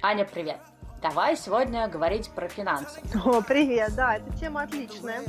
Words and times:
Аня, 0.00 0.24
привет! 0.24 0.60
Давай 1.02 1.36
сегодня 1.36 1.88
говорить 1.88 2.30
про 2.30 2.48
финансы. 2.48 3.00
О, 3.24 3.40
привет, 3.42 3.96
да, 3.96 4.16
эта 4.16 4.32
тема 4.38 4.62
отличная. 4.62 5.22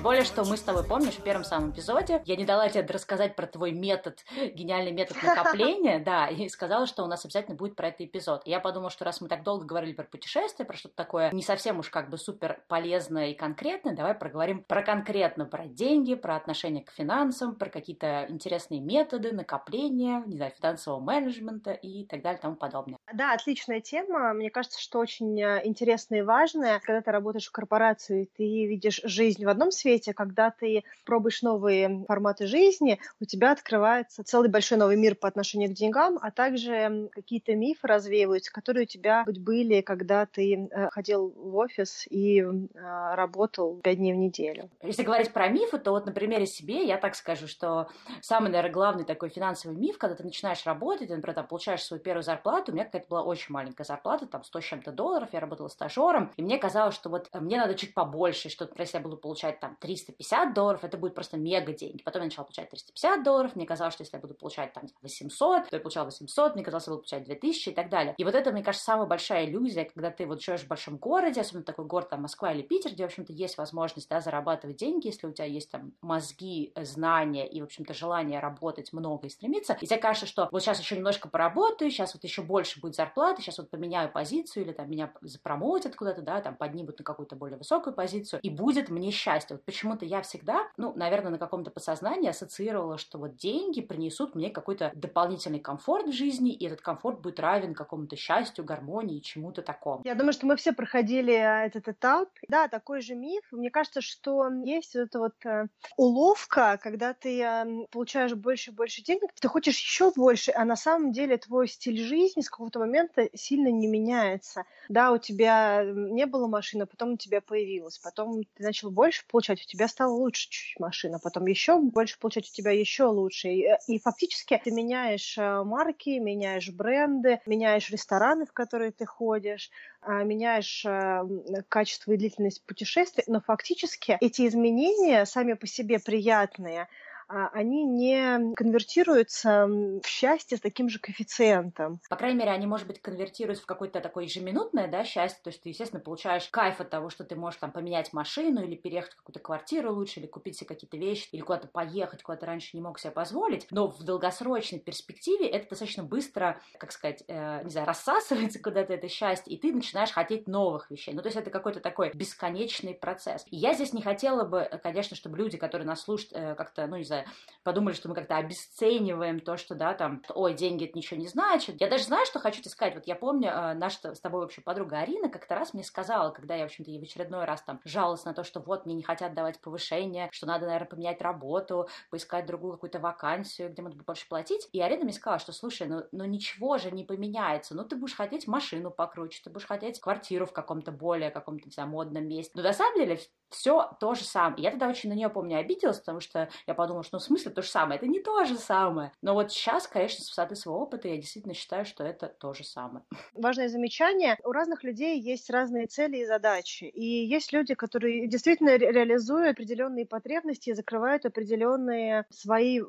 Тем 0.00 0.04
более, 0.04 0.24
что 0.24 0.46
мы 0.46 0.56
с 0.56 0.62
тобой, 0.62 0.82
помнишь, 0.82 1.16
в 1.16 1.22
первом 1.22 1.44
самом 1.44 1.72
эпизоде 1.72 2.22
я 2.24 2.34
не 2.34 2.46
дала 2.46 2.70
тебе 2.70 2.86
рассказать 2.86 3.36
про 3.36 3.46
твой 3.46 3.72
метод, 3.72 4.24
гениальный 4.54 4.92
метод 4.92 5.18
накопления, 5.22 5.98
да, 5.98 6.26
и 6.26 6.48
сказала, 6.48 6.86
что 6.86 7.04
у 7.04 7.06
нас 7.06 7.26
обязательно 7.26 7.54
будет 7.54 7.76
про 7.76 7.88
этот 7.88 8.00
эпизод. 8.00 8.40
И 8.46 8.50
я 8.50 8.60
подумала, 8.60 8.88
что 8.88 9.04
раз 9.04 9.20
мы 9.20 9.28
так 9.28 9.42
долго 9.42 9.66
говорили 9.66 9.92
про 9.92 10.04
путешествия, 10.04 10.64
про 10.64 10.74
что-то 10.74 10.94
такое 10.94 11.30
не 11.32 11.42
совсем 11.42 11.80
уж 11.80 11.90
как 11.90 12.08
бы 12.08 12.16
супер 12.16 12.62
полезное 12.66 13.26
и 13.26 13.34
конкретное, 13.34 13.94
давай 13.94 14.14
проговорим 14.14 14.64
про 14.64 14.82
конкретно, 14.82 15.44
про 15.44 15.66
деньги, 15.66 16.14
про 16.14 16.34
отношение 16.36 16.82
к 16.82 16.90
финансам, 16.92 17.54
про 17.54 17.68
какие-то 17.68 18.24
интересные 18.30 18.80
методы 18.80 19.32
накопления, 19.32 20.22
не 20.24 20.36
знаю, 20.36 20.52
финансового 20.58 21.00
менеджмента 21.00 21.72
и 21.72 22.06
так 22.06 22.22
далее 22.22 22.38
и 22.38 22.42
тому 22.42 22.56
подобное. 22.56 22.96
Да, 23.12 23.34
отличная 23.34 23.82
тема. 23.82 24.32
Мне 24.32 24.48
кажется, 24.48 24.80
что 24.80 24.98
очень 24.98 25.38
э, 25.38 25.60
интересная 25.64 26.20
и 26.20 26.22
важная. 26.22 26.80
Когда 26.80 27.02
ты 27.02 27.10
работаешь 27.10 27.48
в 27.48 27.52
корпорации, 27.52 28.30
ты 28.34 28.44
видишь 28.66 29.02
жизнь 29.04 29.44
в 29.44 29.48
одном 29.50 29.70
свете, 29.70 29.89
свете, 29.90 30.14
когда 30.14 30.50
ты 30.50 30.84
пробуешь 31.04 31.42
новые 31.42 32.04
форматы 32.06 32.46
жизни, 32.46 33.00
у 33.20 33.24
тебя 33.24 33.52
открывается 33.52 34.22
целый 34.22 34.48
большой 34.48 34.78
новый 34.78 34.96
мир 34.96 35.16
по 35.16 35.26
отношению 35.26 35.70
к 35.70 35.72
деньгам, 35.72 36.18
а 36.22 36.30
также 36.30 37.08
какие-то 37.12 37.56
мифы 37.56 37.86
развеиваются, 37.88 38.52
которые 38.52 38.84
у 38.84 38.86
тебя 38.86 39.24
были, 39.26 39.80
когда 39.80 40.26
ты 40.26 40.54
э, 40.54 40.90
ходил 40.90 41.32
в 41.34 41.56
офис 41.56 42.06
и 42.08 42.40
э, 42.40 42.48
работал 42.74 43.80
пять 43.82 43.96
дней 43.96 44.12
в 44.12 44.16
неделю. 44.16 44.70
Если 44.82 45.02
говорить 45.02 45.32
про 45.32 45.48
мифы, 45.48 45.78
то 45.78 45.90
вот 45.90 46.06
на 46.06 46.12
примере 46.12 46.46
себе 46.46 46.86
я 46.86 46.96
так 46.96 47.16
скажу, 47.16 47.48
что 47.48 47.88
самый, 48.20 48.50
наверное, 48.50 48.72
главный 48.72 49.04
такой 49.04 49.30
финансовый 49.30 49.76
миф, 49.76 49.98
когда 49.98 50.14
ты 50.14 50.22
начинаешь 50.22 50.64
работать, 50.66 51.08
ты, 51.08 51.16
например, 51.16 51.34
там, 51.34 51.46
получаешь 51.48 51.82
свою 51.82 52.00
первую 52.00 52.22
зарплату, 52.22 52.70
у 52.70 52.74
меня 52.74 52.84
какая-то 52.84 53.08
была 53.08 53.22
очень 53.22 53.52
маленькая 53.52 53.84
зарплата, 53.84 54.26
там 54.26 54.44
100 54.44 54.60
с 54.60 54.64
чем-то 54.64 54.92
долларов, 54.92 55.30
я 55.32 55.40
работала 55.40 55.68
стажером, 55.68 56.30
и 56.36 56.42
мне 56.42 56.58
казалось, 56.58 56.94
что 56.94 57.10
вот 57.10 57.28
мне 57.34 57.56
надо 57.56 57.74
чуть 57.74 57.92
побольше, 57.94 58.48
что, 58.50 58.64
например, 58.64 58.82
если 58.86 58.98
я 58.98 59.02
буду 59.02 59.16
получать 59.16 59.58
там 59.58 59.76
350 59.80 60.54
долларов, 60.54 60.84
это 60.84 60.96
будет 60.96 61.14
просто 61.14 61.36
мега 61.36 61.72
деньги. 61.72 62.02
Потом 62.02 62.22
я 62.22 62.26
начала 62.26 62.44
получать 62.44 62.70
350 62.70 63.24
долларов, 63.24 63.56
мне 63.56 63.66
казалось, 63.66 63.94
что 63.94 64.02
если 64.02 64.16
я 64.16 64.20
буду 64.20 64.34
получать 64.34 64.72
там 64.72 64.84
800, 65.02 65.68
то 65.68 65.76
я 65.76 65.80
получала 65.80 66.06
800, 66.06 66.54
мне 66.54 66.64
казалось, 66.64 66.86
я 66.86 66.92
буду 66.92 67.02
получать 67.02 67.24
2000 67.24 67.68
и 67.70 67.72
так 67.72 67.88
далее. 67.88 68.14
И 68.16 68.24
вот 68.24 68.34
это, 68.34 68.52
мне 68.52 68.62
кажется, 68.62 68.84
самая 68.84 69.06
большая 69.06 69.46
иллюзия, 69.46 69.84
когда 69.84 70.10
ты 70.10 70.26
вот 70.26 70.42
живешь 70.42 70.62
в 70.62 70.68
большом 70.68 70.96
городе, 70.98 71.40
особенно 71.40 71.64
такой 71.64 71.86
город, 71.86 72.10
там, 72.10 72.22
Москва 72.22 72.52
или 72.52 72.62
Питер, 72.62 72.92
где, 72.92 73.04
в 73.04 73.06
общем-то, 73.06 73.32
есть 73.32 73.58
возможность, 73.58 74.08
да, 74.08 74.20
зарабатывать 74.20 74.76
деньги, 74.76 75.06
если 75.06 75.26
у 75.26 75.32
тебя 75.32 75.46
есть 75.46 75.70
там 75.70 75.92
мозги, 76.00 76.72
знания 76.76 77.48
и, 77.48 77.60
в 77.60 77.64
общем-то, 77.64 77.94
желание 77.94 78.40
работать 78.40 78.92
много 78.92 79.26
и 79.26 79.30
стремиться. 79.30 79.76
И 79.80 79.86
тебе 79.86 79.98
кажется, 79.98 80.26
что 80.26 80.48
вот 80.52 80.62
сейчас 80.62 80.80
еще 80.80 80.96
немножко 80.96 81.28
поработаю, 81.28 81.90
сейчас 81.90 82.14
вот 82.14 82.24
еще 82.24 82.42
больше 82.42 82.80
будет 82.80 82.94
зарплаты, 82.94 83.42
сейчас 83.42 83.58
вот 83.58 83.70
поменяю 83.70 84.10
позицию 84.12 84.64
или 84.64 84.72
там 84.72 84.90
меня 84.90 85.12
запромоутят 85.22 85.96
куда-то, 85.96 86.22
да, 86.22 86.40
там 86.40 86.56
поднимут 86.56 86.98
на 86.98 87.04
какую-то 87.04 87.36
более 87.36 87.58
высокую 87.58 87.94
позицию, 87.94 88.40
и 88.42 88.50
будет 88.50 88.90
мне 88.90 89.10
счастье. 89.10 89.56
Вот 89.56 89.64
почему-то 89.70 90.04
я 90.04 90.20
всегда, 90.22 90.68
ну, 90.76 90.92
наверное, 90.96 91.30
на 91.30 91.38
каком-то 91.38 91.70
подсознании 91.70 92.28
ассоциировала, 92.28 92.98
что 92.98 93.18
вот 93.18 93.36
деньги 93.36 93.80
принесут 93.80 94.34
мне 94.34 94.50
какой-то 94.50 94.90
дополнительный 94.96 95.60
комфорт 95.60 96.08
в 96.08 96.12
жизни, 96.12 96.52
и 96.52 96.66
этот 96.66 96.80
комфорт 96.80 97.20
будет 97.20 97.38
равен 97.38 97.72
какому-то 97.72 98.16
счастью, 98.16 98.64
гармонии, 98.64 99.20
чему-то 99.20 99.62
такому. 99.62 100.02
Я 100.04 100.16
думаю, 100.16 100.32
что 100.32 100.46
мы 100.46 100.56
все 100.56 100.72
проходили 100.72 101.34
а, 101.34 101.64
этот 101.64 101.86
этап. 101.86 102.30
Да, 102.48 102.66
такой 102.66 103.00
же 103.00 103.14
миф. 103.14 103.44
Мне 103.52 103.70
кажется, 103.70 104.00
что 104.00 104.48
есть 104.64 104.96
вот 104.96 105.02
эта 105.02 105.18
вот 105.20 105.46
э, 105.46 105.66
уловка, 105.96 106.76
когда 106.82 107.14
ты 107.14 107.40
э, 107.40 107.86
получаешь 107.92 108.34
больше 108.34 108.72
и 108.72 108.74
больше 108.74 109.02
денег, 109.02 109.30
ты 109.40 109.46
хочешь 109.46 109.78
еще 109.78 110.10
больше, 110.10 110.50
а 110.52 110.64
на 110.64 110.74
самом 110.74 111.12
деле 111.12 111.36
твой 111.36 111.68
стиль 111.68 112.02
жизни 112.02 112.40
с 112.40 112.50
какого-то 112.50 112.80
момента 112.80 113.28
сильно 113.34 113.68
не 113.68 113.86
меняется. 113.86 114.64
Да, 114.88 115.12
у 115.12 115.18
тебя 115.18 115.84
не 115.84 116.26
было 116.26 116.48
машины, 116.48 116.82
а 116.82 116.86
потом 116.86 117.12
у 117.12 117.16
тебя 117.16 117.40
появилась, 117.40 117.98
потом 117.98 118.42
ты 118.42 118.64
начал 118.64 118.90
больше 118.90 119.22
получать, 119.30 119.59
у 119.62 119.68
тебя 119.68 119.88
стало 119.88 120.12
лучше 120.12 120.48
чуть-чуть 120.48 120.80
машина, 120.80 121.18
потом 121.18 121.46
еще 121.46 121.78
больше 121.80 122.18
получать 122.18 122.48
у 122.48 122.52
тебя 122.52 122.70
еще 122.70 123.04
лучше. 123.04 123.48
И, 123.48 123.64
э, 123.64 123.78
и 123.86 123.98
фактически 123.98 124.60
ты 124.62 124.70
меняешь 124.70 125.36
э, 125.38 125.62
марки, 125.64 126.18
меняешь 126.18 126.70
бренды, 126.70 127.40
меняешь 127.46 127.90
рестораны, 127.90 128.46
в 128.46 128.52
которые 128.52 128.92
ты 128.92 129.06
ходишь, 129.06 129.70
а, 130.00 130.22
меняешь 130.24 130.84
э, 130.84 131.22
качество 131.68 132.12
и 132.12 132.16
длительность 132.16 132.64
путешествий, 132.64 133.24
но 133.26 133.40
фактически 133.40 134.16
эти 134.20 134.46
изменения 134.46 135.24
сами 135.26 135.54
по 135.54 135.66
себе 135.66 135.98
приятные, 135.98 136.88
они 137.30 137.84
не 137.84 138.54
конвертируются 138.54 139.66
в 139.66 140.06
счастье 140.06 140.58
с 140.58 140.60
таким 140.60 140.88
же 140.88 140.98
коэффициентом. 140.98 142.00
По 142.08 142.16
крайней 142.16 142.38
мере, 142.38 142.50
они, 142.50 142.66
может 142.66 142.86
быть, 142.86 143.00
конвертируются 143.00 143.64
в 143.64 143.66
какое-то 143.66 144.00
такое 144.00 144.24
ежеминутное 144.24 144.88
да, 144.88 145.04
счастье, 145.04 145.40
то 145.42 145.50
есть 145.50 145.62
ты, 145.62 145.68
естественно, 145.70 146.02
получаешь 146.02 146.48
кайф 146.48 146.80
от 146.80 146.90
того, 146.90 147.10
что 147.10 147.24
ты 147.24 147.36
можешь 147.36 147.60
там 147.60 147.72
поменять 147.72 148.12
машину 148.12 148.62
или 148.64 148.74
переехать 148.74 149.12
в 149.12 149.16
какую-то 149.16 149.40
квартиру 149.40 149.92
лучше, 149.92 150.20
или 150.20 150.26
купить 150.26 150.56
себе 150.56 150.68
какие-то 150.68 150.96
вещи, 150.96 151.28
или 151.32 151.40
куда-то 151.40 151.68
поехать, 151.68 152.22
куда 152.22 152.36
ты 152.36 152.46
раньше 152.46 152.70
не 152.76 152.82
мог 152.82 152.98
себе 152.98 153.12
позволить, 153.12 153.66
но 153.70 153.88
в 153.88 154.02
долгосрочной 154.02 154.80
перспективе 154.80 155.48
это 155.48 155.68
достаточно 155.70 156.02
быстро, 156.02 156.60
как 156.78 156.92
сказать, 156.92 157.22
э, 157.28 157.62
не 157.64 157.70
знаю, 157.70 157.86
рассасывается 157.86 158.58
куда-то 158.62 158.92
это 158.92 159.08
счастье, 159.08 159.52
и 159.52 159.58
ты 159.58 159.72
начинаешь 159.72 160.10
хотеть 160.10 160.48
новых 160.48 160.90
вещей. 160.90 161.14
Ну, 161.14 161.22
то 161.22 161.28
есть 161.28 161.36
это 161.36 161.50
какой-то 161.50 161.80
такой 161.80 162.10
бесконечный 162.12 162.94
процесс. 162.94 163.44
И 163.50 163.56
я 163.56 163.74
здесь 163.74 163.92
не 163.92 164.02
хотела 164.02 164.44
бы, 164.44 164.68
конечно, 164.82 165.16
чтобы 165.16 165.38
люди, 165.38 165.56
которые 165.56 165.86
нас 165.86 166.02
слушают, 166.02 166.32
э, 166.32 166.54
как-то, 166.54 166.86
ну, 166.86 166.96
не 166.96 167.04
знаю, 167.04 167.19
подумали, 167.62 167.94
что 167.94 168.08
мы 168.08 168.14
как-то 168.14 168.36
обесцениваем 168.36 169.40
то, 169.40 169.56
что, 169.56 169.74
да, 169.74 169.94
там, 169.94 170.22
ой, 170.30 170.54
деньги 170.54 170.84
это 170.84 170.96
ничего 170.96 171.20
не 171.20 171.28
значит. 171.28 171.80
Я 171.80 171.88
даже 171.88 172.04
знаю, 172.04 172.26
что 172.26 172.38
хочу 172.38 172.60
тебе 172.60 172.70
сказать. 172.70 172.94
Вот 172.94 173.06
я 173.06 173.14
помню, 173.14 173.50
э, 173.50 173.74
наша 173.74 174.14
с 174.14 174.20
тобой 174.20 174.42
вообще 174.42 174.60
подруга 174.60 174.98
Арина 174.98 175.28
как-то 175.28 175.54
раз 175.54 175.74
мне 175.74 175.84
сказала, 175.84 176.30
когда 176.30 176.54
я, 176.54 176.62
в 176.62 176.66
общем-то, 176.66 176.90
ей 176.90 177.00
в 177.00 177.02
очередной 177.02 177.44
раз 177.44 177.62
там 177.62 177.80
жаловалась 177.84 178.24
на 178.24 178.34
то, 178.34 178.44
что 178.44 178.60
вот 178.60 178.86
мне 178.86 178.94
не 178.94 179.02
хотят 179.02 179.34
давать 179.34 179.60
повышение, 179.60 180.28
что 180.32 180.46
надо, 180.46 180.66
наверное, 180.66 180.88
поменять 180.88 181.20
работу, 181.20 181.88
поискать 182.10 182.46
другую 182.46 182.74
какую-то 182.74 182.98
вакансию, 182.98 183.70
где 183.70 183.82
можно 183.82 184.02
больше 184.02 184.28
платить. 184.28 184.68
И 184.72 184.80
Арина 184.80 185.04
мне 185.04 185.12
сказала, 185.12 185.38
что, 185.38 185.52
слушай, 185.52 185.86
ну, 185.86 186.04
ну 186.12 186.24
ничего 186.24 186.78
же 186.78 186.90
не 186.90 187.04
поменяется. 187.04 187.74
Ну, 187.74 187.84
ты 187.84 187.96
будешь 187.96 188.14
хотеть 188.14 188.46
машину 188.46 188.90
покруче, 188.90 189.40
ты 189.44 189.50
будешь 189.50 189.66
хотеть 189.66 190.00
квартиру 190.00 190.46
в 190.46 190.52
каком-то 190.52 190.92
более, 190.92 191.30
каком-то, 191.30 191.66
не 191.66 191.72
знаю, 191.72 191.88
модном 191.90 192.26
месте. 192.26 192.52
Но 192.54 192.62
на 192.62 192.72
самом 192.72 192.98
деле 192.98 193.20
все 193.50 193.90
то 193.98 194.14
же 194.14 194.24
самое. 194.24 194.62
Я 194.62 194.70
тогда 194.70 194.88
очень 194.88 195.10
на 195.10 195.14
нее, 195.14 195.28
помню, 195.28 195.58
обиделась, 195.58 195.98
потому 195.98 196.20
что 196.20 196.48
я 196.66 196.74
подумала, 196.74 197.02
в 197.18 197.22
смысле 197.22 197.50
то 197.50 197.62
же 197.62 197.68
самое. 197.68 197.98
Это 197.98 198.06
не 198.06 198.20
то 198.20 198.44
же 198.44 198.56
самое. 198.56 199.12
Но 199.22 199.34
вот 199.34 199.52
сейчас, 199.52 199.86
конечно, 199.86 200.24
с 200.24 200.28
высоты 200.28 200.56
своего 200.56 200.80
опыта 200.80 201.08
я 201.08 201.16
действительно 201.16 201.54
считаю, 201.54 201.84
что 201.84 202.04
это 202.04 202.28
то 202.28 202.52
же 202.54 202.64
самое. 202.64 203.04
Важное 203.34 203.68
замечание. 203.68 204.38
У 204.44 204.52
разных 204.52 204.84
людей 204.84 205.20
есть 205.20 205.50
разные 205.50 205.86
цели 205.86 206.18
и 206.18 206.26
задачи. 206.26 206.84
И 206.84 207.04
есть 207.04 207.52
люди, 207.52 207.74
которые 207.74 208.26
действительно 208.26 208.76
реализуют 208.76 209.52
определенные 209.52 210.06
потребности 210.06 210.70
и 210.70 210.74
закрывают 210.74 211.26
определенные 211.26 212.24
свои 212.30 212.80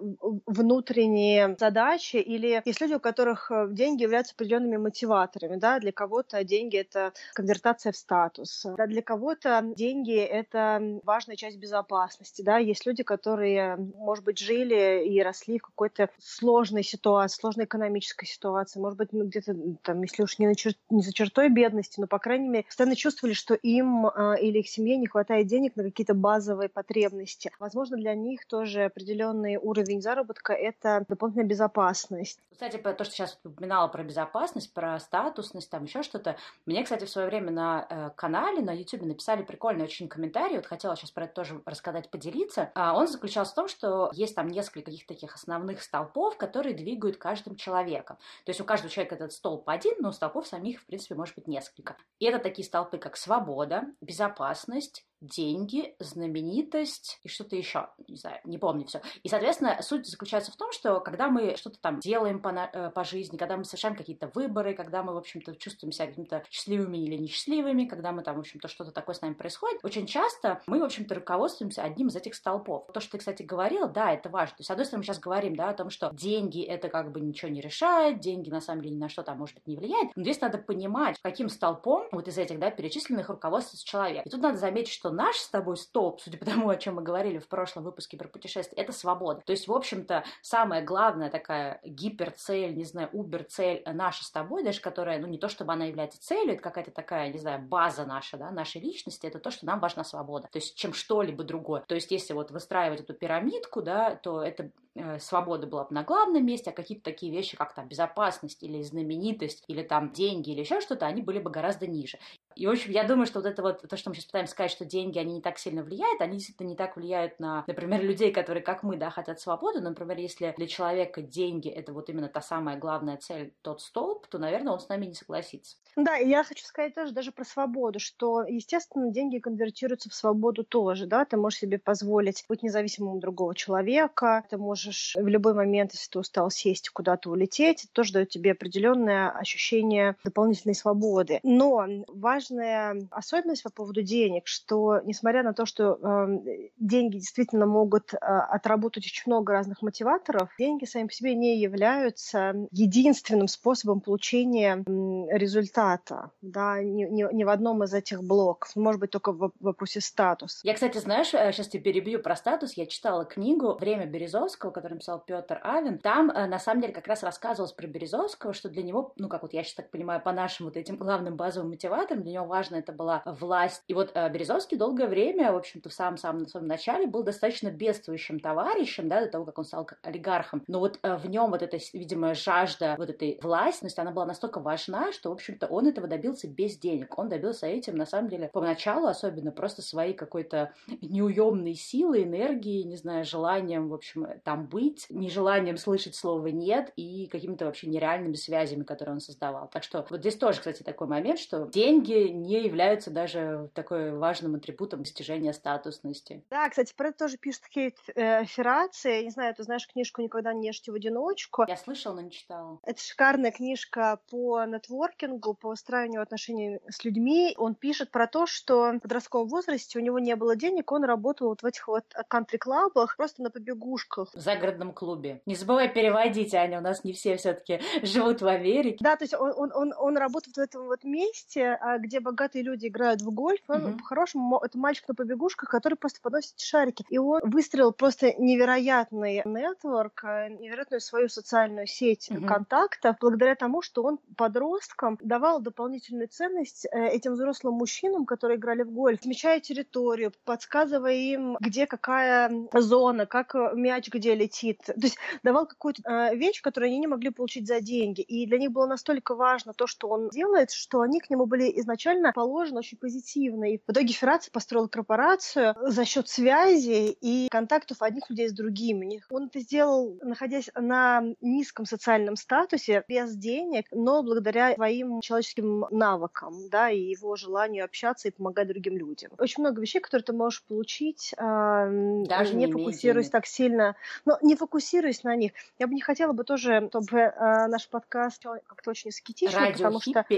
внутренние 0.45 1.55
задачи. 1.59 2.17
Или 2.17 2.61
есть 2.65 2.81
люди, 2.81 2.93
у 2.93 2.99
которых 2.99 3.51
э, 3.51 3.67
деньги 3.71 4.03
являются 4.03 4.33
определенными 4.33 4.77
мотиваторами. 4.77 5.57
Да? 5.57 5.79
Для 5.79 5.91
кого-то 5.91 6.43
деньги— 6.43 6.77
это 6.77 7.13
конвертация 7.33 7.91
в 7.91 7.97
статус. 7.97 8.65
Да? 8.77 8.87
Для 8.87 9.01
кого-то 9.01 9.61
деньги— 9.75 10.17
это 10.19 10.99
важная 11.03 11.35
часть 11.35 11.57
безопасности, 11.57 12.41
да, 12.41 12.57
есть 12.57 12.85
люди, 12.85 13.03
которые, 13.03 13.77
может 14.01 14.25
быть, 14.25 14.39
жили 14.39 15.05
и 15.05 15.21
росли 15.21 15.59
в 15.59 15.63
какой-то 15.63 16.09
сложной 16.19 16.83
ситуации, 16.83 17.39
сложной 17.39 17.65
экономической 17.65 18.25
ситуации, 18.25 18.79
может 18.79 18.97
быть, 18.97 19.13
ну, 19.13 19.25
где-то 19.25 19.55
там, 19.83 20.01
если 20.01 20.23
уж 20.23 20.39
не, 20.39 20.47
на 20.47 20.55
чер... 20.55 20.73
не 20.89 21.01
за 21.01 21.13
чертой 21.13 21.49
бедности, 21.49 21.99
но, 21.99 22.07
по 22.07 22.19
крайней 22.19 22.49
мере, 22.49 22.65
постоянно 22.65 22.95
чувствовали, 22.95 23.33
что 23.33 23.53
им 23.53 24.07
э, 24.07 24.41
или 24.41 24.59
их 24.59 24.69
семье 24.69 24.97
не 24.97 25.07
хватает 25.07 25.47
денег 25.47 25.75
на 25.75 25.83
какие-то 25.83 26.13
базовые 26.13 26.69
потребности. 26.69 27.51
Возможно, 27.59 27.97
для 27.97 28.15
них 28.15 28.45
тоже 28.45 28.85
определенный 28.85 29.57
уровень 29.57 30.01
заработка– 30.01 30.53
это 30.53 31.05
дополнительная 31.07 31.47
безопасность. 31.47 32.39
Кстати, 32.51 32.77
то, 32.77 33.03
что 33.03 33.13
сейчас 33.13 33.39
упоминала 33.43 33.87
про 33.87 34.03
безопасность, 34.03 34.73
про 34.73 34.99
статусность, 34.99 35.69
там 35.69 35.83
еще 35.83 36.03
что-то, 36.03 36.37
мне, 36.65 36.83
кстати, 36.83 37.05
в 37.05 37.09
свое 37.09 37.27
время 37.27 37.51
на 37.51 37.87
э, 37.89 38.09
канале, 38.15 38.61
на 38.61 38.71
YouTube 38.71 39.03
написали 39.03 39.43
прикольный 39.43 39.85
очень 39.85 40.07
комментарий, 40.07 40.57
вот 40.57 40.65
хотела 40.65 40.95
сейчас 40.95 41.11
про 41.11 41.25
это 41.25 41.33
тоже 41.33 41.61
рассказать, 41.65 42.09
поделиться. 42.09 42.71
А 42.75 42.95
он 42.95 43.07
заключался 43.07 43.51
в 43.51 43.55
том, 43.55 43.67
что 43.67 43.90
есть 44.13 44.35
там 44.35 44.47
несколько 44.47 44.91
каких-то 44.91 45.13
таких 45.13 45.35
основных 45.35 45.81
столпов, 45.81 46.37
которые 46.37 46.75
двигают 46.75 47.17
каждым 47.17 47.55
человеком. 47.55 48.17
То 48.45 48.49
есть 48.49 48.61
у 48.61 48.65
каждого 48.65 48.89
человека 48.89 49.15
этот 49.15 49.33
столб 49.33 49.67
один, 49.69 49.95
но 49.99 50.11
столпов 50.11 50.47
самих, 50.47 50.81
в 50.81 50.85
принципе, 50.85 51.15
может 51.15 51.35
быть 51.35 51.47
несколько. 51.47 51.97
И 52.19 52.25
это 52.25 52.39
такие 52.39 52.65
столпы, 52.65 52.97
как 52.97 53.17
свобода, 53.17 53.83
безопасность, 54.01 55.05
деньги, 55.21 55.95
знаменитость 55.99 57.19
и 57.23 57.29
что-то 57.29 57.55
еще, 57.55 57.89
не 58.07 58.17
знаю, 58.17 58.39
не 58.43 58.57
помню 58.57 58.85
все. 58.85 59.01
И, 59.23 59.29
соответственно, 59.29 59.79
суть 59.81 60.07
заключается 60.07 60.51
в 60.51 60.55
том, 60.55 60.71
что 60.71 60.99
когда 60.99 61.29
мы 61.29 61.55
что-то 61.55 61.79
там 61.79 61.99
делаем 61.99 62.41
по, 62.41 62.49
э, 62.49 62.89
по 62.89 63.03
жизни, 63.03 63.37
когда 63.37 63.55
мы 63.55 63.63
совершаем 63.63 63.95
какие-то 63.95 64.31
выборы, 64.33 64.73
когда 64.73 65.03
мы, 65.03 65.13
в 65.13 65.17
общем-то, 65.17 65.55
чувствуем 65.55 65.91
себя 65.91 66.07
какими-то 66.07 66.43
счастливыми 66.49 66.97
или 66.97 67.15
несчастливыми, 67.15 67.85
когда 67.85 68.11
мы 68.11 68.23
там, 68.23 68.37
в 68.37 68.39
общем-то, 68.39 68.67
что-то 68.67 68.91
такое 68.91 69.15
с 69.15 69.21
нами 69.21 69.33
происходит, 69.33 69.79
очень 69.83 70.07
часто 70.07 70.61
мы, 70.65 70.79
в 70.79 70.83
общем-то, 70.83 71.15
руководствуемся 71.15 71.83
одним 71.83 72.07
из 72.07 72.15
этих 72.15 72.35
столпов. 72.35 72.87
То, 72.93 72.99
что 72.99 73.11
ты, 73.11 73.17
кстати, 73.19 73.43
говорил, 73.43 73.87
да, 73.87 74.11
это 74.11 74.29
важно. 74.29 74.57
То 74.57 74.61
есть, 74.61 74.67
с 74.67 74.71
одной 74.71 74.85
стороны, 74.85 75.01
мы 75.01 75.05
сейчас 75.05 75.19
говорим, 75.19 75.55
да, 75.55 75.69
о 75.69 75.73
том, 75.73 75.89
что 75.89 76.09
деньги 76.13 76.63
это 76.63 76.89
как 76.89 77.11
бы 77.11 77.21
ничего 77.21 77.51
не 77.51 77.61
решает, 77.61 78.19
деньги 78.19 78.49
на 78.49 78.61
самом 78.61 78.81
деле 78.81 78.95
ни 78.95 78.99
на 78.99 79.09
что 79.09 79.23
там, 79.23 79.37
может 79.37 79.55
быть, 79.55 79.67
не 79.67 79.77
влияет. 79.77 80.09
Но 80.15 80.23
здесь 80.23 80.41
надо 80.41 80.57
понимать, 80.57 81.17
каким 81.21 81.49
столпом 81.49 82.07
вот 82.11 82.27
из 82.27 82.37
этих, 82.37 82.59
да, 82.59 82.71
перечисленных 82.71 83.29
руководствуется 83.29 83.85
человек. 83.85 84.25
И 84.25 84.29
тут 84.29 84.41
надо 84.41 84.57
заметить, 84.57 84.91
что 84.91 85.10
наш 85.11 85.37
с 85.37 85.49
тобой 85.49 85.77
столб, 85.77 86.21
судя 86.21 86.37
по 86.37 86.45
тому, 86.45 86.69
о 86.69 86.77
чем 86.77 86.95
мы 86.95 87.03
говорили 87.03 87.39
в 87.39 87.47
прошлом 87.47 87.83
выпуске 87.83 88.17
про 88.17 88.27
путешествия, 88.27 88.81
это 88.81 88.91
свобода. 88.91 89.41
То 89.45 89.51
есть, 89.51 89.67
в 89.67 89.73
общем-то, 89.73 90.23
самая 90.41 90.83
главная 90.83 91.29
такая 91.29 91.79
гиперцель, 91.83 92.75
не 92.75 92.85
знаю, 92.85 93.09
убер-цель 93.13 93.83
наша 93.85 94.23
с 94.23 94.31
тобой, 94.31 94.63
даже 94.63 94.81
которая, 94.81 95.19
ну, 95.19 95.27
не 95.27 95.37
то 95.37 95.49
чтобы 95.49 95.73
она 95.73 95.85
является 95.85 96.21
целью, 96.21 96.53
это 96.53 96.61
какая-то 96.61 96.91
такая, 96.91 97.31
не 97.31 97.39
знаю, 97.39 97.61
база 97.61 98.05
наша, 98.05 98.37
да, 98.37 98.51
нашей 98.51 98.81
личности, 98.81 99.27
это 99.27 99.39
то, 99.39 99.51
что 99.51 99.65
нам 99.65 99.79
важна 99.79 100.03
свобода. 100.03 100.47
То 100.51 100.57
есть, 100.57 100.75
чем 100.75 100.93
что-либо 100.93 101.43
другое. 101.43 101.83
То 101.87 101.95
есть, 101.95 102.11
если 102.11 102.33
вот 102.33 102.51
выстраивать 102.51 103.01
эту 103.01 103.13
пирамидку, 103.13 103.81
да, 103.81 104.15
то 104.15 104.41
это 104.41 104.71
э, 104.95 105.19
свобода 105.19 105.67
была 105.67 105.85
бы 105.85 105.93
на 105.93 106.03
главном 106.03 106.45
месте, 106.45 106.69
а 106.69 106.73
какие-то 106.73 107.03
такие 107.03 107.31
вещи, 107.31 107.57
как 107.57 107.73
там 107.73 107.87
безопасность 107.87 108.63
или 108.63 108.81
знаменитость, 108.81 109.63
или 109.67 109.83
там 109.83 110.11
деньги, 110.11 110.51
или 110.51 110.61
еще 110.61 110.81
что-то, 110.81 111.05
они 111.05 111.21
были 111.21 111.39
бы 111.39 111.49
гораздо 111.49 111.87
ниже. 111.87 112.19
И, 112.55 112.67
в 112.67 112.69
общем, 112.69 112.91
я 112.91 113.03
думаю, 113.03 113.25
что 113.25 113.39
вот 113.39 113.47
это 113.47 113.61
вот, 113.61 113.81
то, 113.81 113.97
что 113.97 114.09
мы 114.09 114.15
сейчас 114.15 114.25
пытаемся 114.25 114.51
сказать, 114.51 114.71
что 114.71 114.85
деньги, 114.85 115.00
они 115.05 115.35
не 115.35 115.41
так 115.41 115.57
сильно 115.57 115.83
влияют, 115.83 116.21
они 116.21 116.37
действительно 116.37 116.67
не 116.67 116.75
так 116.75 116.95
влияют 116.95 117.39
на, 117.39 117.63
например, 117.67 118.01
людей, 118.03 118.31
которые, 118.31 118.63
как 118.63 118.83
мы, 118.83 118.97
да, 118.97 119.09
хотят 119.09 119.39
свободу. 119.39 119.81
Например, 119.81 120.17
если 120.17 120.53
для 120.57 120.67
человека 120.67 121.21
деньги— 121.21 121.69
это 121.69 121.93
вот 121.93 122.09
именно 122.09 122.27
та 122.27 122.41
самая 122.41 122.77
главная 122.77 123.17
цель, 123.17 123.53
тот 123.61 123.81
столб, 123.81 124.27
то, 124.27 124.37
наверное, 124.37 124.73
он 124.73 124.79
с 124.79 124.89
нами 124.89 125.05
не 125.07 125.13
согласится. 125.13 125.77
Да, 125.95 126.17
и 126.17 126.29
я 126.29 126.43
хочу 126.43 126.65
сказать 126.65 126.95
тоже 126.95 127.11
даже 127.11 127.31
про 127.31 127.43
свободу, 127.43 127.99
что, 127.99 128.43
естественно, 128.43 129.11
деньги 129.11 129.39
конвертируются 129.39 130.09
в 130.09 130.13
свободу 130.13 130.63
тоже, 130.63 131.05
да, 131.05 131.25
ты 131.25 131.37
можешь 131.37 131.59
себе 131.59 131.79
позволить 131.79 132.45
быть 132.47 132.63
независимым 132.63 133.15
от 133.15 133.19
другого 133.19 133.53
человека, 133.55 134.45
ты 134.49 134.57
можешь 134.57 135.15
в 135.19 135.27
любой 135.27 135.53
момент, 135.53 135.91
если 135.93 136.09
ты 136.09 136.19
устал 136.19 136.49
сесть 136.49 136.89
куда-то 136.89 137.29
улететь, 137.29 137.83
это 137.83 137.93
тоже 137.93 138.13
дает 138.13 138.29
тебе 138.29 138.51
определенное 138.51 139.31
ощущение 139.31 140.15
дополнительной 140.23 140.75
свободы. 140.75 141.39
Но 141.43 141.85
важная 142.07 143.07
особенность 143.11 143.63
по 143.63 143.69
поводу 143.69 144.01
денег, 144.01 144.47
что 144.47 144.90
несмотря 145.03 145.43
на 145.43 145.53
то, 145.53 145.65
что 145.65 145.97
э, 146.01 146.39
деньги 146.77 147.17
действительно 147.17 147.65
могут 147.65 148.13
э, 148.13 148.17
отработать 148.17 149.05
очень 149.05 149.23
много 149.27 149.53
разных 149.53 149.81
мотиваторов, 149.81 150.49
деньги 150.59 150.85
сами 150.85 151.07
по 151.07 151.13
себе 151.13 151.35
не 151.35 151.59
являются 151.59 152.53
единственным 152.71 153.47
способом 153.47 154.01
получения 154.01 154.83
э, 154.85 155.37
результата 155.37 156.31
да, 156.41 156.81
не, 156.81 157.05
не, 157.05 157.27
не 157.31 157.45
в 157.45 157.49
одном 157.49 157.83
из 157.83 157.93
этих 157.93 158.23
блоков, 158.23 158.75
может 158.75 158.99
быть, 158.99 159.11
только 159.11 159.31
в 159.31 159.51
вопросе 159.59 160.01
статус. 160.01 160.61
Я, 160.63 160.73
кстати, 160.73 160.97
знаешь, 160.97 161.29
сейчас 161.29 161.67
э, 161.67 161.69
тебе 161.69 161.83
перебью 161.83 162.21
про 162.21 162.35
статус, 162.35 162.73
я 162.73 162.85
читала 162.85 163.25
книгу 163.25 163.77
«Время 163.79 164.05
Березовского», 164.05 164.71
которую 164.71 164.97
написал 164.97 165.19
Петр 165.19 165.59
Авен, 165.63 165.99
там, 165.99 166.29
э, 166.29 166.47
на 166.47 166.59
самом 166.59 166.81
деле, 166.81 166.93
как 166.93 167.07
раз 167.07 167.23
рассказывалось 167.23 167.73
про 167.73 167.87
Березовского, 167.87 168.53
что 168.53 168.69
для 168.69 168.83
него, 168.83 169.13
ну, 169.17 169.29
как 169.29 169.43
вот 169.43 169.53
я 169.53 169.63
сейчас 169.63 169.75
так 169.75 169.91
понимаю, 169.91 170.21
по 170.21 170.31
нашим 170.31 170.65
вот 170.65 170.77
этим 170.77 170.97
главным 170.97 171.35
базовым 171.35 171.69
мотиваторам, 171.69 172.23
для 172.23 172.33
него 172.33 172.45
важно 172.45 172.75
это 172.75 172.91
была 172.91 173.21
власть. 173.25 173.83
И 173.87 173.93
вот 173.93 174.11
э, 174.13 174.29
Березовский 174.29 174.77
долгое 174.81 175.07
время, 175.07 175.53
в 175.53 175.57
общем-то, 175.57 175.89
в 175.89 175.93
самом-самом 175.93 176.47
самом 176.47 176.67
начале 176.67 177.05
был 177.05 177.23
достаточно 177.23 177.69
бедствующим 177.69 178.39
товарищем, 178.39 179.07
да, 179.07 179.21
до 179.21 179.27
того, 179.27 179.45
как 179.45 179.59
он 179.59 179.65
стал 179.65 179.87
олигархом. 180.01 180.63
Но 180.67 180.79
вот 180.79 180.99
в 181.03 181.29
нем 181.29 181.51
вот 181.51 181.61
эта, 181.61 181.77
видимо, 181.93 182.33
жажда 182.33 182.95
вот 182.97 183.09
этой 183.09 183.39
власти, 183.41 183.87
она 183.97 184.11
была 184.11 184.25
настолько 184.25 184.59
важна, 184.59 185.11
что, 185.11 185.29
в 185.29 185.33
общем-то, 185.33 185.67
он 185.67 185.87
этого 185.87 186.07
добился 186.07 186.47
без 186.47 186.77
денег. 186.77 187.17
Он 187.17 187.29
добился 187.29 187.67
этим, 187.67 187.95
на 187.95 188.05
самом 188.05 188.29
деле, 188.29 188.49
поначалу 188.51 189.07
особенно 189.07 189.51
просто 189.51 189.81
своей 189.81 190.13
какой-то 190.13 190.73
неуемной 191.01 191.75
силой, 191.75 192.23
энергией, 192.23 192.83
не 192.83 192.95
знаю, 192.95 193.23
желанием, 193.23 193.89
в 193.89 193.93
общем, 193.93 194.27
там 194.43 194.67
быть, 194.67 195.05
нежеланием 195.09 195.77
слышать 195.77 196.15
слово 196.15 196.47
«нет» 196.47 196.91
и 196.95 197.27
какими-то 197.27 197.65
вообще 197.65 197.87
нереальными 197.87 198.33
связями, 198.33 198.83
которые 198.83 199.13
он 199.13 199.19
создавал. 199.19 199.69
Так 199.71 199.83
что 199.83 200.05
вот 200.09 200.19
здесь 200.21 200.37
тоже, 200.37 200.59
кстати, 200.59 200.81
такой 200.81 201.07
момент, 201.07 201.39
что 201.39 201.67
деньги 201.67 202.29
не 202.29 202.63
являются 202.63 203.11
даже 203.11 203.69
такой 203.73 204.11
важным 204.17 204.55
атрибутом 204.61 205.01
достижения 205.01 205.53
статусности. 205.53 206.43
Да, 206.49 206.69
кстати, 206.69 206.93
про 206.95 207.09
это 207.09 207.19
тоже 207.19 207.37
пишет 207.37 207.67
Кейт 207.67 207.97
э, 208.15 208.45
Ферраци. 208.45 209.23
Не 209.23 209.31
знаю, 209.31 209.53
ты 209.55 209.63
знаешь 209.63 209.87
книжку 209.87 210.21
«Никогда 210.21 210.53
не 210.53 210.67
ешьте 210.67 210.91
в 210.91 210.95
одиночку». 210.95 211.65
Я 211.67 211.77
слышала, 211.77 212.15
но 212.15 212.21
не 212.21 212.31
читала. 212.31 212.79
Это 212.83 213.01
шикарная 213.01 213.51
книжка 213.51 214.19
по 214.29 214.63
нетворкингу, 214.63 215.53
по 215.55 215.69
выстраиванию 215.69 216.21
отношений 216.21 216.79
с 216.89 217.03
людьми. 217.03 217.53
Он 217.57 217.75
пишет 217.75 218.11
про 218.11 218.27
то, 218.27 218.45
что 218.45 218.91
в 218.93 218.99
подростковом 218.99 219.47
возрасте 219.47 219.99
у 219.99 220.01
него 220.01 220.19
не 220.19 220.35
было 220.35 220.55
денег, 220.55 220.91
он 220.91 221.03
работал 221.03 221.49
вот 221.49 221.61
в 221.61 221.65
этих 221.65 221.87
вот 221.87 222.05
кантри-клабах, 222.27 223.17
просто 223.17 223.41
на 223.41 223.49
побегушках. 223.49 224.33
В 224.33 224.39
загородном 224.39 224.93
клубе. 224.93 225.41
Не 225.45 225.55
забывай 225.55 225.89
переводить, 225.89 226.53
Аня, 226.53 226.79
у 226.79 226.81
нас 226.81 227.03
не 227.03 227.13
все 227.13 227.37
все 227.37 227.53
таки 227.53 227.79
живут 228.03 228.41
в 228.41 228.47
Америке. 228.47 228.97
Да, 229.01 229.15
то 229.15 229.23
есть 229.23 229.33
он, 229.33 229.53
он, 229.55 229.71
он, 229.73 229.93
он 229.97 230.17
работает 230.17 230.55
в 230.55 230.59
этом 230.59 230.85
вот 230.85 231.03
месте, 231.03 231.77
а, 231.81 231.97
где 231.97 232.19
богатые 232.19 232.63
люди 232.63 232.87
играют 232.87 233.21
в 233.21 233.31
гольф. 233.31 233.61
Он 233.67 233.81
mm-hmm. 233.81 233.97
по-хорошему, 233.97 234.43
это 234.59 234.77
мальчик 234.77 235.07
на 235.07 235.15
побегушках, 235.15 235.69
который 235.69 235.95
просто 235.95 236.19
подносит 236.21 236.59
шарики. 236.59 237.05
И 237.09 237.17
он 237.17 237.41
выстроил 237.43 237.91
просто 237.91 238.33
невероятный 238.37 239.41
нетворк, 239.45 240.23
э, 240.23 240.49
невероятную 240.49 241.01
свою 241.01 241.29
социальную 241.29 241.87
сеть 241.87 242.29
mm-hmm. 242.29 242.45
контактов, 242.45 243.15
благодаря 243.19 243.55
тому, 243.55 243.81
что 243.81 244.03
он 244.03 244.19
подросткам 244.35 245.17
давал 245.21 245.61
дополнительную 245.61 246.27
ценность 246.27 246.85
э, 246.91 247.07
этим 247.07 247.33
взрослым 247.33 247.75
мужчинам, 247.75 248.25
которые 248.25 248.57
играли 248.57 248.83
в 248.83 248.91
гольф, 248.91 249.19
отмечая 249.19 249.59
территорию, 249.59 250.31
подсказывая 250.45 251.13
им, 251.13 251.57
где 251.59 251.87
какая 251.87 252.51
зона, 252.73 253.25
как 253.25 253.55
э, 253.55 253.71
мяч 253.75 254.09
где 254.09 254.35
летит. 254.35 254.81
То 254.85 254.93
есть 254.97 255.17
давал 255.43 255.67
какую-то 255.67 256.31
вещь, 256.33 256.61
которую 256.61 256.89
они 256.89 256.99
не 256.99 257.07
могли 257.07 257.29
получить 257.29 257.67
за 257.67 257.81
деньги. 257.81 258.21
И 258.21 258.45
для 258.47 258.57
них 258.57 258.71
было 258.71 258.87
настолько 258.87 259.35
важно 259.35 259.73
то, 259.73 259.87
что 259.87 260.09
он 260.09 260.29
делает, 260.29 260.71
что 260.71 261.01
они 261.01 261.19
к 261.19 261.29
нему 261.29 261.45
были 261.45 261.71
изначально 261.79 262.31
положены 262.33 262.79
очень 262.79 262.97
позитивно. 262.97 263.73
И 263.73 263.77
в 263.77 263.91
итоге 263.91 264.13
Ферраци 264.41 264.51
построил 264.51 264.87
корпорацию 264.87 265.75
за 265.81 266.05
счет 266.05 266.27
связи 266.27 267.15
и 267.21 267.47
контактов 267.49 268.01
одних 268.01 268.29
людей 268.29 268.49
с 268.49 268.53
другими. 268.53 269.23
Он 269.29 269.45
это 269.47 269.59
сделал, 269.59 270.17
находясь 270.21 270.69
на 270.75 271.23
низком 271.41 271.85
социальном 271.85 272.35
статусе, 272.35 273.03
без 273.07 273.35
денег, 273.35 273.85
но 273.91 274.23
благодаря 274.23 274.73
своим 274.73 275.21
человеческим 275.21 275.85
навыкам, 275.91 276.69
да, 276.69 276.89
и 276.89 276.99
его 276.99 277.35
желанию 277.35 277.85
общаться 277.85 278.27
и 278.27 278.31
помогать 278.31 278.67
другим 278.67 278.97
людям. 278.97 279.31
Очень 279.37 279.63
много 279.63 279.81
вещей, 279.81 279.99
которые 279.99 280.23
ты 280.25 280.33
можешь 280.33 280.63
получить, 280.63 281.33
э, 281.37 282.23
Даже 282.27 282.55
не, 282.55 282.65
не 282.65 282.71
фокусируясь 282.71 283.29
так 283.29 283.45
сильно, 283.45 283.95
но 284.25 284.37
не 284.41 284.55
фокусируясь 284.55 285.23
на 285.23 285.35
них. 285.35 285.51
Я 285.77 285.87
бы 285.87 285.93
не 285.93 286.01
хотела 286.01 286.33
бы 286.33 286.43
тоже, 286.43 286.87
чтобы 286.89 287.19
э, 287.19 287.67
наш 287.67 287.87
подкаст 287.87 288.43
как-то 288.43 288.89
очень 288.89 289.09
аскетичный, 289.09 289.73
потому 289.73 290.01
что... 290.01 290.25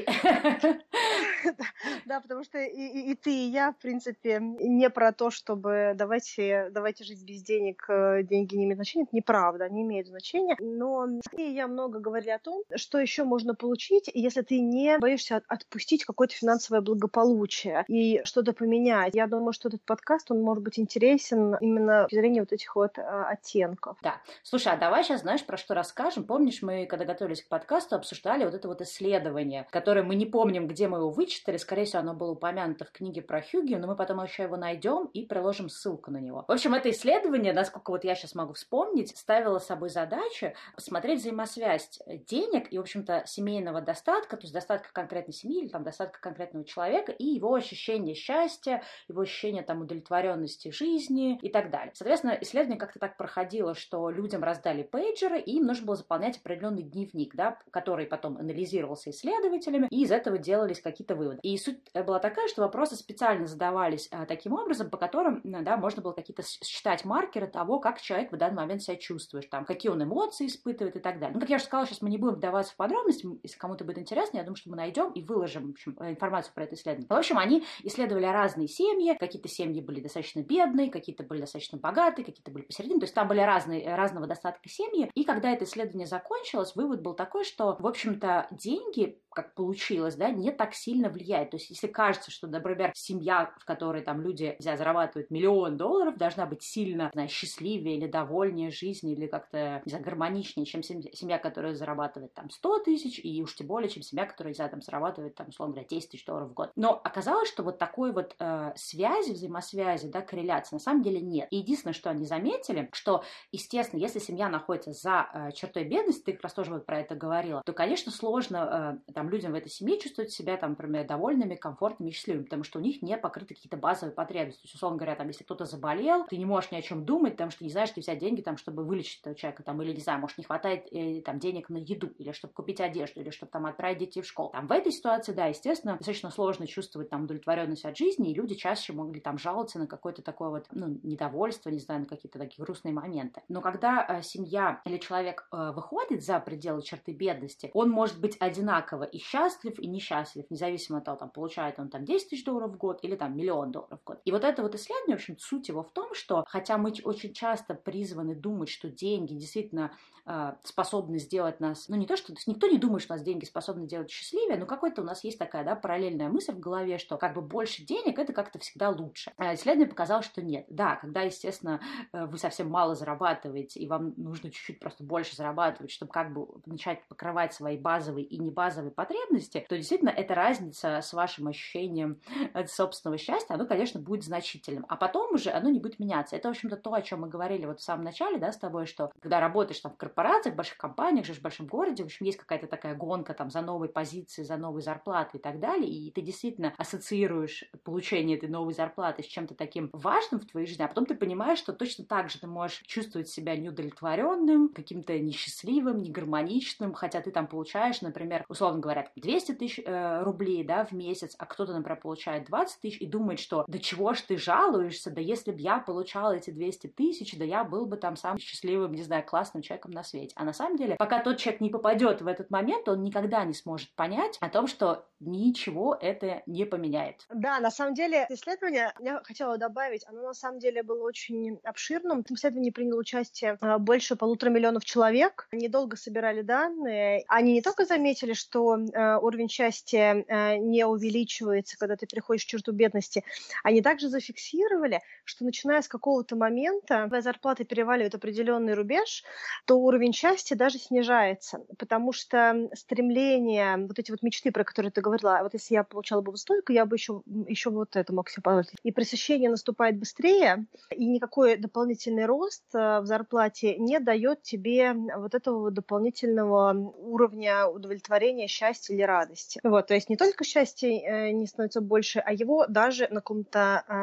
Да, 2.06 2.22
потому 2.22 2.44
что 2.44 2.58
и 2.58 3.16
ты, 3.16 3.32
и 3.32 3.50
я, 3.50 3.74
в 3.74 3.78
принципе, 3.94 4.40
не 4.40 4.90
про 4.90 5.12
то, 5.12 5.30
чтобы 5.30 5.94
давайте, 5.96 6.70
давайте 6.72 7.04
жить 7.04 7.24
без 7.24 7.44
денег, 7.44 7.86
э, 7.88 8.24
деньги 8.24 8.56
не 8.56 8.64
имеют 8.64 8.78
значения. 8.78 9.04
Это 9.04 9.16
неправда, 9.16 9.66
они 9.66 9.84
имеют 9.84 10.08
значение. 10.08 10.56
Но 10.60 11.08
и 11.38 11.44
я 11.44 11.68
много 11.68 12.00
говорили 12.00 12.32
о 12.32 12.40
том, 12.40 12.64
что 12.76 12.98
еще 12.98 13.24
можно 13.24 13.54
получить, 13.54 14.10
если 14.12 14.42
ты 14.42 14.60
не 14.60 14.98
боишься 14.98 15.44
отпустить 15.48 16.06
какое-то 16.06 16.34
финансовое 16.34 16.82
благополучие 16.82 17.86
и 17.88 18.22
что-то 18.24 18.54
поменять. 18.54 19.14
Я 19.14 19.28
думаю, 19.28 19.54
что 19.54 19.70
этот 19.70 19.84
подкаст, 19.84 20.32
он 20.32 20.42
может 20.42 20.64
быть 20.64 20.80
интересен 20.80 21.56
именно 21.62 22.08
с 22.10 22.16
зрения 22.16 22.40
вот 22.40 22.52
этих 22.52 22.76
вот 22.76 22.98
а, 22.98 23.30
оттенков. 23.30 23.98
Да. 24.02 24.16
Слушай, 24.42 24.74
а 24.74 24.78
давай 24.78 25.04
сейчас, 25.04 25.22
знаешь, 25.22 25.46
про 25.46 25.58
что 25.58 25.76
расскажем? 25.76 26.24
Помнишь, 26.24 26.64
мы, 26.64 26.88
когда 26.88 27.06
готовились 27.06 27.44
к 27.44 27.48
подкасту, 27.48 27.96
обсуждали 27.96 28.44
вот 28.44 28.56
это 28.56 28.68
вот 28.68 28.82
исследование, 28.82 29.68
которое 29.70 30.02
мы 30.02 30.16
не 30.16 30.26
помним, 30.26 30.68
где 30.68 30.88
мы 30.88 30.98
его 30.98 31.12
вычитали. 31.12 31.58
Скорее 31.58 31.86
всего, 31.86 32.00
оно 32.00 32.16
было 32.16 32.32
упомянуто 32.32 32.86
в 32.86 32.92
книге 32.92 33.22
про 33.22 33.40
Хьюги, 33.42 33.83
но 33.84 33.90
мы 33.90 33.98
потом 33.98 34.24
еще 34.24 34.44
его 34.44 34.56
найдем 34.56 35.08
и 35.08 35.26
приложим 35.26 35.68
ссылку 35.68 36.10
на 36.10 36.18
него. 36.18 36.46
В 36.48 36.52
общем, 36.52 36.74
это 36.74 36.90
исследование, 36.90 37.52
насколько 37.52 37.92
вот 37.92 38.06
я 38.06 38.16
сейчас 38.16 38.34
могу 38.34 38.54
вспомнить, 38.54 39.16
ставило 39.18 39.60
собой 39.60 39.90
задачу 39.90 40.54
посмотреть 40.74 41.20
взаимосвязь 41.20 42.00
денег 42.08 42.72
и, 42.72 42.78
в 42.78 42.82
общем-то, 42.82 43.24
семейного 43.26 43.82
достатка, 43.82 44.38
то 44.38 44.44
есть 44.44 44.54
достатка 44.54 44.94
конкретной 44.94 45.34
семьи 45.34 45.64
или 45.64 45.68
там 45.68 45.84
достатка 45.84 46.22
конкретного 46.22 46.66
человека 46.66 47.12
и 47.12 47.26
его 47.26 47.54
ощущение 47.54 48.16
счастья, 48.16 48.84
его 49.10 49.20
ощущение 49.20 49.64
там 49.64 49.82
удовлетворенности 49.82 50.72
жизни 50.72 51.38
и 51.42 51.50
так 51.50 51.70
далее. 51.70 51.92
Соответственно, 51.94 52.38
исследование 52.40 52.80
как-то 52.80 53.00
так 53.00 53.18
проходило, 53.18 53.76
что 53.76 54.10
людям 54.10 54.44
раздали 54.44 54.84
пейджеры, 54.84 55.42
и 55.42 55.58
им 55.58 55.66
нужно 55.66 55.88
было 55.88 55.98
заполнять 55.98 56.38
определенный 56.38 56.84
дневник, 56.84 57.36
да, 57.36 57.60
который 57.72 58.06
потом 58.06 58.38
анализировался 58.38 59.10
исследователями, 59.10 59.88
и 59.90 60.04
из 60.04 60.12
этого 60.12 60.38
делались 60.38 60.80
какие-то 60.80 61.16
вывода. 61.16 61.40
И 61.42 61.58
суть 61.58 61.80
была 61.94 62.20
такая, 62.20 62.48
что 62.48 62.62
вопросы 62.62 62.96
специально 62.96 63.46
задавались 63.46 63.73
а, 64.12 64.26
таким 64.26 64.54
образом, 64.54 64.90
по 64.90 64.98
которым, 64.98 65.42
да, 65.44 65.78
можно 65.78 66.02
было 66.02 66.14
какие-то 66.14 66.44
считать 66.44 67.06
маркеры 67.06 67.48
того, 67.48 67.80
как 67.80 68.02
человек 68.02 68.32
в 68.32 68.38
данный 68.38 68.58
момент 68.58 68.82
себя 68.82 68.96
чувствует, 68.96 69.50
там, 69.50 69.66
какие 69.66 69.92
он 69.92 70.04
эмоции 70.04 70.48
испытывает 70.48 70.96
и 70.96 71.00
так 71.00 71.20
далее. 71.20 71.34
Ну, 71.34 71.40
как 71.40 71.50
я 71.50 71.58
уже 71.58 71.66
сказала, 71.66 71.86
сейчас 71.86 72.02
мы 72.02 72.10
не 72.10 72.18
будем 72.18 72.36
вдаваться 72.36 72.74
в 72.74 72.76
подробности, 72.76 73.28
если 73.44 73.58
кому-то 73.58 73.84
будет 73.84 73.98
интересно, 73.98 74.38
я 74.38 74.44
думаю, 74.44 74.58
что 74.58 74.70
мы 74.70 74.76
найдем 74.76 75.12
и 75.12 75.22
выложим, 75.22 75.68
в 75.68 75.72
общем, 75.72 75.98
информацию 76.00 76.54
про 76.54 76.64
это 76.66 76.76
исследование. 76.76 77.08
В 77.08 77.14
общем, 77.14 77.38
они 77.38 77.66
исследовали 77.84 78.26
разные 78.26 78.68
семьи, 78.68 79.16
какие-то 79.20 79.50
семьи 79.50 79.82
были 79.82 80.02
достаточно 80.02 80.42
бедные, 80.42 80.90
какие-то 80.90 81.24
были 81.24 81.42
достаточно 81.42 81.78
богатые, 81.78 82.26
какие-то 82.26 82.52
были 82.52 82.64
посередине, 82.64 83.00
то 83.00 83.06
есть 83.06 83.16
там 83.16 83.28
были 83.28 83.42
разные, 83.42 83.96
разного 83.96 84.28
достатка 84.28 84.70
семьи, 84.70 85.10
и 85.14 85.24
когда 85.24 85.52
это 85.52 85.66
исследование 85.66 86.08
закончилось, 86.08 86.76
вывод 86.76 87.02
был 87.02 87.14
такой, 87.14 87.44
что, 87.44 87.76
в 87.80 87.88
общем-то, 87.88 88.48
деньги 88.52 89.22
как 89.34 89.54
получилось, 89.54 90.16
да, 90.16 90.30
не 90.30 90.52
так 90.52 90.74
сильно 90.74 91.10
влияет. 91.10 91.52
То 91.52 91.58
есть, 91.58 91.70
если 91.70 91.88
кажется, 91.88 92.32
что, 92.32 92.48
например, 92.48 92.92
семья, 92.96 93.54
в 93.60 93.66
которой 93.66 94.02
там 94.02 94.22
люди 94.22 94.56
знаю, 94.60 94.78
зарабатывают 94.78 95.32
миллион 95.32 95.78
долларов, 95.78 96.18
должна 96.18 96.46
быть 96.46 96.64
сильно, 96.64 97.10
знаю, 97.14 97.30
счастливее 97.30 97.98
или 97.98 98.08
довольнее 98.08 98.72
жизни, 98.72 99.14
или 99.14 99.28
как-то, 99.28 99.82
не 99.86 99.90
знаю, 99.90 100.04
гармоничнее, 100.04 100.66
чем 100.66 100.84
семья, 100.84 101.38
которая 101.38 101.76
зарабатывает 101.76 102.34
там 102.34 102.50
100 102.50 102.80
тысяч, 102.80 103.20
и 103.24 103.42
уж 103.44 103.56
тем 103.56 103.68
более, 103.68 103.90
чем 103.90 104.04
семья, 104.04 104.26
которая, 104.26 104.54
знаю, 104.54 104.72
там 104.72 104.82
зарабатывает, 104.82 105.36
там, 105.36 105.50
условно 105.50 105.76
говоря, 105.76 105.88
10 105.88 106.10
тысяч 106.10 106.26
долларов 106.26 106.50
в 106.50 106.54
год. 106.54 106.72
Но 106.76 107.00
оказалось, 107.04 107.50
что 107.50 107.64
вот 107.64 107.78
такой 107.78 108.12
вот 108.12 108.36
э, 108.40 108.72
связи, 108.76 109.32
взаимосвязи, 109.32 110.08
да, 110.08 110.22
корреляции 110.22 110.76
на 110.76 110.80
самом 110.80 111.02
деле 111.02 111.22
нет. 111.22 111.48
И 111.52 111.58
единственное, 111.58 111.94
что 111.94 112.10
они 112.10 112.26
заметили, 112.26 112.90
что, 112.94 113.24
естественно, 113.52 114.00
если 114.00 114.20
семья 114.20 114.50
находится 114.50 114.92
за 114.92 115.30
э, 115.34 115.52
чертой 115.54 115.84
бедности, 115.84 116.24
ты 116.24 116.34
как 116.34 116.44
раз 116.44 116.54
тоже 116.54 116.72
вот 116.72 116.86
про 116.86 117.00
это 117.00 117.16
говорила, 117.16 117.62
то, 117.66 117.74
конечно, 117.74 118.12
сложно 118.12 119.00
э, 119.08 119.12
там 119.14 119.23
людям 119.30 119.52
в 119.52 119.56
этой 119.56 119.70
семье 119.70 120.00
чувствовать 120.00 120.32
себя 120.32 120.58
там, 120.58 120.72
например, 120.72 121.06
довольными, 121.08 121.56
комфортными, 121.56 122.12
счастливыми, 122.12 122.44
потому 122.44 122.64
что 122.64 122.80
у 122.80 122.82
них 122.82 123.02
не 123.02 123.18
покрыты 123.18 123.56
какие-то 123.56 123.78
базовые 123.78 124.14
потребности. 124.14 124.62
То 124.62 124.66
есть, 124.66 124.76
условно 124.76 124.98
говоря, 124.98 125.16
там, 125.16 125.28
если 125.28 125.44
кто-то 125.44 125.66
заболел, 125.66 126.26
ты 126.26 126.38
не 126.38 126.46
можешь 126.46 126.72
ни 126.72 126.78
о 126.78 126.82
чем 126.82 127.06
думать, 127.06 127.34
потому 127.34 127.52
что 127.52 127.64
не 127.64 127.70
знаешь, 127.70 127.92
где 127.92 128.02
взять 128.02 128.20
деньги, 128.20 128.42
там, 128.42 128.58
чтобы 128.58 128.84
вылечить 128.84 129.22
этого 129.22 129.36
человека, 129.36 129.64
там, 129.64 129.82
или, 129.82 129.94
не 129.94 130.02
знаю, 130.02 130.20
может, 130.20 130.38
не 130.38 130.44
хватает 130.44 130.88
э, 130.92 131.22
там, 131.22 131.40
денег 131.40 131.70
на 131.70 131.78
еду, 131.78 132.08
или 132.18 132.32
чтобы 132.32 132.54
купить 132.54 132.82
одежду, 132.82 133.22
или 133.22 133.30
чтобы 133.30 133.52
там 133.52 133.66
отправить 133.66 134.00
детей 134.00 134.22
в 134.22 134.26
школу. 134.26 134.50
Там, 134.50 134.68
в 134.68 134.72
этой 134.72 134.92
ситуации, 134.92 135.34
да, 135.34 135.48
естественно, 135.48 135.98
достаточно 135.98 136.30
сложно 136.30 136.68
чувствовать 136.68 137.10
там 137.10 137.24
удовлетворенность 137.24 137.86
от 137.86 137.98
жизни, 137.98 138.32
и 138.32 138.34
люди 138.34 138.56
чаще 138.56 138.94
могли 138.94 139.20
там 139.20 139.38
жаловаться 139.38 139.80
на 139.80 139.88
какое-то 139.88 140.22
такое 140.22 140.50
вот, 140.50 140.68
ну, 140.72 141.00
недовольство, 141.04 141.70
не 141.70 141.80
знаю, 141.80 142.02
на 142.02 142.06
какие-то 142.06 142.40
такие 142.40 142.64
грустные 142.64 142.94
моменты. 142.94 143.42
Но 143.50 143.62
когда 143.62 144.06
э, 144.08 144.22
семья 144.22 144.82
или 144.86 144.98
человек 144.98 145.48
э, 145.52 145.72
выходит 145.72 146.24
за 146.24 146.40
пределы 146.40 146.82
черты 146.82 147.14
бедности, 147.14 147.72
он 147.74 147.90
может 147.90 148.20
быть 148.20 148.38
одинаково 148.40 149.04
и 149.14 149.20
счастлив, 149.20 149.78
и 149.80 149.88
несчастлив, 149.88 150.46
независимо 150.50 150.98
от 150.98 151.06
того, 151.06 151.18
там, 151.18 151.30
получает 151.30 151.80
он 151.80 151.90
там 151.90 152.04
10 152.04 152.30
тысяч 152.30 152.44
долларов 152.44 152.72
в 152.72 152.78
год 152.78 153.00
или 153.04 153.16
там 153.16 153.38
миллион 153.38 153.72
долларов 153.72 154.00
в 154.02 154.04
год. 154.04 154.20
И 154.26 154.32
вот 154.32 154.44
это 154.44 154.64
вот 154.64 154.74
исследование, 154.76 155.18
в 155.18 155.20
общем, 155.20 155.38
суть 155.38 155.70
его 155.70 155.84
в 155.84 155.92
том, 155.92 156.14
что 156.14 156.44
хотя 156.48 156.78
мы 156.78 156.94
очень 157.04 157.34
часто 157.34 157.76
призваны 157.76 158.36
думать, 158.36 158.70
что 158.70 158.90
деньги 158.90 159.34
действительно 159.36 159.92
э, 160.26 160.54
способны 160.64 161.20
сделать 161.20 161.60
нас, 161.60 161.88
ну 161.90 161.96
не 161.96 162.08
то, 162.08 162.18
что 162.18 162.28
то 162.28 162.34
есть 162.34 162.48
никто 162.48 162.68
не 162.68 162.78
думает, 162.78 163.04
что 163.04 163.14
нас 163.14 163.22
деньги 163.22 163.46
способны 163.46 163.88
делать 163.88 164.10
счастливее, 164.10 164.58
но 164.58 164.66
какой-то 164.66 165.02
у 165.02 165.06
нас 165.06 165.24
есть 165.24 165.38
такая, 165.38 165.64
да, 165.64 165.76
параллельная 165.76 166.30
мысль 166.30 166.54
в 166.54 166.60
голове, 166.60 166.98
что 166.98 167.18
как 167.18 167.36
бы 167.36 167.42
больше 167.42 167.84
денег 167.84 168.18
это 168.18 168.34
как-то 168.34 168.60
всегда 168.60 168.90
лучше. 168.90 169.32
А 169.38 169.54
исследование 169.54 169.90
показало, 169.90 170.24
что 170.24 170.42
нет. 170.42 170.66
Да, 170.70 170.96
когда, 170.96 171.22
естественно, 171.22 171.82
э, 172.12 172.26
вы 172.26 172.38
совсем 172.38 172.70
мало 172.70 172.96
зарабатываете, 172.96 173.80
и 173.80 173.88
вам 173.88 174.14
нужно 174.18 174.50
чуть-чуть 174.50 174.80
просто 174.80 175.04
больше 175.04 175.36
зарабатывать, 175.36 175.92
чтобы 175.92 176.12
как 176.12 176.34
бы 176.34 176.48
начать 176.66 177.08
покрывать 177.08 177.54
свои 177.54 177.78
базовые 177.78 178.26
и 178.26 178.38
небазовые 178.38 178.92
потребности, 179.06 179.66
то 179.68 179.76
действительно 179.76 180.10
эта 180.10 180.34
разница 180.36 181.02
с 181.02 181.14
вашим 181.14 181.48
ощущением 181.48 182.20
собственного 182.68 183.18
счастья, 183.18 183.56
оно, 183.56 183.66
конечно, 183.66 184.00
будет 184.00 184.24
значительным. 184.24 184.86
А 184.88 184.96
потом 184.96 185.34
уже 185.34 185.50
оно 185.50 185.70
не 185.70 185.80
будет 185.80 186.00
меняться. 186.00 186.36
Это, 186.36 186.48
в 186.48 186.52
общем-то, 186.52 186.78
то, 186.78 186.94
о 186.94 187.02
чем 187.02 187.22
мы 187.22 187.30
говорили 187.30 187.66
вот 187.66 187.80
в 187.80 187.84
самом 187.84 188.04
начале, 188.04 188.38
да, 188.38 188.52
с 188.52 188.58
тобой, 188.58 188.86
что 188.86 189.12
когда 189.20 189.40
работаешь 189.40 189.80
там 189.80 189.92
в 189.92 189.98
корпорациях, 189.98 190.54
в 190.54 190.58
больших 190.58 190.78
компаниях, 190.78 191.26
живешь 191.26 191.40
в 191.40 191.44
большом 191.44 191.68
городе, 191.68 192.04
в 192.04 192.06
общем, 192.06 192.26
есть 192.26 192.38
какая-то 192.38 192.68
такая 192.68 192.96
гонка 192.96 193.34
там 193.34 193.50
за 193.50 193.62
новой 193.62 193.90
позицией, 193.90 194.46
за 194.46 194.58
новой 194.58 194.82
зарплатой 194.82 195.40
и 195.40 195.44
так 195.44 195.60
далее, 195.60 195.90
и 195.90 196.12
ты 196.12 196.22
действительно 196.22 196.74
ассоциируешь 196.78 197.66
получение 197.84 198.38
этой 198.38 198.50
новой 198.50 198.74
зарплаты 198.74 199.24
с 199.24 199.26
чем-то 199.26 199.56
таким 199.56 199.90
важным 199.92 200.40
в 200.40 200.46
твоей 200.46 200.68
жизни, 200.68 200.84
а 200.84 200.88
потом 200.88 201.06
ты 201.06 201.16
понимаешь, 201.16 201.60
что 201.60 201.74
точно 201.74 202.06
так 202.06 202.30
же 202.30 202.40
ты 202.40 202.48
можешь 202.48 202.82
чувствовать 202.86 203.28
себя 203.28 203.56
неудовлетворенным, 203.56 204.70
каким-то 204.70 205.18
несчастливым, 205.20 206.02
негармоничным, 206.02 206.94
хотя 206.94 207.22
ты 207.22 207.32
там 207.32 207.48
получаешь, 207.48 208.02
например, 208.02 208.46
условно 208.48 208.80
говоря, 208.80 208.93
200 209.16 209.54
тысяч 209.54 209.80
э, 209.86 210.24
рублей, 210.24 210.64
да, 210.64 210.86
в 210.86 210.92
месяц, 210.92 211.36
а 211.38 211.46
кто-то, 211.46 211.74
например, 211.74 212.00
получает 212.00 212.46
20 212.46 212.82
тысяч 212.82 213.02
и 213.02 213.06
думает, 213.06 213.40
что 213.40 213.66
да 213.68 213.80
чего 213.80 214.14
ж 214.14 214.22
ты 214.22 214.38
жалуешься, 214.38 215.12
да 215.12 215.22
если 215.22 215.52
бы 215.52 215.60
я 215.60 215.80
получала 215.80 216.34
эти 216.34 216.52
200 216.52 216.88
тысяч, 216.88 217.38
да 217.38 217.46
я 217.46 217.64
был 217.64 217.86
бы 217.86 217.98
там 217.98 218.16
самым 218.16 218.40
счастливым, 218.40 218.94
не 218.94 219.04
знаю, 219.04 219.24
классным 219.26 219.64
человеком 219.64 219.92
на 219.92 220.04
свете. 220.04 220.34
А 220.36 220.44
на 220.44 220.54
самом 220.54 220.78
деле, 220.78 220.96
пока 220.96 221.20
тот 221.20 221.38
человек 221.38 221.62
не 221.62 221.70
попадет 221.70 222.22
в 222.22 222.28
этот 222.28 222.50
момент, 222.50 222.88
он 222.88 223.04
никогда 223.04 223.44
не 223.46 223.54
сможет 223.54 223.94
понять 223.96 224.38
о 224.40 224.50
том, 224.50 224.68
что 224.68 225.06
ничего 225.20 225.98
это 226.00 226.44
не 226.46 226.66
поменяет. 226.66 227.26
Да, 227.34 227.60
на 227.60 227.72
самом 227.72 227.94
деле, 227.94 228.26
исследование, 228.30 228.94
я 229.00 229.22
хотела 229.24 229.58
добавить, 229.58 230.06
оно 230.08 230.22
на 230.22 230.34
самом 230.34 230.60
деле 230.60 230.84
было 230.84 231.04
очень 231.04 231.60
обширным. 231.64 232.24
В 232.24 232.32
исследовании 232.32 232.72
приняло 232.72 233.00
участие 233.00 233.58
а, 233.62 233.80
больше 233.80 234.16
полутора 234.16 234.50
миллионов 234.50 234.86
человек. 234.86 235.48
Они 235.52 235.68
долго 235.68 235.96
собирали 235.96 236.42
данные. 236.42 237.24
Они 237.28 237.54
не 237.54 237.62
только 237.62 237.86
заметили, 237.86 238.34
что 238.34 238.78
э, 238.78 238.83
уровень 238.92 239.50
счастья 239.50 240.26
э, 240.28 240.58
не 240.58 240.86
увеличивается, 240.86 241.78
когда 241.78 241.96
ты 241.96 242.08
переходишь 242.08 242.44
в 242.44 242.48
черту 242.48 242.72
бедности, 242.72 243.24
они 243.64 243.82
также 243.82 244.10
зафиксировали, 244.10 245.02
что 245.24 245.46
начиная 245.46 245.82
с 245.82 245.88
какого-то 245.88 246.36
момента, 246.36 247.04
когда 247.04 247.22
зарплата 247.22 247.64
переваливает 247.64 248.16
определенный 248.16 248.74
рубеж, 248.74 249.24
то 249.66 249.76
уровень 249.76 250.14
счастья 250.14 250.56
даже 250.56 250.78
снижается, 250.80 251.66
потому 251.78 252.12
что 252.12 252.70
стремление, 252.74 253.78
вот 253.78 254.00
эти 254.00 254.12
вот 254.12 254.22
мечты, 254.24 254.52
про 254.52 254.64
которые 254.64 254.92
ты 254.92 255.02
говорила, 255.02 255.38
«А 255.40 255.44
вот 255.44 255.54
если 255.54 255.76
я 255.76 255.84
получала 255.84 256.22
бы 256.22 256.36
столько, 256.38 256.74
я 256.74 256.86
бы 256.86 256.96
еще, 256.96 257.22
еще 257.48 257.70
вот 257.70 257.96
это 257.96 258.14
мог 258.14 258.30
себе 258.30 258.42
позволить. 258.44 258.70
И 258.84 258.92
пресыщение 258.92 259.50
наступает 259.50 259.98
быстрее, 259.98 260.66
и 260.92 261.06
никакой 261.06 261.58
дополнительный 261.58 262.26
рост 262.26 262.64
э, 262.74 263.00
в 263.00 263.06
зарплате 263.06 263.78
не 263.78 264.00
дает 264.00 264.42
тебе 264.42 264.94
вот 264.94 265.36
этого 265.36 265.72
дополнительного 265.72 266.74
уровня 266.74 267.68
удовлетворения, 267.68 268.48
счастья 268.48 268.63
или 268.90 269.02
радости. 269.02 269.60
Вот, 269.64 269.88
то 269.88 269.94
есть 269.94 270.10
не 270.10 270.18
только 270.18 270.44
счастье 270.44 271.02
э, 271.02 271.32
не 271.32 271.48
становится 271.48 271.82
больше, 271.82 272.20
а 272.20 272.34
его 272.34 272.66
даже 272.68 273.08
на 273.10 273.22
каком-то 273.22 273.84
э, 273.88 273.94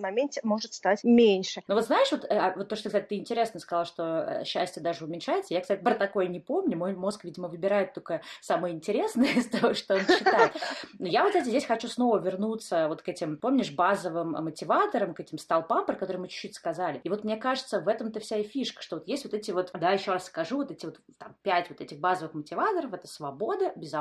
моменте 0.00 0.40
может 0.44 0.74
стать 0.74 1.04
меньше. 1.04 1.62
Ну 1.68 1.74
вот 1.74 1.84
знаешь, 1.84 2.10
вот, 2.12 2.24
э, 2.24 2.52
вот 2.56 2.68
то, 2.68 2.76
что, 2.76 2.88
кстати, 2.88 3.06
ты 3.06 3.16
интересно 3.16 3.60
сказала, 3.60 3.84
что 3.84 4.02
э, 4.04 4.44
счастье 4.44 4.82
даже 4.82 5.04
уменьшается. 5.04 5.54
Я, 5.54 5.60
кстати, 5.60 5.82
про 5.82 5.94
такое 5.94 6.28
не 6.28 6.40
помню. 6.40 6.76
Мой 6.76 6.94
мозг, 6.94 7.24
видимо, 7.24 7.48
выбирает 7.48 7.94
только 7.94 8.22
самое 8.40 8.74
интересное 8.74 9.32
из 9.36 9.48
того, 9.48 9.74
что 9.74 9.94
он 9.94 10.00
читает. 10.00 10.52
Но 10.98 11.06
я 11.06 11.22
вот, 11.22 11.32
кстати, 11.32 11.48
здесь 11.48 11.66
хочу 11.66 11.88
снова 11.88 12.18
вернуться 12.18 12.88
вот 12.88 13.02
к 13.02 13.08
этим, 13.08 13.36
помнишь, 13.36 13.72
базовым 13.72 14.32
мотиваторам, 14.32 15.14
к 15.14 15.20
этим 15.20 15.38
столпам, 15.38 15.86
про 15.86 15.94
которые 15.94 16.20
мы 16.20 16.28
чуть-чуть 16.28 16.54
сказали. 16.54 17.00
И 17.04 17.08
вот 17.08 17.24
мне 17.24 17.36
кажется, 17.36 17.80
в 17.80 17.88
этом-то 17.88 18.20
вся 18.20 18.36
и 18.36 18.44
фишка, 18.44 18.82
что 18.82 18.96
вот 18.96 19.08
есть 19.08 19.24
вот 19.24 19.34
эти 19.34 19.50
вот, 19.50 19.70
да, 19.74 19.90
еще 19.90 20.12
раз 20.12 20.26
скажу, 20.26 20.56
вот 20.56 20.70
эти 20.70 20.86
вот 20.86 21.00
там 21.18 21.34
пять 21.42 21.68
вот 21.68 21.80
этих 21.80 21.98
базовых 21.98 22.34
мотиваторов, 22.34 22.92
это 22.92 23.06
свобода, 23.06 23.72
безопасность, 23.76 23.97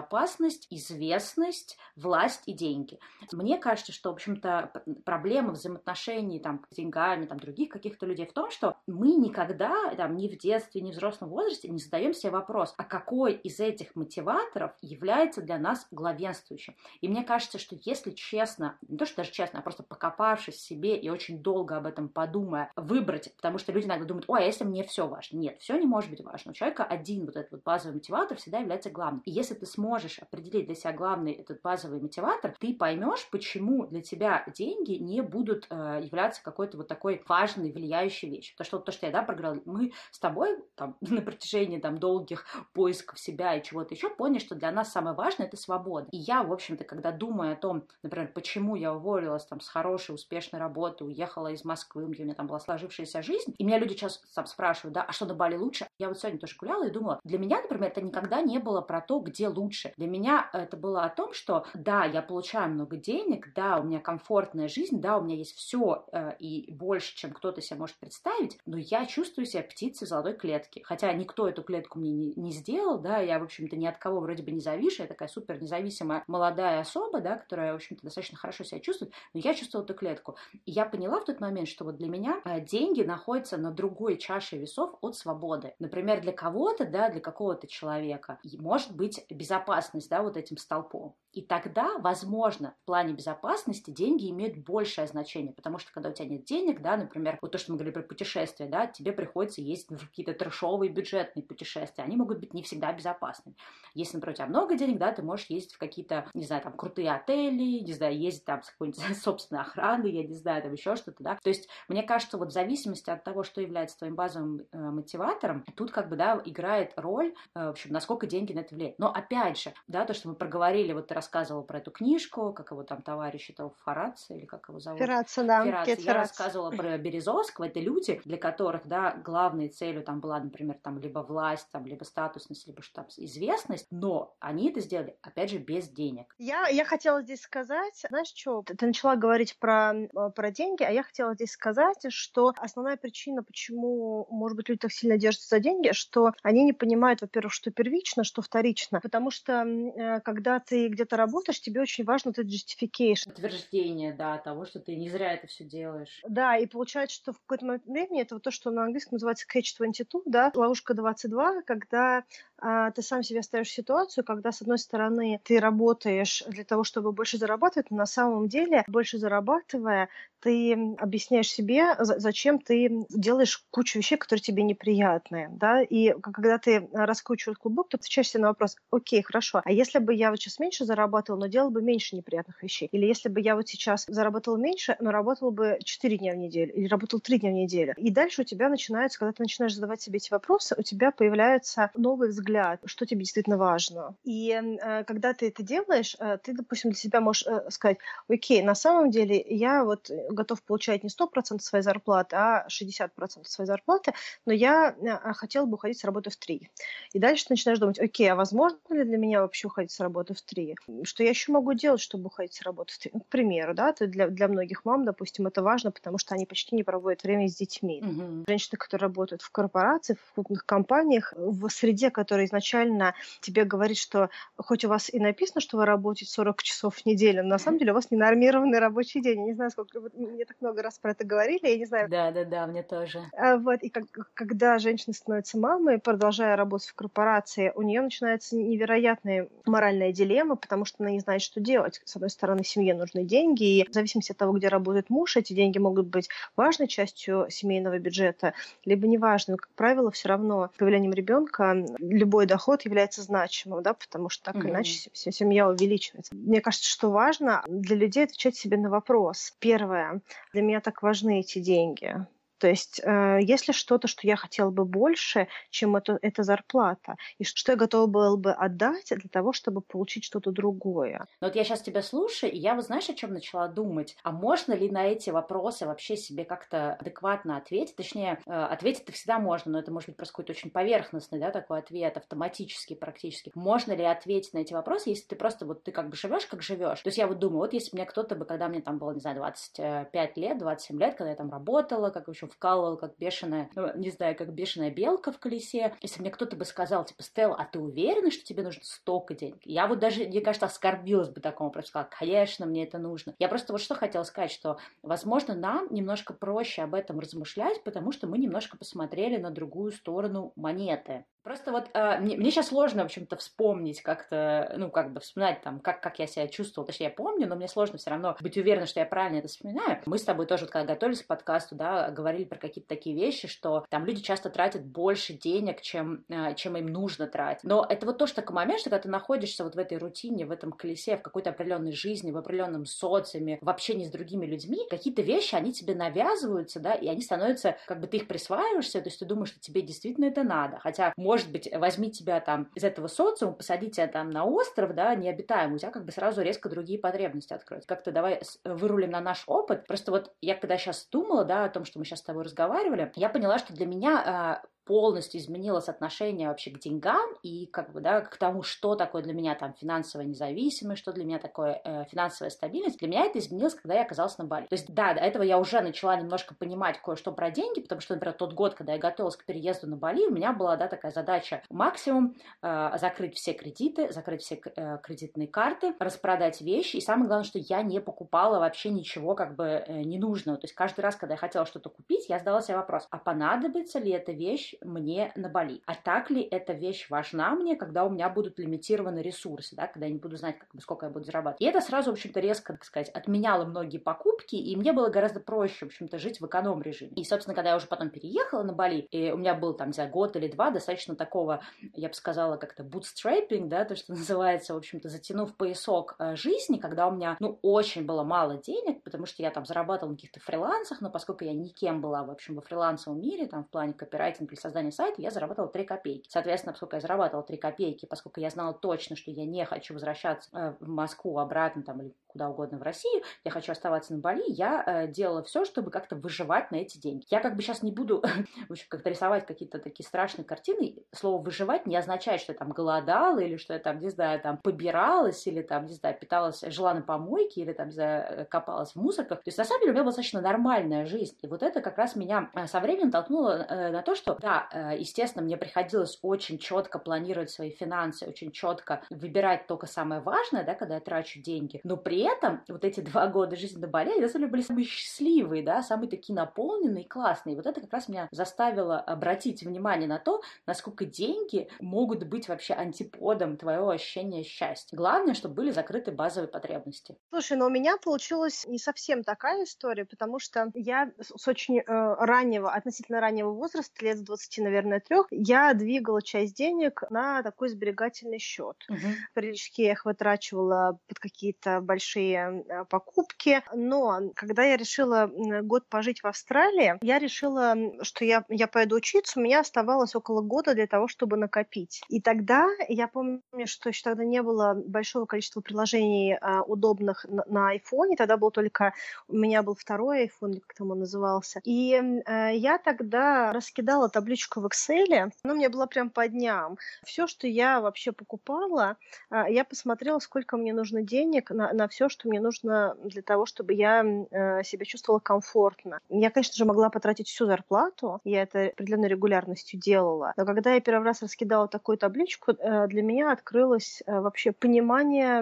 известность, 0.70 1.78
власть 1.96 2.44
и 2.46 2.54
деньги. 2.54 3.00
Мне 3.32 3.58
кажется, 3.58 3.92
что, 3.92 4.10
в 4.10 4.14
общем-то, 4.14 4.84
проблема 5.06 5.52
взаимоотношений 5.52 6.40
там 6.40 6.66
с 6.70 6.76
деньгами, 6.76 7.26
там 7.26 7.40
других 7.40 7.70
каких-то 7.70 8.06
людей 8.06 8.26
в 8.26 8.34
том, 8.34 8.52
что 8.52 8.78
мы 8.88 9.14
никогда 9.16 9.94
там 9.96 10.16
ни 10.16 10.28
в 10.28 10.38
детстве, 10.38 10.82
ни 10.82 10.92
в 10.92 10.94
взрослом 10.94 11.30
возрасте 11.30 11.70
не 11.70 11.80
задаем 11.80 12.14
себе 12.14 12.32
вопрос, 12.32 12.74
а 12.78 12.84
какой 12.84 13.34
из 13.34 13.60
этих 13.60 13.96
мотиваторов 13.96 14.72
является 14.82 15.42
для 15.42 15.58
нас 15.58 15.88
главенствующим. 15.92 16.76
И 17.02 17.08
мне 17.08 17.24
кажется, 17.24 17.58
что 17.58 17.76
если 17.84 18.12
честно, 18.12 18.78
не 18.88 18.98
то 18.98 19.06
что 19.06 19.18
даже 19.18 19.32
честно, 19.32 19.60
а 19.60 19.62
просто 19.62 19.84
покопавшись 19.84 20.56
в 20.56 20.62
себе 20.62 20.98
и 20.98 21.10
очень 21.10 21.42
долго 21.42 21.78
об 21.78 21.86
этом 21.86 22.10
подумая, 22.10 22.72
выбрать, 22.76 23.34
потому 23.36 23.58
что 23.58 23.72
люди 23.72 23.86
иногда 23.86 24.06
думают, 24.06 24.26
ой, 24.28 24.42
а 24.42 24.46
если 24.46 24.64
мне 24.64 24.84
все 24.84 25.08
важно? 25.08 25.38
Нет, 25.38 25.60
все 25.60 25.78
не 25.78 25.86
может 25.86 26.10
быть 26.10 26.22
важно. 26.22 26.52
У 26.52 26.54
человека 26.54 26.84
один 26.84 27.26
вот 27.26 27.36
этот 27.36 27.52
вот 27.52 27.64
базовый 27.64 27.96
мотиватор 27.96 28.38
всегда 28.38 28.60
является 28.60 28.90
главным. 28.90 29.22
И 29.26 29.32
если 29.32 29.54
ты 29.54 29.66
сможешь 29.66 29.87
определить 29.96 30.66
для 30.66 30.76
себя 30.76 30.94
главный 30.94 31.34
этот 31.34 31.62
базовый 31.62 32.00
мотиватор, 32.00 32.56
ты 32.60 32.74
поймешь, 32.74 33.28
почему 33.32 33.86
для 33.88 34.02
тебя 34.02 34.46
деньги 34.56 34.94
не 34.94 35.22
будут 35.22 35.68
э, 35.70 36.02
являться 36.04 36.44
какой-то 36.44 36.78
вот 36.78 36.88
такой 36.88 37.24
важной, 37.28 37.72
влияющей 37.72 38.30
вещью. 38.30 38.56
Потому 38.56 38.66
что 38.66 38.80
то, 38.80 38.92
что 38.92 39.06
я, 39.06 39.12
да, 39.12 39.24
проговорила, 39.24 39.64
мы 39.66 39.92
с 40.12 40.20
тобой 40.20 40.58
там, 40.76 40.98
на 41.02 41.22
протяжении 41.22 41.80
там 41.80 41.98
долгих 41.98 42.46
поисков 42.74 43.20
себя 43.20 43.56
и 43.56 43.64
чего-то 43.64 43.94
еще 43.94 44.10
поняли, 44.10 44.40
что 44.40 44.56
для 44.56 44.72
нас 44.72 44.92
самое 44.92 45.16
важное— 45.16 45.48
это 45.48 45.58
свобода. 45.58 46.08
И 46.12 46.18
я, 46.18 46.44
в 46.44 46.52
общем-то, 46.52 46.84
когда 46.84 47.12
думаю 47.12 47.54
о 47.54 47.56
том, 47.56 47.84
например, 48.04 48.32
почему 48.34 48.76
я 48.76 48.94
уволилась 48.94 49.46
там 49.46 49.60
с 49.60 49.68
хорошей, 49.68 50.16
успешной 50.16 50.60
работы, 50.60 51.06
уехала 51.06 51.52
из 51.52 51.64
Москвы, 51.64 52.06
где 52.08 52.24
у 52.24 52.26
меня 52.26 52.36
там 52.36 52.48
была 52.48 52.60
сложившаяся 52.60 53.22
жизнь, 53.22 53.54
и 53.58 53.64
меня 53.64 53.80
люди 53.80 53.94
сейчас 53.94 54.22
там 54.34 54.46
спрашивают, 54.46 54.94
да, 54.94 55.04
а 55.04 55.12
что 55.12 55.26
на 55.26 55.34
Бали 55.34 55.56
лучше? 55.56 55.88
Я 56.00 56.08
вот 56.10 56.20
сегодня 56.20 56.40
тоже 56.40 56.56
гуляла 56.60 56.88
и 56.88 56.92
думала, 56.92 57.20
для 57.24 57.38
меня, 57.38 57.62
например, 57.62 57.90
это 57.90 58.02
никогда 58.02 58.42
не 58.42 58.60
было 58.60 58.82
про 58.82 59.02
то, 59.02 59.20
где 59.20 59.48
лучше 59.48 59.77
лучше. 59.78 59.94
Для 59.98 60.08
меня 60.08 60.50
это 60.54 60.78
было 60.78 61.04
о 61.04 61.10
том, 61.10 61.34
что 61.34 61.66
да, 61.74 62.06
я 62.06 62.22
получаю 62.22 62.72
много 62.72 62.98
денег, 62.98 63.54
да, 63.54 63.80
у 63.80 63.84
меня 63.84 64.00
комфортная 64.00 64.68
жизнь, 64.68 65.00
да, 65.00 65.18
у 65.18 65.24
меня 65.24 65.36
есть 65.36 65.56
все 65.56 66.06
э, 66.12 66.36
и 66.40 66.72
больше, 66.72 67.16
чем 67.16 67.32
кто-то 67.32 67.62
себе 67.62 67.80
может 67.80 67.98
представить, 67.98 68.58
но 68.66 68.78
я 68.78 69.06
чувствую 69.06 69.46
себя 69.46 69.64
птицей 69.64 70.08
золотой 70.08 70.34
клетки. 70.34 70.82
Хотя 70.84 71.12
никто 71.14 71.48
эту 71.48 71.64
клетку 71.64 72.00
мне 72.00 72.12
не, 72.12 72.34
не 72.36 72.52
сделал, 72.52 73.00
да, 73.00 73.20
я, 73.20 73.40
в 73.40 73.44
общем-то, 73.44 73.76
ни 73.76 73.86
от 73.86 73.98
кого 73.98 74.20
вроде 74.20 74.44
бы 74.44 74.52
не 74.52 74.60
завишу, 74.60 75.04
я 75.04 75.08
такая 75.08 75.30
супер 75.30 75.62
независимая 75.62 76.24
молодая 76.28 76.82
особа, 76.82 77.22
да, 77.22 77.38
которая, 77.38 77.74
в 77.74 77.76
общем-то, 77.76 78.04
достаточно 78.04 78.38
хорошо 78.38 78.64
себя 78.64 78.80
чувствует, 78.80 79.14
но 79.34 79.40
я 79.40 79.54
чувствовала 79.54 79.86
эту 79.86 79.94
клетку. 79.94 80.36
И 80.66 80.72
я 80.72 80.86
поняла 80.86 81.20
в 81.20 81.26
тот 81.26 81.40
момент, 81.40 81.68
что 81.68 81.86
вот 81.86 81.98
для 81.98 82.08
меня 82.08 82.42
э, 82.46 82.62
деньги 82.62 83.02
находятся 83.02 83.58
на 83.58 83.72
другой 83.72 84.18
чаше 84.18 84.58
весов 84.58 84.96
от 85.02 85.16
свободы. 85.16 85.74
Например, 85.80 86.22
для 86.22 86.32
кого-то, 86.32 86.86
да, 86.86 87.10
для 87.10 87.22
какого-то 87.22 87.68
человека 87.68 88.40
может 88.58 88.96
быть 88.96 89.24
безопасность, 89.68 90.10
да, 90.10 90.22
вот 90.22 90.38
этим 90.38 90.58
столпом. 90.58 91.16
И 91.38 91.44
тогда, 91.44 92.00
возможно, 92.00 92.74
в 92.82 92.86
плане 92.88 93.14
безопасности 93.14 93.92
деньги 93.92 94.28
имеют 94.32 94.58
большее 94.58 95.06
значение, 95.06 95.54
потому 95.54 95.78
что 95.78 95.94
когда 95.94 96.10
у 96.10 96.12
тебя 96.12 96.28
нет 96.28 96.46
денег, 96.46 96.82
да, 96.82 96.98
например, 96.98 97.38
вот 97.44 97.52
то, 97.52 97.60
что 97.60 97.72
мы 97.72 97.78
говорили 97.78 97.94
про 97.94 98.02
путешествия, 98.02 98.66
да, 98.66 98.88
тебе 98.88 99.12
приходится 99.12 99.62
ездить 99.62 100.02
в 100.02 100.10
какие-то 100.10 100.34
трэшовые 100.34 100.92
бюджетные 100.92 101.44
путешествия, 101.44 102.04
они 102.04 102.16
могут 102.16 102.40
быть 102.40 102.56
не 102.56 102.64
всегда 102.64 102.92
безопасны. 102.92 103.54
Если, 103.94 104.18
например, 104.18 104.34
у 104.34 104.38
тебя 104.38 104.48
много 104.48 104.76
денег, 104.76 104.98
да, 104.98 105.12
ты 105.12 105.22
можешь 105.22 105.46
ездить 105.46 105.76
в 105.76 105.78
какие-то, 105.78 106.28
не 106.34 106.44
знаю, 106.44 106.64
там, 106.64 106.74
крутые 106.74 107.12
отели, 107.12 107.84
не 107.84 107.94
знаю, 107.94 108.18
ездить 108.18 108.46
там 108.46 108.64
с 108.64 108.72
какой-нибудь 108.72 109.18
собственной 109.22 109.62
охраной, 109.62 110.12
я 110.12 110.24
не 110.24 110.34
знаю, 110.34 110.64
там 110.64 110.74
еще 110.74 110.96
что-то, 110.96 111.24
да. 111.24 111.38
То 111.44 111.50
есть, 111.50 111.70
мне 111.88 112.02
кажется, 112.02 112.40
вот 112.40 112.50
в 112.50 112.54
зависимости 112.54 113.12
от 113.12 113.24
того, 113.24 113.44
что 113.44 113.62
является 113.62 114.00
твоим 114.00 114.16
базовым 114.16 114.62
э, 114.72 114.78
мотиватором, 114.90 115.64
тут 115.76 115.92
как 115.92 116.10
бы, 116.10 116.16
да, 116.16 116.42
играет 116.44 116.94
роль, 116.96 117.36
э, 117.54 117.64
в 117.64 117.70
общем, 117.70 117.92
насколько 117.94 118.26
деньги 118.26 118.54
на 118.54 118.62
это 118.62 118.74
влияют. 118.74 118.98
Но 118.98 119.12
опять 119.12 119.60
же, 119.60 119.72
да, 119.88 120.04
то, 120.04 120.16
что 120.16 120.30
мы 120.30 120.36
проговорили, 120.36 120.94
вот 120.94 121.06
ты 121.06 121.14
рассказывала 121.28 121.64
про 121.64 121.80
эту 121.80 121.92
книжку, 121.92 122.54
как 122.54 122.72
его 122.72 122.84
там 122.84 123.02
товарищ, 123.02 123.50
это 123.50 123.70
Фараца, 123.84 124.34
или 124.34 124.46
как 124.46 124.70
его 124.70 124.80
зовут? 124.80 125.00
Ферраца, 125.00 125.44
да. 125.44 125.64
Ферраца. 125.64 126.02
Я 126.02 126.14
рассказывала 126.14 126.72
про 126.78 126.98
Березовского, 126.98 127.66
это 127.66 127.80
люди, 127.80 128.22
для 128.24 128.38
которых, 128.38 128.88
да, 128.88 129.12
главной 129.26 129.68
целью 129.68 130.04
там 130.04 130.22
была, 130.22 130.40
например, 130.40 130.78
там 130.82 131.00
либо 131.00 131.20
власть, 131.20 131.68
там, 131.72 131.86
либо 131.86 132.06
статусность, 132.06 132.66
либо 132.68 132.82
что 132.82 132.96
там, 132.96 133.08
известность, 133.18 133.88
но 133.92 134.36
они 134.40 134.70
это 134.70 134.80
сделали, 134.80 135.18
опять 135.22 135.50
же, 135.50 135.58
без 135.58 135.90
денег. 135.90 136.34
Я, 136.38 136.68
я 136.68 136.86
хотела 136.86 137.22
здесь 137.22 137.42
сказать, 137.42 138.06
знаешь 138.10 138.34
что, 138.34 138.64
ты 138.64 138.86
начала 138.86 139.16
говорить 139.16 139.58
про, 139.60 139.94
про 140.36 140.52
деньги, 140.52 140.84
а 140.84 140.92
я 140.92 141.04
хотела 141.04 141.34
здесь 141.34 141.52
сказать, 141.52 142.06
что 142.10 142.54
основная 142.58 142.96
причина, 142.96 143.44
почему, 143.44 144.28
может 144.30 144.56
быть, 144.56 144.70
люди 144.70 144.80
так 144.80 144.92
сильно 144.92 145.18
держатся 145.18 145.50
за 145.50 145.60
деньги, 145.60 145.92
что 145.92 146.32
они 146.44 146.64
не 146.64 146.74
понимают, 146.74 147.22
во-первых, 147.22 147.52
что 147.52 147.72
первично, 147.72 148.24
что 148.24 148.42
вторично, 148.42 149.02
потому 149.02 149.30
что 149.32 149.64
э, 149.64 150.22
когда 150.22 150.60
ты 150.60 150.88
где-то 150.88 151.17
работаешь, 151.18 151.60
тебе 151.60 151.82
очень 151.82 152.04
важно 152.04 152.30
этот 152.30 152.48
justification. 152.48 153.26
Подтверждение, 153.26 154.14
да, 154.14 154.38
того, 154.38 154.66
что 154.66 154.80
ты 154.80 154.96
не 154.96 155.10
зря 155.10 155.34
это 155.34 155.48
все 155.48 155.66
делаешь. 155.66 156.22
Да, 156.28 156.58
и 156.58 156.66
получается, 156.66 157.16
что 157.16 157.34
в 157.34 157.40
какой-то 157.40 157.66
момент 157.66 157.86
времени 157.86 158.22
это 158.22 158.36
вот 158.36 158.44
то, 158.44 158.52
что 158.52 158.72
на 158.72 158.84
английском 158.84 159.16
называется 159.16 159.46
catch-22, 159.54 160.22
да, 160.26 160.52
ловушка 160.56 160.94
22, 160.94 161.64
когда 161.64 162.24
а, 162.60 162.92
ты 162.92 163.02
сам 163.02 163.24
себе 163.24 163.44
ставишь 163.44 163.70
ситуацию, 163.70 164.24
когда, 164.24 164.52
с 164.52 164.62
одной 164.62 164.80
стороны, 164.80 165.40
ты 165.44 165.60
работаешь 165.60 166.44
для 166.48 166.64
того, 166.64 166.84
чтобы 166.84 167.12
больше 167.12 167.38
зарабатывать, 167.38 167.92
но 167.92 167.98
на 167.98 168.06
самом 168.06 168.48
деле, 168.48 168.84
больше 168.88 169.18
зарабатывая, 169.18 170.10
ты 170.40 170.96
объясняешь 170.98 171.50
себе, 171.50 171.96
зачем 172.00 172.60
ты 172.60 173.06
делаешь 173.10 173.64
кучу 173.72 174.00
вещей, 174.00 174.18
которые 174.18 174.42
тебе 174.42 174.64
неприятны, 174.64 175.50
да, 175.52 175.82
и 175.82 176.14
когда 176.22 176.58
ты 176.58 176.88
раскручиваешь 176.94 177.58
клубок, 177.58 177.90
то 177.90 177.98
отвечаешь 177.98 178.30
себе 178.30 178.44
на 178.44 178.50
вопрос, 178.50 178.76
окей, 178.92 179.22
хорошо, 179.22 179.62
а 179.64 179.72
если 179.72 180.00
бы 180.00 180.14
я 180.14 180.32
вот 180.32 180.40
сейчас 180.40 180.60
меньше 180.60 180.86
зарабатывал, 180.86 181.40
но 181.40 181.48
делал 181.48 181.70
бы 181.70 181.82
меньше 181.82 182.16
неприятных 182.16 182.62
вещей, 182.64 182.90
или 182.92 183.06
если 183.06 183.30
бы 183.30 183.42
я 183.42 183.56
вот 183.56 183.68
сейчас 183.68 184.06
заработал 184.08 184.58
меньше, 184.58 184.96
но 185.00 185.12
работал 185.12 185.52
бы 185.52 185.78
4 185.84 186.18
дня 186.18 186.34
в 186.34 186.38
неделю, 186.38 186.74
или 186.74 186.88
работал 186.88 187.20
3 187.20 187.40
дня 187.40 187.50
в 187.52 187.54
неделю, 187.54 187.94
и 187.98 188.12
дальше 188.12 188.42
у 188.42 188.46
тебя 188.46 188.70
начинается, 188.70 189.20
когда 189.20 189.34
ты 189.34 189.44
начинаешь 189.44 189.76
задавать 189.76 190.02
себе 190.02 190.18
эти 190.18 190.32
вопросы, 190.32 190.76
у 190.78 190.82
тебя 190.82 191.12
появляется 191.12 191.92
новый 191.96 192.30
взгляд, 192.30 192.80
что 192.86 193.06
тебе 193.06 193.20
действительно 193.20 193.58
важно. 193.58 194.16
И 194.24 194.52
э, 194.52 195.04
когда 195.04 195.34
ты 195.34 195.48
это 195.48 195.64
делаешь, 195.64 196.16
э, 196.20 196.38
ты, 196.44 196.54
допустим, 196.54 196.92
для 196.92 197.00
себя 197.00 197.22
можешь 197.22 197.46
э, 197.48 197.70
сказать, 197.70 197.98
окей, 198.28 198.62
на 198.62 198.76
самом 198.76 199.12
деле 199.12 199.44
я 199.48 199.84
вот 199.84 200.10
готов 200.30 200.62
получать 200.64 201.04
не 201.04 201.10
100% 201.10 201.60
своей 201.60 201.84
зарплаты, 201.84 202.36
а 202.36 202.68
60% 202.70 203.10
своей 203.44 203.68
зарплаты, 203.68 204.14
но 204.46 204.54
я 204.54 204.96
э, 205.00 205.34
хотел 205.34 205.66
бы 205.66 205.76
уходить 205.76 206.00
с 206.00 206.04
работы 206.04 206.30
в 206.30 206.36
3. 206.36 206.70
И 207.14 207.20
дальше 207.20 207.46
ты 207.46 207.54
начинаешь 207.54 207.80
думать, 207.80 208.00
окей, 208.00 208.32
а 208.32 208.36
возможно 208.36 208.78
ли 208.90 209.04
для 209.04 209.18
меня 209.18 209.42
вообще 209.42 209.68
уходить 209.68 209.92
с 209.92 210.00
работы 210.00 210.34
в 210.34 210.42
3? 210.42 210.76
Что 211.04 211.24
я 211.24 211.30
еще 211.30 211.52
могу 211.52 211.74
делать, 211.74 212.02
чтобы 212.02 212.28
уходить 212.28 212.54
с 212.54 212.62
работы 212.62 212.94
в 212.94 212.98
3? 212.98 213.12
Ну, 213.14 213.20
к 213.22 213.28
примеру, 213.28 213.74
да, 213.74 213.90
это 213.90 214.08
для, 214.08 214.28
для 214.28 214.48
многих 214.48 214.86
мам, 214.86 215.06
допустим, 215.06 215.48
это 215.48 215.62
важно, 215.62 215.92
потому 215.92 216.18
что 216.18 216.36
они 216.36 216.46
почти 216.46 216.76
не 216.76 216.84
проводят 216.84 217.24
время 217.24 217.48
с 217.48 217.56
детьми. 217.56 218.02
Угу. 218.04 218.46
Женщины, 218.48 218.78
которые 218.78 219.08
работают 219.08 219.42
в 219.42 219.52
корпорациях, 219.52 220.20
в 220.20 220.34
крупных 220.34 220.66
компаниях, 220.66 221.34
в 221.36 221.70
среде, 221.70 222.12
которая 222.12 222.46
изначально 222.46 223.16
тебе 223.42 223.64
говорит, 223.64 223.98
что 223.98 224.30
хоть 224.58 224.86
у 224.86 224.90
вас 224.90 225.10
и 225.14 225.20
написано, 225.20 225.62
что 225.62 225.78
вы 225.78 225.86
работаете 225.86 226.32
40 226.32 226.64
часов 226.64 226.96
в 226.96 227.06
неделю, 227.06 227.44
но 227.44 227.50
на 227.50 227.58
самом 227.60 227.80
деле 227.80 227.92
у 227.92 227.96
вас 227.96 228.12
ненормированный 228.12 228.80
рабочий 228.80 229.22
день. 229.22 229.40
Я 229.40 229.46
не 229.46 229.54
знаю, 229.54 229.72
сколько 229.72 230.00
мне 230.18 230.46
так 230.46 230.58
много 230.62 230.82
раз 230.82 230.98
про 231.00 231.12
это 231.12 231.26
говорили, 231.26 231.68
я 231.68 231.78
не 231.78 231.86
знаю. 231.86 232.10
Да, 232.10 232.32
да, 232.32 232.44
да, 232.44 232.68
мне 232.68 232.84
тоже. 232.84 233.24
А, 233.34 233.58
вот, 233.58 233.82
и 233.82 233.90
как, 233.90 234.06
когда 234.34 234.80
женщина 234.80 235.14
становится 235.14 235.58
мамой, 235.58 236.00
продолжая 236.00 236.56
работать 236.56 236.90
в 236.90 236.96
корпорации, 236.96 237.72
у 237.76 237.82
нее 237.82 238.02
начинается 238.02 238.56
невероятная 238.56 239.48
моральная 239.66 240.12
дилемма, 240.12 240.56
потому 240.56 240.86
что 240.86 240.98
она 241.04 241.12
не 241.12 241.20
знает, 241.20 241.42
что 241.42 241.60
делать. 241.60 242.02
С 242.06 242.16
одной 242.16 242.30
стороны, 242.30 242.64
семье 242.64 242.94
нужны 242.94 243.24
деньги, 243.24 243.80
и 243.80 243.90
в 243.90 243.94
зависимости 243.94 244.32
от 244.32 244.38
того, 244.38 244.54
где 244.54 244.68
работает 244.68 245.10
муж, 245.10 245.38
эти 245.38 245.54
деньги 245.54 245.78
могут 245.78 246.08
быть 246.08 246.30
важной 246.56 246.88
частью 246.88 247.48
семейного 247.50 248.00
бюджета, 248.00 248.54
либо 248.86 249.08
неважной. 249.08 249.54
Но, 249.54 249.58
как 249.58 249.70
правило, 249.76 250.12
все 250.12 250.30
равно 250.30 250.70
появлением 250.78 251.14
ребенка 251.14 251.86
любой 252.00 252.46
доход 252.46 252.84
является 252.84 253.22
значимым, 253.22 253.84
да, 253.84 253.94
потому 253.94 254.30
что 254.30 254.52
так 254.52 254.56
mm-hmm. 254.56 254.70
иначе 254.70 255.10
вся 255.14 255.32
семья 255.32 255.70
увеличивается. 255.70 256.36
Мне 256.36 256.62
кажется, 256.62 256.90
что 256.90 257.12
важно 257.12 257.64
для 257.68 257.96
людей 257.96 258.24
отвечать 258.24 258.56
себе 258.56 258.78
на 258.78 258.90
вопрос. 258.90 259.56
Первое, 259.60 260.07
для 260.54 260.62
меня 260.62 260.82
так 260.82 261.02
важны 261.02 261.40
эти 261.40 261.60
деньги. 261.60 262.26
То 262.60 262.68
есть, 262.68 263.02
э, 263.04 263.40
если 263.42 263.72
что-то, 263.72 264.08
что 264.08 264.28
я 264.28 264.36
хотела 264.36 264.70
бы 264.72 264.86
больше, 264.86 265.48
чем 265.70 265.96
это, 265.96 266.18
это 266.22 266.44
зарплата, 266.44 267.16
и 267.38 267.44
что 267.44 267.72
я 267.72 267.76
готова 267.78 268.08
была 268.08 268.38
бы 268.38 268.52
отдать 268.52 269.10
для 269.10 269.30
того, 269.30 269.54
чтобы 269.54 269.82
получить 269.82 270.24
что-то 270.24 270.52
другое. 270.52 271.28
Но 271.42 271.48
вот 271.48 271.56
я 271.56 271.64
сейчас 271.64 271.82
тебя 271.82 272.02
слушаю, 272.02 272.52
и 272.52 272.58
я 272.58 272.76
вот 272.76 272.86
знаешь, 272.86 273.10
о 273.10 273.14
чем 273.14 273.34
начала 273.34 273.68
думать? 273.68 274.16
А 274.24 274.32
можно 274.32 274.74
ли 274.74 274.90
на 274.90 275.06
эти 275.06 275.30
вопросы 275.30 275.86
вообще 275.86 276.18
себе 276.18 276.46
как-то 276.46 276.94
адекватно 276.96 277.58
ответить? 277.58 277.96
Точнее, 277.96 278.40
э, 278.46 278.52
ответить-то 278.52 279.12
всегда 279.12 279.40
можно, 279.40 279.72
но 279.72 279.80
это 279.80 279.92
может 279.92 280.10
быть 280.10 280.18
просто 280.18 280.34
какой-то 280.34 280.54
очень 280.54 280.72
поверхностный, 280.72 281.40
да, 281.40 281.52
такой 281.52 281.80
ответ, 281.80 282.18
автоматический 282.18 282.96
практически. 282.96 283.52
Можно 283.56 283.94
ли 283.94 284.04
ответить 284.04 284.54
на 284.54 284.60
эти 284.60 284.74
вопросы, 284.74 285.10
если 285.10 285.28
ты 285.28 285.36
просто 285.36 285.66
вот 285.66 285.84
ты 285.84 285.92
как 285.92 286.10
бы 286.10 286.16
живешь, 286.16 286.46
как 286.48 286.62
живешь? 286.62 287.02
То 287.02 287.08
есть 287.08 287.18
я 287.18 287.28
вот 287.28 287.40
думаю, 287.40 287.60
вот 287.60 287.74
если 287.74 287.96
мне 287.96 288.06
кто-то 288.06 288.36
бы, 288.36 288.46
когда 288.46 288.68
мне 288.68 288.82
там 288.82 288.98
было, 288.98 289.12
не 289.12 289.20
знаю, 289.20 289.38
25 289.38 290.38
лет, 290.38 290.58
27 290.58 291.00
лет, 291.00 291.16
когда 291.16 291.30
я 291.30 291.36
там 291.36 291.50
работала, 291.52 292.10
как 292.10 292.28
еще 292.28 292.47
вкалывал 292.48 292.98
как 292.98 293.18
бешеная, 293.18 293.70
ну, 293.76 293.96
не 293.96 294.10
знаю, 294.10 294.36
как 294.36 294.54
бешеная 294.54 294.92
белка 294.92 295.32
в 295.32 295.40
колесе. 295.40 295.96
Если 296.02 296.22
мне 296.22 296.32
кто-то 296.32 296.56
бы 296.56 296.66
сказал, 296.66 297.06
типа, 297.06 297.24
Стелла, 297.24 297.56
а 297.56 297.66
ты 297.66 297.80
уверена, 297.80 298.32
что 298.32 298.46
тебе 298.46 298.64
нужно 298.64 298.84
столько 298.84 299.36
денег? 299.36 299.60
Я 299.64 299.88
вот 299.88 300.00
даже, 300.00 300.26
мне 300.26 300.42
кажется, 300.42 300.66
оскорбилась 300.66 301.30
бы 301.30 301.42
такому, 301.42 301.72
просто 301.72 301.90
сказала, 301.90 302.10
конечно, 302.18 302.66
мне 302.66 302.84
это 302.84 302.98
нужно. 302.98 303.36
Я 303.40 303.48
просто 303.48 303.74
вот 303.74 303.82
что 303.82 303.96
хотела 303.96 304.24
сказать, 304.24 304.52
что, 304.52 304.78
возможно, 305.02 305.56
нам 305.56 305.88
немножко 305.92 306.34
проще 306.34 306.84
об 306.84 306.94
этом 306.94 307.20
размышлять, 307.20 307.84
потому 307.84 308.12
что 308.12 308.28
мы 308.28 308.38
немножко 308.38 308.78
посмотрели 308.78 309.38
на 309.38 309.52
другую 309.52 309.92
сторону 309.92 310.54
монеты. 310.56 311.26
Просто 311.48 311.72
вот 311.72 311.90
э, 311.94 312.20
мне, 312.20 312.36
мне 312.36 312.52
сейчас 312.52 312.68
сложно, 312.68 313.04
в 313.04 313.06
общем-то, 313.06 313.38
вспомнить 313.38 314.02
как-то, 314.02 314.74
ну, 314.76 314.92
как 314.92 315.14
бы 315.14 315.22
вспоминать 315.22 315.62
там, 315.62 315.80
как, 315.80 316.02
как 316.02 316.20
я 316.20 316.28
себя 316.28 316.46
чувствовала. 316.50 316.86
Точнее, 316.86 317.06
я 317.06 317.10
помню, 317.10 317.48
но 317.48 317.56
мне 317.56 317.70
сложно 317.70 317.98
все 317.98 318.10
равно 318.10 318.36
быть 318.42 318.58
уверена, 318.58 318.86
что 318.86 319.00
я 319.00 319.06
правильно 319.06 319.38
это 319.38 319.48
вспоминаю. 319.48 320.02
Мы 320.06 320.18
с 320.18 320.24
тобой 320.24 320.46
тоже, 320.46 320.66
вот, 320.66 320.72
когда 320.72 320.94
готовились 320.94 321.24
к 321.24 321.28
подкасту, 321.28 321.76
да, 321.76 322.10
говорили 322.10 322.44
про 322.44 322.58
какие-то 322.58 322.90
такие 322.90 323.16
вещи, 323.16 323.48
что 323.48 323.86
там 323.88 324.04
люди 324.04 324.22
часто 324.22 324.50
тратят 324.50 324.84
больше 324.84 325.32
денег, 325.32 325.80
чем, 325.80 326.26
э, 326.28 326.54
чем 326.56 326.76
им 326.76 326.88
нужно 326.88 327.28
тратить. 327.28 327.64
Но 327.64 327.86
это 327.88 328.06
вот 328.06 328.18
тоже 328.18 328.34
такой 328.34 328.54
момент, 328.54 328.82
что 328.82 328.90
когда 328.90 329.04
ты 329.04 329.08
находишься 329.08 329.64
вот 329.64 329.76
в 329.76 329.80
этой 329.80 329.98
рутине, 330.00 330.46
в 330.46 330.52
этом 330.52 330.74
колесе, 330.74 331.16
в 331.16 331.22
какой-то 331.22 331.52
определенной 331.52 331.94
жизни, 331.94 332.32
в 332.32 332.38
определенном 332.38 332.86
социуме, 332.86 333.58
в 333.62 333.70
общении 333.70 334.04
с 334.04 334.12
другими 334.12 334.46
людьми, 334.46 334.86
какие-то 334.90 335.22
вещи, 335.22 335.56
они 335.56 335.72
тебе 335.72 335.96
навязываются, 335.96 336.82
да, 336.82 336.94
и 336.94 337.08
они 337.08 337.22
становятся, 337.22 337.78
как 337.88 338.02
бы 338.02 338.08
ты 338.08 338.18
их 338.18 338.28
присваиваешься, 338.28 339.00
то 339.00 339.08
есть 339.08 339.20
ты 339.20 339.26
думаешь, 339.26 339.52
что 339.52 339.62
тебе 339.62 339.82
действительно 339.82 340.26
это 340.26 340.44
надо. 340.44 340.80
Хотя, 340.80 341.14
может 341.16 341.37
быть, 341.46 341.70
возьми 341.74 342.12
тебя 342.12 342.40
там 342.40 342.70
из 342.76 342.84
этого 342.84 343.08
социума, 343.08 343.54
посади 343.54 343.90
тебя 343.90 344.08
там 344.08 344.30
на 344.30 344.46
остров, 344.46 344.94
да, 344.96 345.14
необитаемый, 345.16 345.76
у 345.76 345.80
тебя 345.80 345.92
как 345.92 346.06
бы 346.06 346.12
сразу 346.12 346.42
резко 346.42 346.70
другие 346.70 347.00
потребности 347.00 347.54
откроются. 347.54 347.88
Как-то 347.88 348.12
давай 348.12 348.42
вырулим 348.64 349.12
на 349.12 349.22
наш 349.22 349.44
опыт. 349.48 349.86
Просто 349.88 350.12
вот 350.12 350.34
я 350.42 350.56
когда 350.56 350.78
сейчас 350.78 351.08
думала, 351.12 351.46
да, 351.46 351.66
о 351.66 351.70
том, 351.70 351.86
что 351.86 352.00
мы 352.00 352.06
сейчас 352.06 352.20
с 352.20 352.24
тобой 352.24 352.44
разговаривали, 352.44 353.12
я 353.16 353.30
поняла, 353.30 353.60
что 353.60 353.74
для 353.74 353.86
меня 353.86 354.24
а, 354.26 354.62
полностью 354.88 355.42
изменилось 355.42 355.90
отношение 355.90 356.48
вообще 356.48 356.72
к 356.72 356.80
деньгам 356.80 357.30
и 357.44 357.68
как 357.68 357.92
бы, 357.92 358.02
да, 358.02 358.22
к 358.22 358.38
тому, 358.38 358.64
что 358.64 358.96
такое 358.96 359.22
для 359.22 359.34
меня 359.34 359.54
там 359.56 359.74
финансовая 359.74 360.26
независимость, 360.26 361.02
что 361.02 361.12
для 361.12 361.26
меня 361.26 361.40
такое 361.40 361.82
э, 361.84 362.06
финансовая 362.06 362.50
стабильность. 362.50 363.00
Для 363.00 363.08
меня 363.08 363.26
это 363.26 363.40
изменилось, 363.40 363.76
когда 363.76 363.96
я 363.96 364.04
оказалась 364.04 364.38
на 364.38 364.46
Бали. 364.46 364.66
То 364.68 364.76
есть, 364.76 364.94
да, 364.94 365.14
до 365.14 365.20
этого 365.20 365.44
я 365.44 365.60
уже 365.60 365.82
начала 365.82 366.16
немножко 366.16 366.56
понимать 366.56 367.00
кое-что 367.02 367.32
про 367.32 367.52
деньги, 367.52 367.82
потому 367.82 368.02
что, 368.02 368.14
например, 368.14 368.34
тот 368.36 368.54
год, 368.54 368.76
когда 368.76 368.94
я 368.94 369.00
готовилась 369.00 369.36
к 369.36 369.46
переезду 369.46 369.88
на 369.88 369.98
Бали, 369.98 370.26
у 370.26 370.32
меня 370.32 370.54
была, 370.54 370.78
да, 370.78 370.88
такая 370.88 371.12
задача 371.12 371.62
максимум 371.70 372.36
э, 372.62 372.92
закрыть 373.00 373.36
все 373.36 373.54
кредиты, 373.54 374.12
закрыть 374.12 374.42
все 374.42 374.60
э, 374.76 374.98
кредитные 375.04 375.48
карты, 375.48 375.94
распродать 376.00 376.62
вещи, 376.62 376.98
и 376.98 377.02
самое 377.02 377.28
главное, 377.28 377.46
что 377.46 377.60
я 377.60 377.82
не 377.82 378.00
покупала 378.00 378.60
вообще 378.60 378.90
ничего 378.90 379.36
как 379.36 379.56
бы 379.56 379.66
э, 379.66 380.04
ненужного. 380.04 380.58
То 380.58 380.66
есть 380.66 380.76
каждый 380.76 381.02
раз, 381.02 381.16
когда 381.16 381.34
я 381.34 381.40
хотела 381.40 381.66
что-то 381.66 381.90
купить, 381.90 382.30
я 382.30 382.40
задала 382.40 382.62
себе 382.62 382.78
вопрос, 382.78 383.08
а 383.12 383.18
понадобится 383.18 384.00
ли 384.00 384.12
эта 384.12 384.32
вещь 384.32 384.76
мне 384.82 385.32
на 385.36 385.50
Бали? 385.50 385.82
А 385.86 385.96
так 385.96 386.30
ли 386.30 386.42
эта 386.42 386.74
вещь 386.74 387.10
важна 387.10 387.56
мне, 387.56 387.76
когда 387.76 388.06
у 388.06 388.10
меня 388.10 388.30
будут 388.30 388.60
лимитированы 388.60 389.20
ресурсы, 389.20 389.76
да, 389.76 389.88
когда 389.88 390.08
я 390.08 390.14
не 390.14 390.20
буду 390.20 390.38
знать, 390.38 390.58
как 390.60 390.70
сколько 390.82 391.06
я 391.06 391.12
буду 391.12 391.26
зарабатывать? 391.26 391.62
И 391.62 391.66
это 391.66 391.82
сразу, 391.82 392.12
в 392.12 392.14
общем-то, 392.14 392.40
резко, 392.40 392.74
так 392.74 392.84
сказать, 392.84 393.10
отменяло 393.10 393.66
многие 393.66 393.98
покупки, 393.98 394.56
и 394.56 394.76
мне 394.76 394.94
было 394.94 395.10
гораздо 395.10 395.40
проще, 395.40 395.86
в 395.86 395.90
общем-то, 395.90 396.18
жить 396.18 396.40
в 396.40 396.46
эконом-режиме. 396.46 397.14
И, 397.16 397.24
собственно, 397.24 397.56
когда 397.56 397.72
я 397.72 397.76
уже 397.76 397.88
потом 397.88 398.10
переехала 398.10 398.64
на 398.64 398.74
Бали, 398.74 399.02
и 399.12 399.32
у 399.32 399.38
меня 399.38 399.54
был 399.54 399.74
там, 399.74 399.92
не 399.92 400.08
год 400.08 400.36
или 400.36 400.48
два 400.48 400.72
достаточно 400.72 401.16
такого, 401.16 401.62
я 401.94 402.08
бы 402.08 402.14
сказала, 402.14 402.58
как-то 402.58 402.84
bootstrapping, 402.84 403.68
да, 403.68 403.86
то, 403.86 403.96
что 403.96 404.14
называется, 404.14 404.74
в 404.74 404.78
общем-то, 404.78 405.10
затянув 405.10 405.56
поясок 405.56 406.16
э, 406.20 406.36
жизни, 406.36 406.78
когда 406.78 407.08
у 407.08 407.12
меня, 407.12 407.38
ну, 407.40 407.60
очень 407.62 408.06
было 408.06 408.24
мало 408.24 408.58
денег, 408.58 409.04
потому 409.04 409.26
что 409.26 409.42
я 409.42 409.52
там 409.52 409.66
зарабатывала 409.66 410.12
на 410.12 410.16
каких-то 410.16 410.40
фрилансах, 410.40 411.02
но 411.02 411.10
поскольку 411.10 411.44
я 411.44 411.54
никем 411.54 412.02
была, 412.02 412.24
в 412.24 412.32
общем, 412.32 412.56
во 412.56 412.62
фрилансовом 412.62 413.22
мире, 413.22 413.48
там, 413.48 413.64
в 413.64 413.70
плане 413.70 413.94
копирайтинга 413.94 414.54
или 414.54 414.60
создания 414.68 414.92
сайта, 414.92 415.22
я 415.22 415.32
зарабатывала 415.32 415.72
3 415.72 415.86
копейки. 415.86 416.30
Соответственно, 416.30 416.74
поскольку 416.74 416.96
я 416.96 417.02
зарабатывала 417.02 417.46
3 417.46 417.58
копейки, 417.58 418.06
поскольку 418.06 418.40
я 418.40 418.50
знала 418.50 418.74
точно, 418.74 419.16
что 419.16 419.32
я 419.32 419.46
не 419.46 419.66
хочу 419.66 419.94
возвращаться 419.94 420.50
э, 420.54 420.74
в 420.80 420.88
Москву 420.88 421.40
обратно, 421.40 421.84
там, 421.84 422.02
или 422.02 422.14
куда 422.38 422.50
угодно 422.50 422.78
в 422.78 422.84
Россию, 422.84 423.24
я 423.44 423.50
хочу 423.50 423.72
оставаться 423.72 424.14
на 424.14 424.20
Бали, 424.20 424.44
я 424.48 424.84
э, 424.86 425.08
делала 425.08 425.42
все, 425.42 425.66
чтобы 425.66 425.90
как-то 425.90 426.16
выживать 426.16 426.70
на 426.70 426.76
эти 426.76 427.00
деньги. 427.00 427.26
Я 427.32 427.40
как 427.40 427.56
бы 427.56 427.64
сейчас 427.64 427.82
не 427.82 427.92
буду, 427.92 428.24
в 428.70 428.76
как-то 428.90 429.10
рисовать 429.10 429.48
какие-то 429.48 429.80
такие 429.80 430.06
страшные 430.06 430.46
картины. 430.46 430.98
Слово 431.12 431.42
«выживать» 431.42 431.88
не 431.88 431.96
означает, 431.96 432.42
что 432.42 432.54
я 432.54 432.60
там 432.60 432.70
голодала, 432.70 433.40
или 433.40 433.58
что 433.58 433.74
я 433.74 433.80
там, 433.80 434.00
не 434.00 434.10
знаю, 434.10 434.40
там 434.40 434.58
побиралась, 434.58 435.48
или 435.48 435.64
там, 435.64 435.88
не 435.88 435.94
знаю, 435.94 436.16
питалась, 436.20 436.62
жила 436.62 436.94
на 436.94 437.02
помойке, 437.02 437.62
или 437.62 437.74
там, 437.74 437.88
не 437.88 437.94
знаю, 437.94 438.46
копалась 438.48 438.92
в 438.92 438.98
мусорках. 438.98 439.40
То 439.40 439.48
есть, 439.48 439.58
на 439.58 439.64
самом 439.64 439.82
деле, 439.82 439.92
у 439.92 439.94
меня 439.96 440.04
была 440.04 440.12
достаточно 440.12 440.42
нормальная 440.42 441.06
жизнь. 441.08 441.38
И 441.42 441.48
вот 441.48 441.64
это 441.64 441.82
как 441.82 441.98
раз 441.98 442.16
меня 442.16 442.52
э, 442.54 442.68
со 442.68 442.80
временем 442.80 443.10
толкнуло 443.10 443.66
э, 443.68 443.90
на 443.90 444.04
то, 444.04 444.14
что, 444.14 444.38
да, 444.40 444.70
э, 444.72 444.98
естественно, 445.00 445.44
мне 445.44 445.58
приходилось 445.58 446.20
очень 446.22 446.60
четко 446.60 447.00
планировать 447.00 447.50
свои 447.50 447.72
финансы, 447.72 448.28
очень 448.28 448.52
четко 448.52 449.02
выбирать 449.10 449.66
только 449.66 449.88
самое 449.88 450.22
важное, 450.22 450.64
да, 450.64 450.76
когда 450.76 450.96
я 450.96 451.02
трачу 451.02 451.42
деньги. 451.42 451.82
Но 451.84 451.98
при 451.98 452.27
этом 452.28 452.62
вот 452.68 452.84
эти 452.84 453.00
два 453.00 453.28
года 453.28 453.56
жизни 453.56 453.78
на 453.88 454.28
самом 454.28 454.32
деле, 454.34 454.48
были 454.48 454.62
самые 454.62 454.86
счастливые, 454.86 455.64
да, 455.64 455.82
самые 455.82 456.10
такие 456.10 456.36
наполненные 456.36 457.06
классные. 457.06 457.56
Вот 457.56 457.66
это 457.66 457.82
как 457.82 457.94
раз 457.94 458.08
меня 458.08 458.28
заставило 458.32 459.00
обратить 459.00 459.64
внимание 459.64 460.08
на 460.08 460.20
то, 460.20 460.42
насколько 460.66 461.06
деньги 461.06 461.70
могут 461.80 462.24
быть 462.24 462.48
вообще 462.48 462.74
антиподом 462.74 463.58
твоего 463.58 463.90
ощущения 463.90 464.44
счастья. 464.44 464.96
Главное, 464.96 465.34
чтобы 465.34 465.56
были 465.56 465.72
закрыты 465.72 466.12
базовые 466.12 466.48
потребности. 466.48 467.16
Слушай, 467.30 467.58
но 467.58 467.68
у 467.68 467.70
меня 467.70 467.98
получилась 467.98 468.66
не 468.68 468.80
совсем 468.80 469.24
такая 469.24 469.64
история, 469.64 470.06
потому 470.06 470.40
что 470.40 470.72
я 470.74 471.12
с 471.20 471.48
очень 471.48 471.80
э, 471.80 471.84
раннего, 471.86 472.72
относительно 472.72 473.20
раннего 473.20 473.52
возраста, 473.52 474.04
лет 474.04 474.18
с 474.18 474.22
20, 474.22 474.64
наверное, 474.64 475.00
трех, 475.00 475.28
я 475.32 475.74
двигала 475.74 476.22
часть 476.22 476.56
денег 476.56 477.04
на 477.10 477.44
такой 477.44 477.70
сберегательный 477.70 478.40
счет. 478.40 478.78
Угу. 478.90 478.98
Периодически 479.34 479.82
я 479.82 479.92
их 479.94 480.06
вытрачивала 480.06 481.00
под 481.08 481.20
какие-то 481.20 481.82
большие 481.82 482.07
э, 482.16 482.86
покупки, 482.86 483.64
но 483.74 484.32
когда 484.36 484.64
я 484.64 484.78
решила 484.78 485.30
год 485.62 485.88
пожить 485.90 486.22
в 486.22 486.28
Австралии, 486.28 486.96
я 487.02 487.20
решила, 487.20 487.76
что 488.02 488.26
я, 488.26 488.44
я 488.50 488.68
пойду 488.68 488.98
учиться, 488.98 489.40
у 489.40 489.44
меня 489.44 489.60
оставалось 489.60 490.16
около 490.16 490.42
года 490.42 490.74
для 490.74 490.88
того, 490.88 491.08
чтобы 491.08 491.38
накопить. 491.38 492.02
И 492.10 492.22
тогда 492.22 492.68
я 492.88 493.08
помню, 493.08 493.42
что 493.66 493.90
еще 493.90 494.04
тогда 494.04 494.24
не 494.24 494.42
было 494.42 494.74
большого 494.74 495.26
количества 495.26 495.62
приложений 495.62 496.38
а, 496.42 496.62
удобных 496.62 497.26
на, 497.28 497.44
на 497.48 497.76
iPhone, 497.76 498.16
тогда 498.18 498.38
был 498.38 498.52
только, 498.52 498.94
у 499.28 499.36
меня 499.36 499.64
был 499.64 499.76
второй 499.76 500.26
iPhone, 500.26 500.60
как 500.60 500.78
там 500.78 500.92
он 500.92 501.00
назывался. 501.00 501.62
И 501.64 501.94
э, 501.94 502.56
я 502.56 502.78
тогда 502.78 503.52
раскидала 503.52 504.10
табличку 504.10 504.62
в 504.62 504.68
Excel, 504.68 505.32
ну, 505.44 505.56
мне 505.56 505.70
было 505.70 505.86
прям 505.88 506.10
по 506.10 506.28
дням. 506.28 506.78
Все, 507.04 507.28
что 507.28 507.48
я 507.48 507.82
вообще 507.82 508.12
покупала, 508.12 508.98
э, 509.32 509.46
я 509.50 509.64
посмотрела, 509.66 510.20
сколько 510.20 510.58
мне 510.58 510.74
нужно 510.74 511.02
денег 511.02 511.50
на, 511.50 511.74
на 511.74 511.88
все, 511.88 511.97
что 512.10 512.28
мне 512.28 512.40
нужно 512.40 512.96
для 513.04 513.22
того, 513.22 513.46
чтобы 513.46 513.74
я 513.74 514.04
э, 514.04 514.64
себя 514.64 514.86
чувствовала 514.86 515.20
комфортно. 515.20 516.00
Я, 516.10 516.30
конечно 516.30 516.56
же, 516.56 516.66
могла 516.66 516.90
потратить 516.90 517.28
всю 517.28 517.46
зарплату, 517.46 518.20
я 518.24 518.44
это 518.44 518.68
определенной 518.68 519.08
регулярностью 519.08 519.80
делала, 519.80 520.34
но 520.38 520.46
когда 520.46 520.74
я 520.74 520.82
первый 520.82 521.06
раз 521.06 521.22
раскидала 521.22 521.68
такую 521.68 521.98
табличку, 521.98 522.52
э, 522.52 522.88
для 522.88 523.02
меня 523.02 523.32
открылось 523.32 524.04
э, 524.06 524.20
вообще 524.20 524.52
понимание 524.52 525.42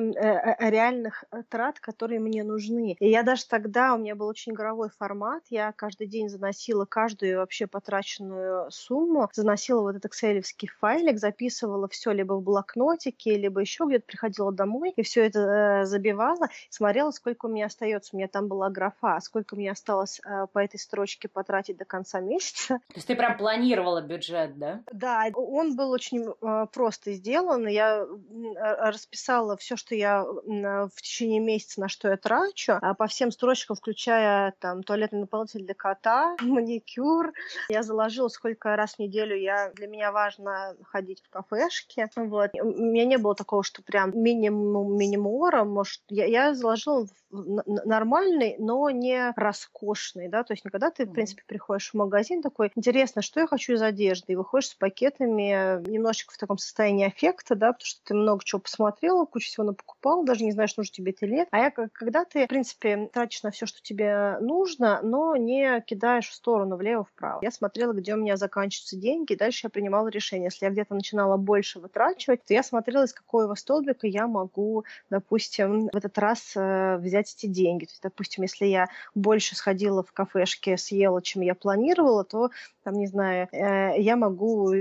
реальных 0.60 1.24
трат, 1.50 1.80
которые 1.80 2.20
мне 2.20 2.44
нужны. 2.44 2.96
И 3.00 3.10
я 3.10 3.24
даже 3.24 3.46
тогда, 3.48 3.94
у 3.94 3.98
меня 3.98 4.16
был 4.16 4.28
очень 4.28 4.54
игровой 4.54 4.90
формат, 4.90 5.44
я 5.50 5.72
каждый 5.74 6.08
день 6.08 6.30
заносила 6.30 6.86
каждую 6.86 7.40
вообще 7.40 7.68
потраченную 7.68 8.70
сумму, 8.72 9.30
заносила 9.34 9.82
вот 9.82 9.96
этот 9.96 10.12
excel 10.12 10.42
файлик, 10.80 11.20
записывала 11.20 11.88
все 11.88 12.12
либо 12.12 12.34
в 12.34 12.42
блокнотике, 12.42 13.38
либо 13.38 13.62
еще 13.62 13.86
где-то 13.86 14.06
приходила 14.06 14.52
домой 14.52 14.94
и 14.96 15.04
все 15.04 15.26
это 15.26 15.86
забивала, 15.86 16.45
смотрела, 16.70 17.12
сколько 17.12 17.46
у 17.46 17.50
меня 17.50 17.66
остается. 17.66 18.16
У 18.16 18.18
меня 18.18 18.28
там 18.28 18.48
была 18.48 18.70
графа, 18.70 19.20
сколько 19.22 19.56
мне 19.56 19.72
осталось 19.72 20.22
по 20.54 20.60
этой 20.60 20.80
строчке 20.80 21.28
потратить 21.28 21.78
до 21.78 21.86
конца 21.86 22.20
месяца. 22.20 22.80
То 22.88 22.96
есть 22.96 23.08
ты 23.08 23.16
прям 23.16 23.38
планировала 23.38 24.02
бюджет, 24.02 24.58
да? 24.58 24.82
Да, 24.92 25.26
он 25.34 25.76
был 25.76 25.92
очень 25.92 26.26
э, 26.26 26.68
просто 26.72 27.14
сделан. 27.14 27.68
Я 27.68 28.00
э, 28.00 28.90
расписала 28.90 29.58
все, 29.58 29.76
что 29.76 29.96
я 29.96 30.24
в 30.24 31.02
течение 31.02 31.40
месяца, 31.40 31.82
на 31.82 31.90
что 31.90 32.10
я 32.10 32.18
трачу, 32.18 32.78
а 32.82 32.94
по 32.94 33.08
всем 33.08 33.32
строчкам, 33.32 33.76
включая 33.76 34.54
там 34.60 34.84
туалетный 34.84 35.20
наполнитель 35.20 35.66
для 35.66 35.74
кота, 35.74 36.36
маникюр. 36.42 37.34
Я 37.70 37.84
заложила, 37.84 38.28
сколько 38.28 38.76
раз 38.76 38.96
в 38.96 39.00
неделю 39.00 39.36
я 39.38 39.72
для 39.72 39.88
меня 39.88 40.12
важно 40.12 40.76
ходить 40.84 41.22
в 41.24 41.30
кафешки. 41.30 42.08
Вот. 42.16 42.52
У 42.54 42.66
меня 42.66 43.06
не 43.06 43.18
было 43.18 43.36
такого, 43.36 43.64
что 43.64 43.82
прям 43.84 44.12
минимум 44.18 44.98
минимора. 44.98 45.64
Может, 45.64 46.02
я, 46.10 46.26
я 46.36 46.54
заложила 46.54 47.08
нормальный, 47.32 48.56
но 48.60 48.90
не 48.90 49.34
роскошный, 49.36 50.28
да, 50.28 50.44
то 50.44 50.54
есть 50.54 50.66
никогда 50.66 50.90
ты, 50.90 51.06
в 51.06 51.12
принципе, 51.12 51.44
приходишь 51.46 51.92
в 51.92 51.94
магазин 51.96 52.42
такой, 52.42 52.72
интересно, 52.76 53.22
что 53.22 53.40
я 53.40 53.48
хочу 53.48 53.74
из 53.74 53.82
одежды, 53.82 54.34
и 54.34 54.36
выходишь 54.36 54.70
с 54.70 54.76
пакетами 54.76 55.82
немножечко 55.90 56.34
в 56.34 56.38
таком 56.38 56.58
состоянии 56.58 57.08
аффекта, 57.08 57.56
да, 57.56 57.74
потому 57.74 57.86
что 57.86 58.02
ты 58.04 58.14
много 58.14 58.44
чего 58.44 58.62
посмотрела, 58.62 59.26
кучу 59.26 59.48
всего 59.48 59.74
покупал, 59.74 60.24
даже 60.24 60.44
не 60.44 60.52
знаешь, 60.52 60.76
нужно 60.78 60.94
тебе 60.94 61.12
это 61.12 61.26
или 61.26 61.34
нет. 61.36 61.48
А 61.52 61.58
я, 61.58 61.72
когда 61.72 62.26
ты, 62.26 62.46
в 62.46 62.48
принципе, 62.48 63.10
тратишь 63.12 63.44
на 63.44 63.52
все, 63.52 63.66
что 63.66 63.82
тебе 63.82 64.38
нужно, 64.40 65.00
но 65.02 65.36
не 65.36 65.82
кидаешь 65.82 66.30
в 66.30 66.34
сторону, 66.34 66.76
влево-вправо. 66.78 67.40
Я 67.42 67.52
смотрела, 67.52 67.94
где 67.94 68.14
у 68.14 68.18
меня 68.18 68.38
заканчиваются 68.38 68.98
деньги, 68.98 69.34
и 69.34 69.38
дальше 69.38 69.68
я 69.68 69.70
принимала 69.70 70.08
решение. 70.08 70.46
Если 70.46 70.66
я 70.66 70.72
где-то 70.72 70.94
начинала 70.94 71.38
больше 71.38 71.80
вытрачивать, 71.80 72.46
то 72.46 72.54
я 72.54 72.64
смотрела, 72.64 73.04
из 73.04 73.14
какого 73.14 73.54
столбика 73.56 74.08
я 74.08 74.28
могу, 74.28 74.86
допустим, 75.10 75.90
в 75.92 75.96
этот 75.96 76.18
раз 76.26 76.54
э, 76.56 76.98
взять 76.98 77.34
эти 77.36 77.46
деньги. 77.48 77.86
То 77.86 77.92
есть, 77.92 78.04
допустим, 78.04 78.44
если 78.44 78.66
я 78.66 78.88
больше 79.14 79.56
сходила 79.56 80.04
в 80.04 80.12
кафешке, 80.12 80.78
съела, 80.78 81.22
чем 81.22 81.42
я 81.42 81.56
планировала, 81.56 82.24
то 82.24 82.50
там, 82.86 82.94
не 82.94 83.08
знаю, 83.08 83.50
э, 83.52 84.00
я 84.00 84.16
могу, 84.16 84.72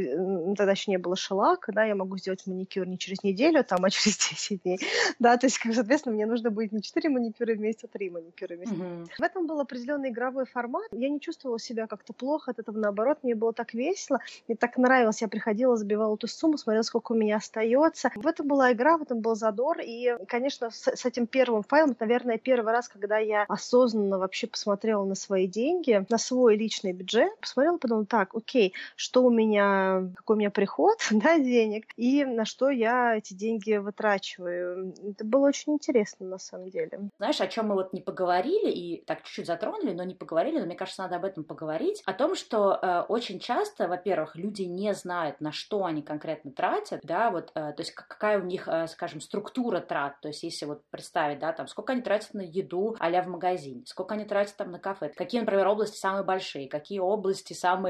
тогда 0.56 0.72
еще 0.72 0.90
не 0.90 0.98
было 0.98 1.16
шелака, 1.16 1.72
да, 1.72 1.84
я 1.84 1.94
могу 1.94 2.18
сделать 2.18 2.46
маникюр 2.46 2.86
не 2.86 2.98
через 2.98 3.22
неделю, 3.22 3.64
там, 3.64 3.82
а 3.84 3.90
через 3.90 4.18
10 4.18 4.62
дней, 4.62 4.78
да, 5.18 5.36
то 5.38 5.46
есть, 5.46 5.58
как, 5.58 5.74
соответственно, 5.74 6.14
мне 6.14 6.26
нужно 6.26 6.50
будет 6.50 6.72
не 6.72 6.82
4 6.82 7.08
маникюра 7.08 7.54
в 7.54 7.58
месяц, 7.58 7.84
а 7.84 7.88
3 7.88 8.10
маникюра 8.10 8.56
в 8.56 8.58
месяц. 8.58 8.72
Mm-hmm. 8.74 9.06
В 9.18 9.22
этом 9.22 9.46
был 9.46 9.58
определенный 9.58 10.10
игровой 10.10 10.44
формат, 10.44 10.84
я 10.92 11.08
не 11.08 11.18
чувствовала 11.18 11.58
себя 11.58 11.86
как-то 11.86 12.12
плохо 12.12 12.50
от 12.50 12.58
этого, 12.58 12.76
наоборот, 12.76 13.18
мне 13.22 13.34
было 13.34 13.54
так 13.54 13.72
весело, 13.72 14.20
мне 14.48 14.56
так 14.56 14.76
нравилось, 14.76 15.22
я 15.22 15.28
приходила, 15.28 15.76
забивала 15.76 16.14
эту 16.14 16.28
сумму, 16.28 16.58
смотрела, 16.58 16.82
сколько 16.82 17.12
у 17.12 17.16
меня 17.16 17.36
остается. 17.36 18.10
В 18.14 18.26
этом 18.26 18.46
была 18.46 18.72
игра, 18.72 18.98
в 18.98 19.02
этом 19.02 19.20
был 19.20 19.34
задор, 19.34 19.78
и, 19.80 20.14
конечно, 20.28 20.70
с, 20.70 20.88
с 20.88 21.06
этим 21.06 21.26
первым 21.26 21.62
файлом, 21.62 21.92
это, 21.92 22.04
наверное, 22.04 22.36
первый 22.36 22.72
раз, 22.72 22.88
когда 22.88 23.16
я 23.16 23.44
осознанно 23.48 24.18
вообще 24.18 24.46
посмотрела 24.46 25.04
на 25.04 25.14
свои 25.14 25.46
деньги, 25.46 26.04
на 26.10 26.18
свой 26.18 26.56
личный 26.56 26.92
бюджет, 26.92 27.32
посмотрела, 27.40 27.78
подумала, 27.78 27.93
подумала, 27.94 28.06
так, 28.06 28.34
окей, 28.34 28.74
что 28.96 29.24
у 29.24 29.30
меня, 29.30 30.10
какой 30.16 30.36
у 30.36 30.38
меня 30.38 30.50
приход, 30.50 30.98
да, 31.10 31.38
денег, 31.38 31.86
и 31.96 32.24
на 32.24 32.44
что 32.44 32.70
я 32.70 33.16
эти 33.16 33.34
деньги 33.34 33.74
вытрачиваю. 33.74 34.94
Это 35.02 35.24
было 35.24 35.48
очень 35.48 35.74
интересно, 35.74 36.26
на 36.26 36.38
самом 36.38 36.70
деле. 36.70 37.10
Знаешь, 37.18 37.40
о 37.40 37.46
чем 37.46 37.68
мы 37.68 37.74
вот 37.74 37.92
не 37.92 38.00
поговорили, 38.00 38.70
и 38.70 39.04
так 39.04 39.22
чуть-чуть 39.22 39.46
затронули, 39.46 39.92
но 39.92 40.04
не 40.04 40.14
поговорили, 40.14 40.58
но 40.58 40.66
мне 40.66 40.76
кажется, 40.76 41.02
надо 41.02 41.16
об 41.16 41.24
этом 41.24 41.44
поговорить, 41.44 42.02
о 42.06 42.12
том, 42.12 42.34
что 42.34 42.78
э, 42.80 43.00
очень 43.08 43.38
часто, 43.38 43.88
во-первых, 43.88 44.36
люди 44.36 44.62
не 44.62 44.92
знают, 44.94 45.40
на 45.40 45.52
что 45.52 45.84
они 45.84 46.02
конкретно 46.02 46.50
тратят, 46.50 47.00
да, 47.02 47.30
вот, 47.30 47.50
э, 47.54 47.72
то 47.72 47.76
есть 47.78 47.92
какая 47.92 48.38
у 48.40 48.44
них, 48.44 48.68
э, 48.68 48.86
скажем, 48.88 49.20
структура 49.20 49.80
трат, 49.80 50.20
то 50.20 50.28
есть 50.28 50.42
если 50.42 50.66
вот 50.66 50.82
представить, 50.90 51.38
да, 51.38 51.52
там, 51.52 51.66
сколько 51.66 51.92
они 51.92 52.02
тратят 52.02 52.34
на 52.34 52.42
еду 52.42 52.96
а 52.98 53.14
в 53.22 53.28
магазине, 53.28 53.82
сколько 53.86 54.14
они 54.14 54.24
тратят 54.24 54.56
там 54.56 54.70
на 54.70 54.78
кафе, 54.78 55.12
какие, 55.14 55.40
например, 55.40 55.68
области 55.68 55.96
самые 55.96 56.24
большие, 56.24 56.68
какие 56.68 56.98
области 56.98 57.52
самые 57.52 57.83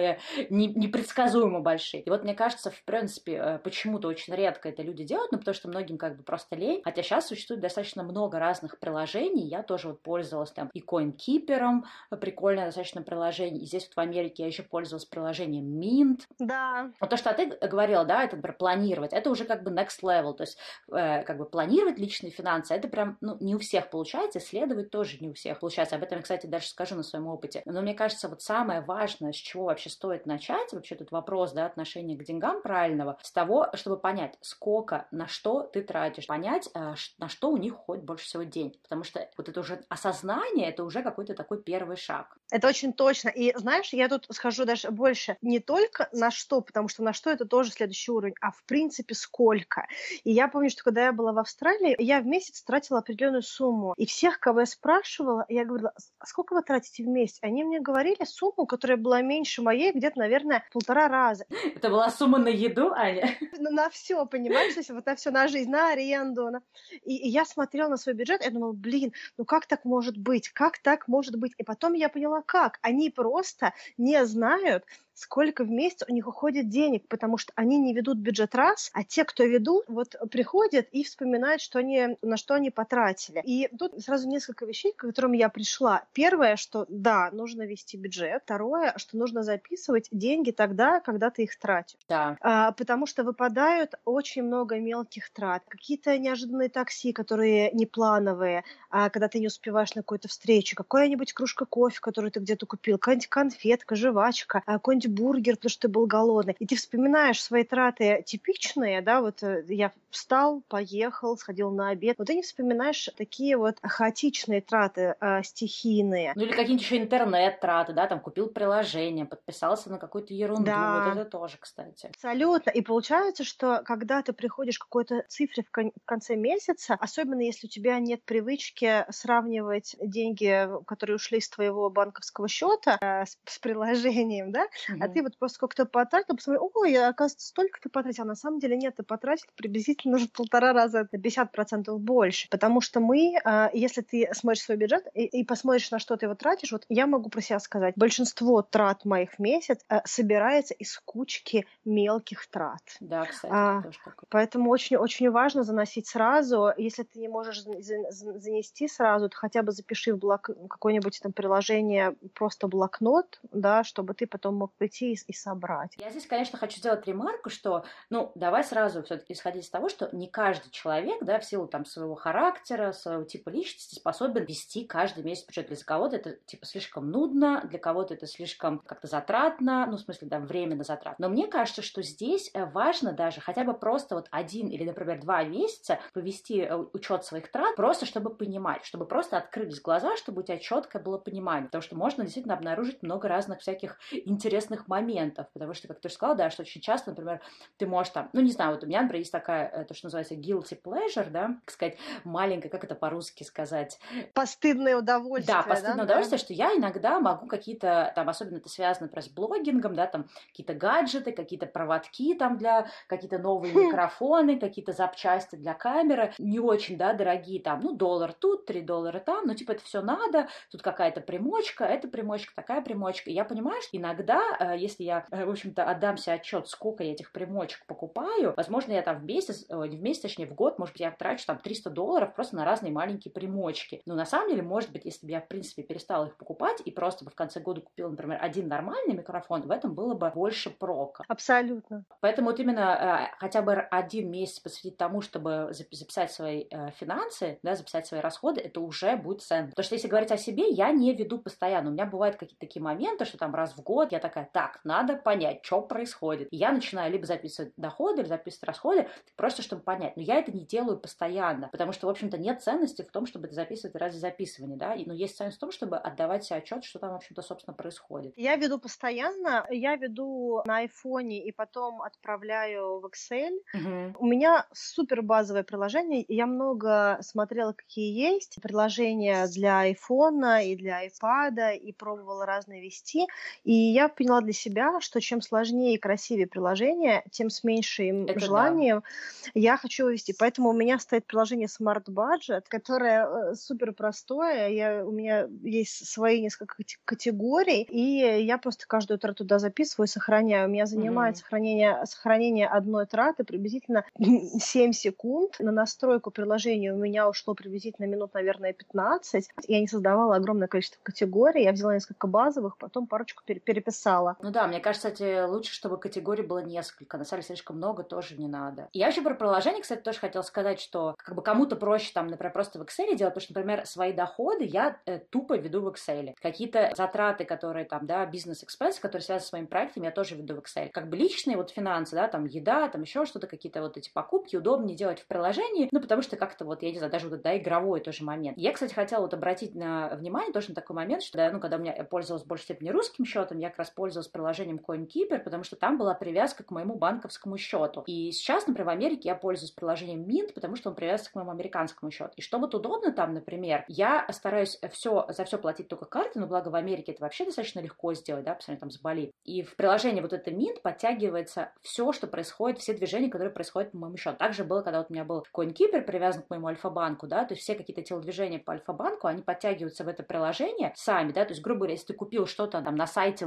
не, 0.51 0.69
непредсказуемо 0.69 1.61
большие. 1.61 2.03
И 2.03 2.11
вот 2.11 2.25
мне 2.25 2.35
кажется, 2.35 2.71
в 2.71 2.83
принципе, 2.85 3.33
э, 3.35 3.59
почему-то 3.59 4.09
очень 4.09 4.35
редко 4.35 4.69
это 4.69 4.83
люди 4.83 5.05
делают, 5.05 5.33
ну, 5.33 5.39
потому 5.39 5.55
что 5.55 5.69
многим 5.69 5.99
как 5.99 6.17
бы 6.17 6.23
просто 6.23 6.57
лень, 6.57 6.83
хотя 6.85 7.03
сейчас 7.03 7.29
существует 7.29 7.61
достаточно 7.61 8.03
много 8.03 8.39
разных 8.39 8.79
приложений, 8.79 9.49
я 9.49 9.63
тоже 9.63 9.89
вот 9.89 10.03
пользовалась 10.03 10.53
там 10.53 10.71
и 10.73 10.81
CoinKeeper, 10.81 11.83
прикольное 12.21 12.67
достаточно 12.67 13.03
приложение, 13.03 13.63
и 13.63 13.67
здесь 13.67 13.87
вот 13.87 13.97
в 13.97 14.01
Америке 14.01 14.43
я 14.43 14.47
еще 14.47 14.63
пользовалась 14.63 15.05
приложением 15.05 15.81
Mint. 15.81 16.23
Да. 16.39 16.91
Вот 17.01 17.11
то, 17.11 17.17
что 17.17 17.33
ты 17.33 17.47
говорила, 17.47 18.05
да, 18.05 18.25
это, 18.25 18.37
например, 18.37 18.57
планировать, 18.57 19.13
это 19.13 19.31
уже 19.31 19.45
как 19.45 19.63
бы 19.63 19.71
next 19.71 20.03
level, 20.03 20.35
то 20.35 20.43
есть 20.43 20.59
э, 20.93 21.23
как 21.23 21.39
бы 21.39 21.45
планировать 21.45 21.99
личные 21.99 22.31
финансы, 22.31 22.75
это 22.75 22.89
прям, 22.89 23.19
ну, 23.21 23.37
не 23.41 23.55
у 23.55 23.59
всех 23.59 23.91
получается, 23.91 24.39
исследовать 24.39 24.91
тоже 24.91 25.19
не 25.21 25.29
у 25.29 25.35
всех 25.35 25.61
получается. 25.61 25.97
Об 25.97 26.03
этом, 26.03 26.23
кстати, 26.23 26.47
даже 26.47 26.67
скажу 26.67 26.95
на 26.95 27.03
своем 27.03 27.27
опыте. 27.27 27.63
Но 27.65 27.83
мне 27.83 27.95
кажется, 27.95 28.29
вот 28.29 28.43
самое 28.43 28.81
важное, 28.81 29.33
с 29.33 29.37
чего 29.37 29.65
вообще 29.65 29.84
стоит 29.91 30.27
начать, 30.27 30.73
вообще 30.73 30.95
тут 30.95 31.11
вопрос, 31.11 31.53
да, 31.53 31.67
отношения 31.67 32.17
к 32.17 32.25
деньгам 32.25 32.63
правильного, 32.63 33.19
с 33.23 33.33
того, 33.33 33.69
чтобы 33.75 33.99
понять, 33.99 34.37
сколько, 34.41 35.07
на 35.11 35.29
что 35.29 35.63
ты 35.63 35.83
тратишь, 35.83 36.27
понять, 36.27 36.69
э, 36.75 36.95
на 37.19 37.29
что 37.29 37.51
у 37.51 37.57
них 37.57 37.75
уходит 37.75 38.05
больше 38.05 38.25
всего 38.25 38.43
день. 38.43 38.79
Потому 38.83 39.05
что 39.05 39.29
вот 39.37 39.49
это 39.49 39.61
уже 39.61 39.85
осознание, 39.89 40.69
это 40.69 40.85
уже 40.85 41.03
какой-то 41.03 41.35
такой 41.35 41.63
первый 41.63 41.97
шаг. 41.97 42.37
Это 42.51 42.69
очень 42.69 42.93
точно. 42.93 43.29
И 43.31 43.57
знаешь, 43.57 43.93
я 43.93 44.09
тут 44.09 44.27
скажу 44.31 44.65
даже 44.65 44.91
больше. 44.91 45.37
Не 45.43 45.61
только 45.61 46.09
на 46.13 46.31
что, 46.31 46.61
потому 46.61 46.89
что 46.89 47.03
на 47.03 47.13
что 47.13 47.31
это 47.31 47.45
тоже 47.45 47.71
следующий 47.71 48.13
уровень, 48.13 48.35
а 48.41 48.53
в 48.53 48.65
принципе 48.65 49.15
сколько. 49.15 49.87
И 50.23 50.33
я 50.33 50.49
помню, 50.49 50.71
что 50.71 50.85
когда 50.85 51.07
я 51.07 51.13
была 51.13 51.33
в 51.33 51.39
Австралии, 51.39 51.97
я 51.99 52.21
в 52.21 52.27
месяц 52.27 52.63
тратила 52.63 53.01
определенную 53.01 53.43
сумму. 53.43 53.95
И 53.97 54.07
всех, 54.07 54.39
кого 54.41 54.61
я 54.61 54.67
спрашивала, 54.67 55.45
я 55.49 55.65
говорила, 55.65 55.93
а 56.19 56.27
сколько 56.27 56.55
вы 56.55 56.63
тратите 56.63 57.03
в 57.03 57.09
месяц? 57.09 57.39
Они 57.43 57.65
мне 57.65 57.81
говорили 57.81 58.25
сумму, 58.25 58.67
которая 58.67 58.97
была 58.97 59.23
меньше 59.23 59.63
моей, 59.63 59.74
где-то, 59.75 60.19
наверное, 60.19 60.65
полтора 60.73 61.09
раза. 61.09 61.47
Это 61.77 61.91
была 61.91 62.11
сумма 62.11 62.39
на 62.39 62.49
еду, 62.49 62.93
Аня? 62.93 63.37
На, 63.59 63.71
на 63.71 63.91
все, 63.91 64.25
понимаешь? 64.27 64.77
Есть 64.77 64.91
вот 64.91 65.07
на 65.07 65.17
все, 65.17 65.31
на 65.31 65.49
жизнь, 65.49 65.71
на 65.71 65.93
аренду. 65.93 66.51
На... 66.51 66.63
И, 67.05 67.17
и 67.17 67.29
я 67.29 67.45
смотрела 67.45 67.89
на 67.89 67.97
свой 67.97 68.15
бюджет, 68.15 68.45
я 68.45 68.51
думала, 68.51 68.73
блин, 68.73 69.13
ну 69.39 69.45
как 69.45 69.67
так 69.67 69.85
может 69.85 70.17
быть? 70.17 70.49
Как 70.49 70.79
так 70.79 71.09
может 71.09 71.37
быть? 71.37 71.53
И 71.59 71.65
потом 71.65 71.93
я 71.95 72.09
поняла, 72.09 72.43
как. 72.43 72.79
Они 72.83 73.11
просто 73.11 73.73
не 73.97 74.25
знают, 74.27 74.85
сколько 75.15 75.65
в 75.65 75.71
месяц 75.71 76.05
у 76.09 76.13
них 76.13 76.27
уходит 76.27 76.69
денег, 76.69 77.07
потому 77.09 77.39
что 77.39 77.53
они 77.57 77.79
не 77.79 77.95
ведут 77.95 78.19
бюджет 78.19 78.55
раз, 78.55 78.91
а 78.93 79.05
те, 79.05 79.25
кто 79.25 79.45
ведут, 79.45 79.85
вот 79.89 80.15
приходят 80.31 80.89
и 80.93 81.05
вспоминают, 81.05 81.61
что 81.61 81.79
они, 81.79 82.17
на 82.23 82.37
что 82.37 82.55
они 82.55 82.71
потратили. 82.71 83.41
И 83.45 83.69
тут 83.77 84.01
сразу 84.03 84.29
несколько 84.29 84.67
вещей, 84.67 84.93
к 84.93 85.07
которым 85.07 85.33
я 85.33 85.49
пришла. 85.49 86.05
Первое, 86.13 86.57
что 86.57 86.87
да, 86.89 87.31
нужно 87.33 87.63
вести 87.63 87.97
бюджет. 87.97 88.43
Второе, 88.45 88.95
что 88.97 89.17
нужно 89.17 89.43
записывать 89.43 90.09
деньги 90.11 90.51
тогда, 90.51 91.01
когда 91.01 91.31
ты 91.31 91.45
их 91.45 91.59
тратишь. 91.59 91.99
Да. 92.09 92.37
А, 92.41 92.73
потому 92.73 93.07
что 93.07 93.25
выпадают 93.25 93.95
очень 94.05 94.43
много 94.43 94.79
мелких 94.79 95.31
трат. 95.31 95.63
Какие-то 95.69 96.19
неожиданные 96.19 96.69
такси, 96.69 97.13
которые 97.13 97.71
неплановые, 97.73 98.65
а, 98.91 99.11
когда 99.11 99.29
ты 99.29 99.39
не 99.39 99.47
успеваешь 99.47 99.95
на 99.95 100.03
какую-то 100.03 100.29
встречу. 100.29 100.77
Какая-нибудь 100.77 101.33
кружка 101.33 101.65
кофе, 101.65 101.99
которую 102.01 102.31
ты 102.31 102.41
где-то 102.41 102.67
купил. 102.67 102.99
Какая-нибудь 102.99 103.29
конфетка, 103.29 103.97
жвачка, 103.97 104.63
а, 104.67 104.79
какой-нибудь 105.05 105.07
бургер, 105.07 105.57
потому 105.57 105.71
что 105.71 105.81
ты 105.83 105.89
был 105.89 106.07
голодный. 106.07 106.57
И 106.59 106.67
ты 106.67 106.77
вспоминаешь 106.77 107.43
свои 107.43 107.65
траты 107.65 108.23
типичные, 108.27 109.03
да, 109.03 109.21
вот 109.21 109.43
э, 109.43 109.65
я 109.69 109.93
встал, 110.11 110.63
поехал, 110.69 111.37
сходил 111.37 111.71
на 111.71 111.91
обед. 111.91 112.19
Но 112.19 112.25
ты 112.25 112.35
не 112.35 112.43
вспоминаешь 112.43 113.09
такие 113.17 113.57
вот 113.57 113.79
хаотичные 113.83 114.61
траты, 114.61 115.15
э, 115.21 115.43
стихийные. 115.43 116.33
Ну 116.37 116.43
или 116.43 116.53
какие-нибудь 116.53 116.83
еще 116.83 116.99
интернет-траты, 116.99 117.93
да, 117.93 118.07
там 118.07 118.21
купил 118.21 118.49
приложение, 118.49 119.25
подписался 119.27 119.91
на 119.91 119.99
какую-то 119.99 120.35
ерунду. 120.35 120.65
Да. 120.65 121.05
Вот 121.05 121.17
это 121.17 121.31
тоже, 121.31 121.57
кстати. 121.59 122.07
Абсолютно. 122.07 122.71
И 122.71 122.81
получается, 122.81 123.45
что 123.45 123.83
когда 123.85 124.23
ты 124.23 124.33
приходишь 124.33 124.79
к 124.79 124.85
какой-то 124.85 125.25
цифре 125.29 125.63
в, 125.63 125.71
кон- 125.71 125.93
в 126.01 126.07
конце 126.07 126.37
месяца, 126.37 126.95
особенно 126.95 127.41
если 127.41 127.67
у 127.67 127.71
тебя 127.71 127.99
нет 127.99 128.23
привычки 128.25 129.05
сравнивать 129.11 129.97
деньги, 130.01 130.69
которые 130.87 131.17
ушли 131.17 131.41
с 131.41 131.49
твоего 131.49 131.91
банковского 131.91 132.49
счета 132.49 132.99
э, 133.01 133.25
с, 133.27 133.39
с 133.47 133.59
приложением, 133.59 134.53
да, 134.53 134.67
а 135.01 135.09
ты 135.09 135.23
вот 135.23 135.37
просто 135.39 135.57
сколько-то 135.57 135.87
потратил, 135.87 136.37
посмотрел, 136.37 136.71
ой, 136.75 136.97
оказывается, 136.97 137.47
столько 137.47 137.81
ты 137.81 137.89
потратил, 137.89 138.25
а 138.25 138.27
на 138.27 138.35
самом 138.35 138.59
деле 138.59 138.77
нет, 138.77 138.97
ты 138.97 139.03
потратил 139.03 139.47
приблизительно 139.57 140.17
уже 140.17 140.29
полтора 140.29 140.73
раза, 140.73 141.01
это 141.01 141.17
50% 141.17 141.97
больше, 141.99 142.49
потому 142.51 142.81
что 142.81 143.01
мы, 143.01 143.37
а, 143.45 143.71
если 143.73 144.03
ты 144.03 144.29
смотришь 144.33 144.63
свой 144.63 144.77
бюджет 144.77 145.07
и, 145.15 145.25
и 145.25 145.45
посмотришь, 145.45 145.91
на 145.91 145.99
что 145.99 146.17
ты 146.17 146.27
его 146.27 146.35
тратишь, 146.35 146.73
вот 146.73 146.85
я 146.89 147.07
могу 147.07 147.31
про 147.31 147.41
себя 147.41 147.59
сказать, 147.59 147.95
большинство 147.97 148.63
трат 148.63 149.05
моих 149.05 149.33
в 149.33 149.39
месяц 149.39 149.81
а, 149.89 150.03
собирается 150.05 150.75
из 150.75 150.99
кучки 151.05 151.67
мелких 151.85 152.47
трат. 152.47 152.83
Да, 153.01 153.25
кстати, 153.27 153.53
а, 153.55 153.83
тоже 153.83 153.99
такое. 154.05 154.27
Поэтому 154.29 154.71
очень-очень 154.71 155.31
важно 155.31 155.63
заносить 155.63 156.07
сразу, 156.07 156.71
если 156.77 157.03
ты 157.03 157.19
не 157.19 157.29
можешь 157.29 157.63
занести 157.63 158.89
сразу, 158.89 159.29
то 159.29 159.37
хотя 159.37 159.63
бы 159.63 159.73
запиши 159.73 160.15
в 160.15 160.19
блок 160.19 160.51
какое-нибудь 160.69 161.21
там 161.23 161.33
приложение, 161.33 162.17
просто 162.35 162.69
блокнот, 162.69 163.41
да, 163.53 163.85
чтобы 163.85 164.15
ты 164.15 164.27
потом 164.27 164.57
мог 164.57 164.73
прийти 164.85 165.13
и, 165.13 165.19
и 165.29 165.33
собрать. 165.33 165.95
Я 165.97 166.11
здесь, 166.11 166.27
конечно, 166.27 166.59
хочу 166.59 166.79
сделать 166.79 167.07
ремарку, 167.07 167.49
что, 167.49 167.85
ну, 168.11 168.33
давай 168.35 168.63
сразу 168.65 169.03
все-таки 169.03 169.33
исходить 169.33 169.65
из 169.65 169.71
того, 169.71 169.89
что 169.89 170.11
не 170.13 170.29
каждый 170.29 170.71
человек, 170.71 171.23
да, 171.23 171.39
в 171.39 171.45
силу 171.45 171.67
там 171.67 171.87
своего 171.87 172.15
характера, 172.15 172.93
своего 172.93 173.25
типа 173.25 173.49
личности 173.49 173.95
способен 173.95 174.45
вести 174.45 174.85
каждый 174.85 175.25
месяц 175.25 175.47
бюджет. 175.47 175.69
Для 175.69 175.77
кого-то 175.77 176.17
это 176.17 176.33
типа 176.47 176.67
слишком 176.67 177.11
нудно, 177.11 177.63
для 177.69 177.79
кого-то 177.79 178.15
это 178.15 178.27
слишком 178.27 178.81
как-то 178.81 179.07
затратно, 179.07 179.87
ну, 179.87 179.97
в 179.97 180.01
смысле, 180.01 180.29
да, 180.29 180.39
временно 180.39 180.85
затратно. 180.85 181.27
Но 181.27 181.33
мне 181.33 181.47
кажется, 181.47 181.83
что 181.83 182.03
здесь 182.03 182.51
э, 182.53 182.67
важно 182.67 183.13
даже 183.13 183.41
хотя 183.41 183.65
бы 183.65 183.73
просто 183.73 184.15
вот 184.15 184.29
один 184.31 184.69
или, 184.69 184.85
например, 184.85 185.21
два 185.21 185.45
месяца 185.45 185.99
повести 186.13 186.61
э, 186.61 186.77
учет 186.93 187.25
своих 187.25 187.51
трат, 187.51 187.77
просто 187.77 188.05
чтобы 188.05 188.35
понимать, 188.35 188.85
чтобы 188.85 189.07
просто 189.07 189.39
открылись 189.39 189.81
глаза, 189.81 190.17
чтобы 190.17 190.43
у 190.43 190.45
тебя 190.45 190.59
четкое 190.59 191.03
было 191.03 191.17
понимание, 191.17 191.67
потому 191.67 191.83
что 191.83 191.97
можно 191.97 192.25
действительно 192.25 192.55
обнаружить 192.55 193.03
много 193.03 193.29
разных 193.29 193.61
всяких 193.61 193.99
интересных 194.13 194.74
интересных 194.75 194.89
моментов, 194.89 195.47
потому 195.53 195.75
что, 195.75 195.89
как 195.89 196.01
ты 196.01 196.09
уже 196.09 196.15
сказала, 196.15 196.37
да, 196.37 196.51
что 196.51 196.63
очень 196.63 196.81
часто, 196.81 197.11
например, 197.11 197.41
ты 197.77 197.87
можешь 197.87 198.13
там, 198.13 198.31
ну, 198.33 198.41
не 198.41 198.51
знаю, 198.51 198.73
вот 198.73 198.85
у 198.85 198.87
меня, 198.87 199.03
например, 199.03 199.21
есть 199.21 199.33
такая, 199.33 199.69
э, 199.69 199.85
то, 199.85 199.95
что 199.95 200.07
называется 200.07 200.35
guilty 200.35 200.81
pleasure, 200.83 201.31
да, 201.31 201.57
как 201.65 201.71
сказать, 201.71 201.99
маленькая, 202.25 202.69
как 202.69 202.85
это 202.85 202.95
по-русски 202.95 203.45
сказать? 203.45 203.99
Постыдное 204.35 204.97
удовольствие. 204.97 205.57
Да, 205.57 205.63
постыдное 205.63 205.97
да? 205.97 206.05
удовольствие, 206.05 206.39
что 206.39 206.53
я 206.53 206.75
иногда 206.75 207.21
могу 207.21 207.47
какие-то, 207.47 208.13
там, 208.15 208.29
особенно 208.29 208.59
это 208.59 208.69
связано, 208.69 209.07
например, 209.07 209.25
с 209.25 209.29
блогингом, 209.29 209.95
да, 209.95 210.07
там, 210.07 210.27
какие-то 210.51 210.75
гаджеты, 210.75 211.33
какие-то 211.33 211.67
проводки 211.67 212.35
там 212.35 212.57
для, 212.57 212.87
какие-то 213.07 213.39
новые 213.39 213.73
хм. 213.73 213.79
микрофоны, 213.79 214.59
какие-то 214.59 214.93
запчасти 214.93 215.57
для 215.57 215.75
камеры, 215.75 216.33
не 216.39 216.59
очень, 216.59 216.97
да, 216.97 217.13
дорогие, 217.13 217.61
там, 217.61 217.81
ну, 217.81 217.93
доллар 217.95 218.33
тут, 218.33 218.67
три 218.67 218.81
доллара 218.81 219.21
там, 219.21 219.47
ну, 219.47 219.55
типа, 219.55 219.73
это 219.73 219.85
все 219.85 220.01
надо, 220.01 220.49
тут 220.71 220.83
какая-то 220.83 221.21
примочка, 221.21 221.85
эта 221.85 222.09
примочка, 222.09 222.53
такая 222.55 222.83
примочка. 222.83 223.31
И 223.31 223.35
я 223.35 223.45
понимаю, 223.45 223.81
что 223.83 223.97
иногда 223.97 224.43
если 224.73 225.05
я, 225.05 225.27
э, 225.31 225.45
в 225.45 225.51
общем-то, 225.51 225.85
отдам 225.85 226.17
себе 226.17 226.35
отчет, 226.35 226.69
сколько 226.69 227.05
я 227.05 227.13
этих 227.13 227.33
примочек 227.33 227.85
покупаю, 227.87 228.55
возможно, 228.57 228.93
я 228.93 229.03
там 229.03 229.19
в 229.19 229.25
месяц, 229.25 229.67
не 229.69 229.97
в 229.97 230.03
месяц, 230.03 230.23
точнее, 230.23 230.47
в 230.47 230.55
год, 230.55 230.79
может 230.79 230.95
быть, 230.95 231.01
я 231.01 231.11
трачу 231.11 231.47
там 231.47 231.59
300 231.59 231.91
долларов 231.91 232.35
просто 232.35 232.57
на 232.57 232.65
разные 232.65 232.93
маленькие 232.93 233.33
примочки. 233.33 234.03
Но 234.07 234.15
на 234.15 234.27
самом 234.27 234.51
деле, 234.51 234.63
может 234.63 234.91
быть, 234.91 235.05
если 235.05 235.27
бы 235.27 235.33
я, 235.33 235.41
в 235.41 235.49
принципе, 235.49 235.83
перестала 235.83 236.27
их 236.27 236.37
покупать 236.37 236.81
и 236.85 236.91
просто 236.91 237.25
бы 237.25 237.31
в 237.31 237.35
конце 237.35 237.61
года 237.61 237.81
купила, 237.81 238.09
например, 238.09 238.39
один 238.41 238.69
нормальный 238.69 239.15
микрофон, 239.15 239.63
в 239.63 239.71
этом 239.71 239.95
было 239.95 240.15
бы 240.15 240.31
больше 240.31 240.71
прока. 240.71 241.25
Абсолютно. 241.29 242.05
Поэтому 242.21 242.51
вот 242.51 242.61
именно 242.61 243.31
э, 243.31 243.37
хотя 243.39 243.63
бы 243.63 243.75
один 243.75 244.31
месяц 244.31 244.61
посвятить 244.61 244.97
тому, 244.97 245.21
чтобы 245.21 245.69
записать 245.73 246.33
свои 246.33 246.65
финансы, 246.99 247.59
да, 247.63 247.75
записать 247.75 248.07
свои 248.07 248.21
расходы, 248.21 248.61
это 248.61 248.81
уже 248.81 249.17
будет 249.17 249.43
ценно. 249.43 249.69
Потому 249.69 249.85
что 249.85 249.95
если 249.95 250.09
говорить 250.09 250.33
о 250.33 250.37
себе, 250.37 250.69
я 250.69 250.91
не 250.93 251.15
веду 251.15 251.39
постоянно. 251.39 251.91
У 251.91 251.93
меня 251.93 252.07
бывают 252.07 252.37
какие-то 252.37 252.61
такие 252.61 252.83
моменты, 252.83 253.25
что 253.25 253.39
там 253.39 253.55
раз 253.55 253.73
в 253.77 253.83
год 253.83 254.13
я 254.13 254.19
такая, 254.19 254.49
так, 254.55 254.79
надо 254.85 255.17
понять, 255.17 255.65
что 255.65 255.83
происходит. 255.83 256.47
И 256.53 256.57
я 256.57 256.71
начинаю 256.71 257.11
либо 257.11 257.27
записывать 257.27 257.73
доходы, 257.77 258.19
либо 258.19 258.29
записывать 258.29 258.69
расходы, 258.69 259.09
просто 259.35 259.63
чтобы 259.63 259.83
понять. 259.83 260.17
Но 260.17 260.23
я 260.23 260.37
это 260.37 260.53
не 260.53 260.65
делаю 260.65 260.97
постоянно, 260.97 261.69
потому 261.73 261.91
что, 261.91 262.07
в 262.07 262.11
общем-то, 262.11 262.39
нет 262.39 262.63
ценности 262.63 263.03
в 263.03 263.11
том, 263.11 263.27
чтобы 263.27 263.47
это 263.47 263.57
записывать 263.57 263.97
ради 263.97 264.17
записывания, 264.17 264.77
да, 264.77 264.95
но 265.07 265.13
есть 265.13 265.37
ценность 265.37 265.57
в 265.57 265.61
том, 265.61 265.73
чтобы 265.73 265.97
отдавать 265.97 266.45
себе 266.45 266.59
отчет, 266.59 266.85
что 266.85 267.01
там, 267.01 267.11
в 267.11 267.17
общем-то, 267.17 267.43
собственно, 267.43 267.75
происходит. 267.75 268.33
Я 268.37 268.55
веду 268.55 268.79
постоянно, 268.79 269.67
я 269.71 269.97
веду 269.97 270.63
на 270.67 270.79
айфоне 270.79 271.45
и 271.45 271.51
потом 271.51 272.01
отправляю 272.01 273.01
в 273.01 273.07
Excel. 273.07 273.59
Угу. 273.75 274.19
У 274.21 274.27
меня 274.27 274.69
супер 274.73 275.23
базовое 275.23 275.65
приложение, 275.65 276.25
я 276.29 276.47
много 276.47 277.19
смотрела, 277.23 277.73
какие 277.73 278.17
есть 278.17 278.63
приложения 278.63 279.49
для 279.49 279.81
айфона 279.81 280.65
и 280.65 280.77
для 280.77 281.05
iPad, 281.09 281.77
и 281.77 281.93
пробовала 281.93 282.47
разные 282.47 282.81
вести, 282.81 283.27
и 283.65 283.73
я 283.73 284.09
поняла 284.09 284.34
для 284.41 284.53
себя, 284.53 285.01
что 285.01 285.21
чем 285.21 285.43
сложнее 285.43 285.95
и 285.95 285.99
красивее 285.99 286.47
приложение, 286.47 287.25
тем 287.31 287.51
с 287.51 287.65
меньшим 287.65 288.27
Это 288.27 288.41
желанием 288.41 289.03
да. 289.45 289.51
я 289.55 289.77
хочу 289.77 290.09
вести. 290.09 290.35
Поэтому 290.39 290.71
у 290.71 290.73
меня 290.73 290.99
стоит 290.99 291.27
приложение 291.27 291.69
Smart 291.69 292.05
Budget, 292.07 292.65
которое 292.69 293.27
э, 293.27 293.55
супер 293.55 293.93
простое. 293.93 294.69
Я, 294.69 295.05
у 295.05 295.11
меня 295.11 295.49
есть 295.63 296.07
свои 296.07 296.41
несколько 296.41 296.77
категорий, 297.05 297.83
и 297.83 298.45
я 298.45 298.59
просто 298.59 298.87
каждую 298.87 299.19
трату 299.19 299.45
туда 299.45 299.59
записываю, 299.59 300.09
сохраняю. 300.09 300.69
У 300.69 300.73
меня 300.73 300.87
занимает 300.87 301.37
mm-hmm. 301.37 301.39
сохранение, 301.39 302.07
сохранение 302.07 302.67
одной 302.67 303.07
траты 303.07 303.45
приблизительно 303.45 304.05
7 304.19 304.93
секунд. 304.93 305.57
На 305.59 305.73
настройку 305.73 306.31
приложения 306.31 306.93
у 306.93 306.97
меня 306.97 307.29
ушло 307.29 307.55
приблизительно 307.55 308.07
минут, 308.07 308.35
наверное, 308.35 308.73
15. 308.73 309.51
Я 309.69 309.81
не 309.81 309.87
создавала 309.87 310.37
огромное 310.37 310.69
количество 310.69 311.01
категорий. 311.03 311.65
Я 311.65 311.73
взяла 311.73 311.95
несколько 311.95 312.27
базовых, 312.27 312.77
потом 312.79 313.07
парочку 313.07 313.43
переписала. 313.45 314.24
Ну 314.41 314.51
да, 314.51 314.67
мне 314.67 314.81
кажется, 314.81 315.11
кстати, 315.11 315.45
лучше, 315.47 315.73
чтобы 315.73 315.99
категорий 315.99 316.43
было 316.43 316.59
несколько. 316.59 317.19
На 317.19 317.25
самом 317.25 317.43
деле, 317.43 317.55
слишком 317.55 317.77
много 317.77 318.03
тоже 318.03 318.37
не 318.37 318.49
надо. 318.49 318.89
Я 318.93 319.09
еще 319.09 319.23
про 319.23 319.35
приложение, 319.35 319.83
кстати, 319.83 320.01
тоже 320.01 320.19
хотела 320.19 320.43
сказать, 320.43 320.81
что 320.81 321.15
как 321.19 321.35
бы 321.35 321.43
кому-то 321.43 321.77
проще 321.77 322.13
там, 322.15 322.29
например, 322.29 322.53
просто 322.53 322.79
в 322.79 322.83
Excel 322.83 323.15
делать, 323.15 323.35
потому 323.35 323.41
что, 323.41 323.55
например, 323.55 323.87
свои 323.87 324.13
доходы 324.13 324.65
я 324.65 324.99
э, 325.07 325.19
тупо 325.19 325.57
веду 325.57 325.83
в 325.83 325.89
Excel. 325.89 326.35
Какие-то 326.41 326.93
затраты, 326.97 327.45
которые 327.45 327.85
там, 327.85 328.07
да, 328.07 328.25
бизнес-экспенсы, 328.27 329.01
которые 329.01 329.23
связаны 329.23 329.47
с 329.47 329.49
своим 329.49 329.67
проектом, 329.67 330.03
я 330.05 330.11
тоже 330.11 330.37
веду 330.37 330.57
в 330.57 330.59
Excel. 330.61 330.89
Как 330.91 331.09
бы 331.09 331.17
личные 331.17 331.57
вот 331.57 331.71
финансы, 331.71 332.17
да, 332.17 332.29
там 332.29 332.47
еда, 332.47 332.89
там 332.89 333.03
еще 333.03 333.27
что-то, 333.27 333.47
какие-то 333.47 333.83
вот 333.83 333.97
эти 333.97 334.11
покупки 334.11 334.57
удобнее 334.57 334.97
делать 334.97 335.21
в 335.21 335.27
приложении, 335.27 335.89
ну, 335.93 336.01
потому 336.01 336.23
что 336.23 336.37
как-то 336.37 336.65
вот, 336.65 336.83
я 336.83 336.91
не 336.91 336.99
знаю, 336.99 337.13
даже 337.13 337.29
вот, 337.29 337.43
да, 337.43 337.57
игровой 337.57 338.01
тоже 338.01 338.25
момент. 338.25 338.57
Я, 338.59 338.73
кстати, 338.73 338.95
хотела 338.95 339.23
вот 339.23 339.35
обратить 339.35 339.75
на 339.75 340.15
внимание 340.17 340.53
тоже 340.53 340.71
на 340.71 340.75
такой 340.75 340.97
момент, 340.97 341.23
что, 341.23 341.39
да, 341.39 341.51
ну, 341.51 341.61
когда 341.61 341.77
у 341.77 341.81
меня 341.81 341.93
пользовалась 342.05 342.47
большей 342.47 342.65
степени 342.65 342.91
русским 342.91 343.25
счетом, 343.25 343.59
я 343.59 343.69
как 343.71 343.79
раз 343.79 343.91
пользовалась 343.91 344.14
приложением 344.29 344.81
CoinKeeper, 344.87 345.41
потому 345.41 345.65
что 345.65 345.77
там 345.77 345.99
была 345.99 346.15
привязка 346.15 346.65
к 346.65 346.71
моему 346.71 346.95
банковскому 346.97 347.57
счету. 347.57 348.03
И 348.07 348.33
сейчас, 348.33 348.67
например, 348.67 348.87
в 348.87 348.91
Америке 348.91 349.29
я 349.29 349.35
пользуюсь 349.35 349.71
приложением 349.71 350.23
Mint, 350.23 350.53
потому 350.55 350.77
что 350.77 350.91
он 350.91 350.97
привязан 350.97 351.27
к 351.33 351.35
моему 351.35 351.51
американскому 351.51 352.11
счету. 352.11 352.33
И 352.37 352.43
что 352.43 352.59
вот 352.59 352.75
удобно 352.75 353.13
там, 353.13 353.35
например, 353.35 353.85
я 353.89 354.27
стараюсь 354.31 354.79
все, 354.91 355.27
за 355.29 355.45
все 355.45 355.59
платить 355.59 355.89
только 355.89 356.05
картой, 356.05 356.41
но 356.41 356.47
благо 356.47 356.69
в 356.69 356.75
Америке 356.75 357.13
это 357.13 357.23
вообще 357.23 357.45
достаточно 357.45 357.81
легко 357.81 358.15
сделать, 358.15 358.45
да, 358.45 358.55
посмотрите, 358.55 358.81
там 358.81 358.91
с 358.91 358.99
Бали. 359.01 359.33
И 359.45 359.63
в 359.63 359.77
приложении 359.77 360.21
вот 360.21 360.33
это 360.33 360.51
Mint 360.51 360.81
подтягивается 360.83 361.73
все, 361.81 362.13
что 362.13 362.27
происходит, 362.27 362.79
все 362.79 362.95
движения, 362.95 363.31
которые 363.31 363.53
происходят 363.53 363.93
по 363.93 363.99
моему 363.99 364.17
счету. 364.17 364.37
Также 364.37 364.65
было, 364.65 364.83
когда 364.83 364.99
вот 364.99 365.11
у 365.11 365.13
меня 365.13 365.25
был 365.25 365.45
CoinKeeper 365.55 366.03
привязан 366.03 366.43
к 366.43 366.51
моему 366.51 366.67
Альфа-банку, 366.67 367.27
да, 367.27 367.45
то 367.45 367.55
есть 367.55 367.63
все 367.63 367.75
какие-то 367.75 368.03
телодвижения 368.03 368.59
по 368.59 368.73
Альфа-банку, 368.73 369.27
они 369.27 369.43
подтягиваются 369.43 370.05
в 370.05 370.09
это 370.09 370.23
приложение 370.23 370.93
сами, 370.97 371.33
да, 371.33 371.45
то 371.45 371.51
есть, 371.51 371.63
грубо 371.63 371.81
говоря, 371.81 371.93
если 371.95 372.09
ты 372.09 372.15
купил 372.15 372.47
что-то 372.47 372.83
там 372.83 372.97
на 372.97 373.07
сайте 373.07 373.47